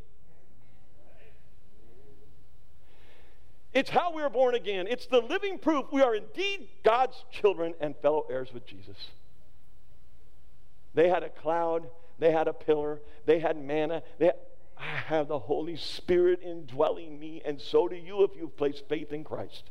It's 3.77 3.91
how 3.91 4.11
we 4.11 4.23
are 4.23 4.31
born 4.31 4.55
again. 4.55 4.87
It's 4.89 5.05
the 5.05 5.21
living 5.21 5.59
proof 5.59 5.85
we 5.93 6.01
are 6.01 6.15
indeed 6.15 6.67
God's 6.83 7.23
children 7.31 7.75
and 7.79 7.95
fellow 7.97 8.25
heirs 8.31 8.51
with 8.55 8.65
Jesus. 8.65 8.97
They 10.95 11.11
had 11.11 11.23
a 11.23 11.29
cloud, 11.29 11.87
they 12.19 12.33
had 12.33 12.49
a 12.49 12.55
pillar, 12.55 13.03
they 13.27 13.39
had 13.39 13.63
manna. 13.63 14.03
They 14.19 14.27
had, 14.27 14.37
I 14.79 14.97
have 15.09 15.29
the 15.29 15.39
Holy 15.39 15.77
Spirit 15.77 16.41
indwelling 16.43 17.21
me, 17.21 17.43
and 17.45 17.61
so 17.61 17.87
do 17.87 17.97
you 17.97 18.25
if 18.25 18.31
you've 18.35 18.57
placed 18.57 18.89
faith 18.89 19.13
in 19.13 19.25
Christ. 19.25 19.65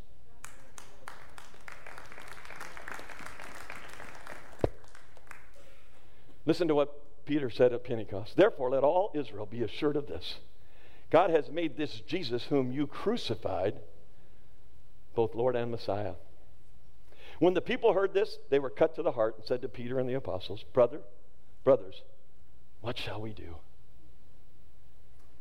Listen 6.45 6.67
to 6.67 6.75
what 6.75 7.25
Peter 7.25 7.49
said 7.49 7.73
at 7.73 7.83
Pentecost. 7.83 8.37
Therefore, 8.37 8.69
let 8.69 8.83
all 8.83 9.09
Israel 9.15 9.47
be 9.47 9.63
assured 9.63 9.95
of 9.95 10.05
this 10.05 10.35
God 11.09 11.31
has 11.31 11.49
made 11.49 11.75
this 11.75 12.01
Jesus, 12.01 12.43
whom 12.45 12.71
you 12.71 12.85
crucified, 12.85 13.79
both 15.15 15.35
Lord 15.35 15.55
and 15.55 15.71
Messiah. 15.71 16.13
When 17.39 17.53
the 17.53 17.61
people 17.61 17.93
heard 17.93 18.13
this, 18.13 18.37
they 18.49 18.59
were 18.59 18.69
cut 18.69 18.95
to 18.95 19.03
the 19.03 19.11
heart 19.11 19.35
and 19.37 19.45
said 19.45 19.61
to 19.61 19.69
Peter 19.69 19.99
and 19.99 20.07
the 20.07 20.13
apostles, 20.13 20.63
Brother, 20.73 21.01
brothers, 21.63 22.01
what 22.81 22.97
shall 22.97 23.21
we 23.21 23.33
do? 23.33 23.55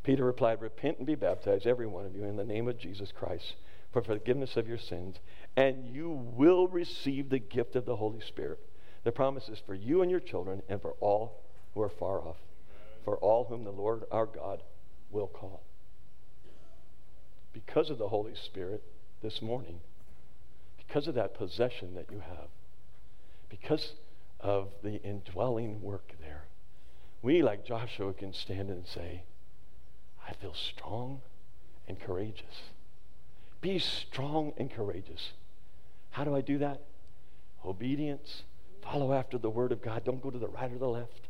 Peter 0.02 0.24
replied, 0.24 0.60
Repent 0.60 0.98
and 0.98 1.06
be 1.06 1.14
baptized, 1.14 1.66
every 1.66 1.86
one 1.86 2.04
of 2.04 2.14
you, 2.14 2.24
in 2.24 2.36
the 2.36 2.44
name 2.44 2.68
of 2.68 2.78
Jesus 2.78 3.12
Christ, 3.12 3.54
for 3.92 4.02
forgiveness 4.02 4.56
of 4.56 4.68
your 4.68 4.78
sins, 4.78 5.16
and 5.56 5.86
you 5.94 6.10
will 6.10 6.68
receive 6.68 7.30
the 7.30 7.38
gift 7.38 7.76
of 7.76 7.86
the 7.86 7.96
Holy 7.96 8.20
Spirit. 8.20 8.58
The 9.04 9.12
promise 9.12 9.48
is 9.48 9.60
for 9.64 9.74
you 9.74 10.02
and 10.02 10.10
your 10.10 10.20
children, 10.20 10.62
and 10.68 10.80
for 10.80 10.94
all 11.00 11.42
who 11.74 11.82
are 11.82 11.90
far 11.90 12.20
off, 12.20 12.36
for 13.04 13.16
all 13.18 13.44
whom 13.44 13.64
the 13.64 13.70
Lord 13.70 14.04
our 14.10 14.26
God 14.26 14.62
will 15.10 15.28
call. 15.28 15.62
Because 17.52 17.88
of 17.88 17.98
the 17.98 18.08
Holy 18.08 18.34
Spirit 18.34 18.82
this 19.24 19.40
morning, 19.40 19.80
because 20.76 21.08
of 21.08 21.14
that 21.14 21.34
possession 21.34 21.94
that 21.94 22.06
you 22.12 22.20
have, 22.20 22.48
because 23.48 23.94
of 24.38 24.68
the 24.82 25.02
indwelling 25.02 25.80
work 25.80 26.12
there, 26.20 26.44
we, 27.22 27.42
like 27.42 27.64
Joshua, 27.64 28.12
can 28.12 28.34
stand 28.34 28.68
and 28.68 28.86
say, 28.86 29.22
I 30.28 30.34
feel 30.34 30.52
strong 30.52 31.22
and 31.88 31.98
courageous. 31.98 32.64
Be 33.62 33.78
strong 33.78 34.52
and 34.58 34.70
courageous. 34.70 35.32
How 36.10 36.24
do 36.24 36.36
I 36.36 36.42
do 36.42 36.58
that? 36.58 36.82
Obedience. 37.64 38.42
Follow 38.82 39.14
after 39.14 39.38
the 39.38 39.48
word 39.48 39.72
of 39.72 39.80
God. 39.80 40.04
Don't 40.04 40.22
go 40.22 40.30
to 40.30 40.38
the 40.38 40.48
right 40.48 40.70
or 40.70 40.76
the 40.76 40.86
left. 40.86 41.28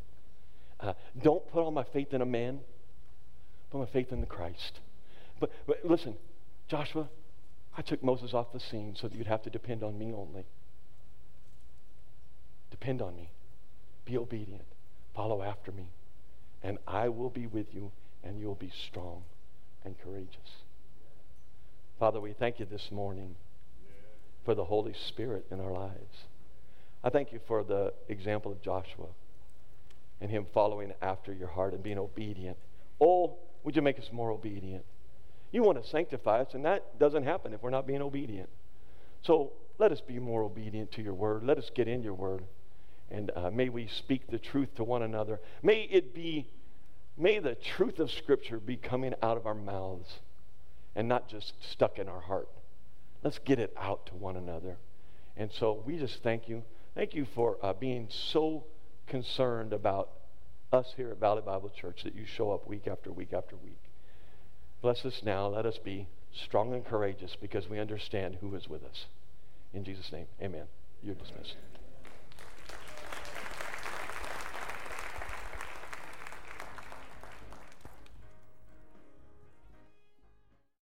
Uh, 0.80 0.94
don't 1.22 1.48
put 1.52 1.62
all 1.62 1.70
my 1.70 1.84
faith 1.84 2.12
in 2.12 2.22
a 2.22 2.26
man. 2.26 2.58
Put 3.70 3.78
my 3.78 3.86
faith 3.86 4.10
in 4.10 4.20
the 4.20 4.26
Christ. 4.26 4.80
But, 5.38 5.52
but 5.68 5.78
listen, 5.84 6.16
Joshua, 6.66 7.08
I 7.76 7.82
took 7.82 8.02
Moses 8.02 8.34
off 8.34 8.52
the 8.52 8.60
scene 8.60 8.94
so 8.98 9.08
that 9.08 9.16
you'd 9.16 9.26
have 9.26 9.42
to 9.42 9.50
depend 9.50 9.82
on 9.82 9.98
me 9.98 10.12
only. 10.12 10.44
Depend 12.70 13.02
on 13.02 13.16
me. 13.16 13.30
Be 14.04 14.16
obedient. 14.16 14.64
Follow 15.14 15.42
after 15.42 15.72
me. 15.72 15.88
And 16.62 16.78
I 16.86 17.08
will 17.08 17.30
be 17.30 17.46
with 17.46 17.74
you 17.74 17.90
and 18.22 18.38
you'll 18.38 18.54
be 18.54 18.72
strong 18.88 19.22
and 19.84 19.96
courageous. 19.98 20.62
Father, 21.98 22.20
we 22.20 22.32
thank 22.32 22.58
you 22.58 22.66
this 22.66 22.90
morning 22.90 23.36
for 24.44 24.54
the 24.54 24.64
Holy 24.64 24.94
Spirit 25.08 25.46
in 25.50 25.60
our 25.60 25.72
lives. 25.72 26.24
I 27.02 27.10
thank 27.10 27.32
you 27.32 27.40
for 27.46 27.62
the 27.62 27.92
example 28.08 28.52
of 28.52 28.62
Joshua 28.62 29.08
and 30.20 30.30
him 30.30 30.46
following 30.54 30.92
after 31.02 31.32
your 31.32 31.48
heart 31.48 31.74
and 31.74 31.82
being 31.82 31.98
obedient. 31.98 32.56
Oh, 33.00 33.36
would 33.62 33.76
you 33.76 33.82
make 33.82 33.98
us 33.98 34.08
more 34.12 34.30
obedient? 34.30 34.84
You 35.54 35.62
want 35.62 35.80
to 35.80 35.88
sanctify 35.88 36.40
us, 36.40 36.54
and 36.54 36.64
that 36.64 36.98
doesn't 36.98 37.22
happen 37.22 37.54
if 37.54 37.62
we're 37.62 37.70
not 37.70 37.86
being 37.86 38.02
obedient. 38.02 38.48
So 39.22 39.52
let 39.78 39.92
us 39.92 40.00
be 40.00 40.18
more 40.18 40.42
obedient 40.42 40.90
to 40.92 41.02
your 41.02 41.14
word. 41.14 41.44
Let 41.44 41.58
us 41.58 41.70
get 41.72 41.86
in 41.86 42.02
your 42.02 42.14
word. 42.14 42.42
And 43.08 43.30
uh, 43.36 43.50
may 43.52 43.68
we 43.68 43.86
speak 43.86 44.26
the 44.28 44.38
truth 44.38 44.74
to 44.74 44.84
one 44.84 45.02
another. 45.02 45.40
May 45.62 45.82
it 45.84 46.12
be 46.12 46.48
May 47.16 47.38
the 47.38 47.54
truth 47.54 48.00
of 48.00 48.10
Scripture 48.10 48.58
be 48.58 48.76
coming 48.76 49.14
out 49.22 49.36
of 49.36 49.46
our 49.46 49.54
mouths 49.54 50.18
and 50.96 51.08
not 51.08 51.28
just 51.28 51.52
stuck 51.70 51.98
in 52.00 52.08
our 52.08 52.20
heart. 52.20 52.48
Let's 53.22 53.38
get 53.38 53.60
it 53.60 53.72
out 53.78 54.06
to 54.06 54.14
one 54.14 54.36
another. 54.36 54.78
And 55.36 55.52
so 55.52 55.82
we 55.86 55.96
just 55.96 56.22
thank 56.22 56.48
you. 56.48 56.64
Thank 56.96 57.14
you 57.14 57.26
for 57.34 57.58
uh, 57.62 57.72
being 57.72 58.08
so 58.10 58.64
concerned 59.06 59.72
about 59.72 60.10
us 60.72 60.92
here 60.96 61.10
at 61.10 61.20
Valley 61.20 61.42
Bible 61.42 61.70
Church 61.70 62.02
that 62.02 62.16
you 62.16 62.26
show 62.26 62.50
up 62.50 62.66
week 62.66 62.88
after 62.88 63.12
week 63.12 63.32
after 63.32 63.54
week. 63.56 63.78
Bless 64.84 65.06
us 65.06 65.22
now. 65.24 65.46
Let 65.46 65.64
us 65.64 65.78
be 65.82 66.08
strong 66.30 66.74
and 66.74 66.84
courageous 66.84 67.38
because 67.40 67.70
we 67.70 67.78
understand 67.78 68.36
who 68.42 68.54
is 68.54 68.68
with 68.68 68.84
us. 68.84 69.06
In 69.72 69.82
Jesus' 69.82 70.12
name, 70.12 70.26
amen. 70.42 70.66
You're 71.02 71.14
dismissed. 71.14 71.54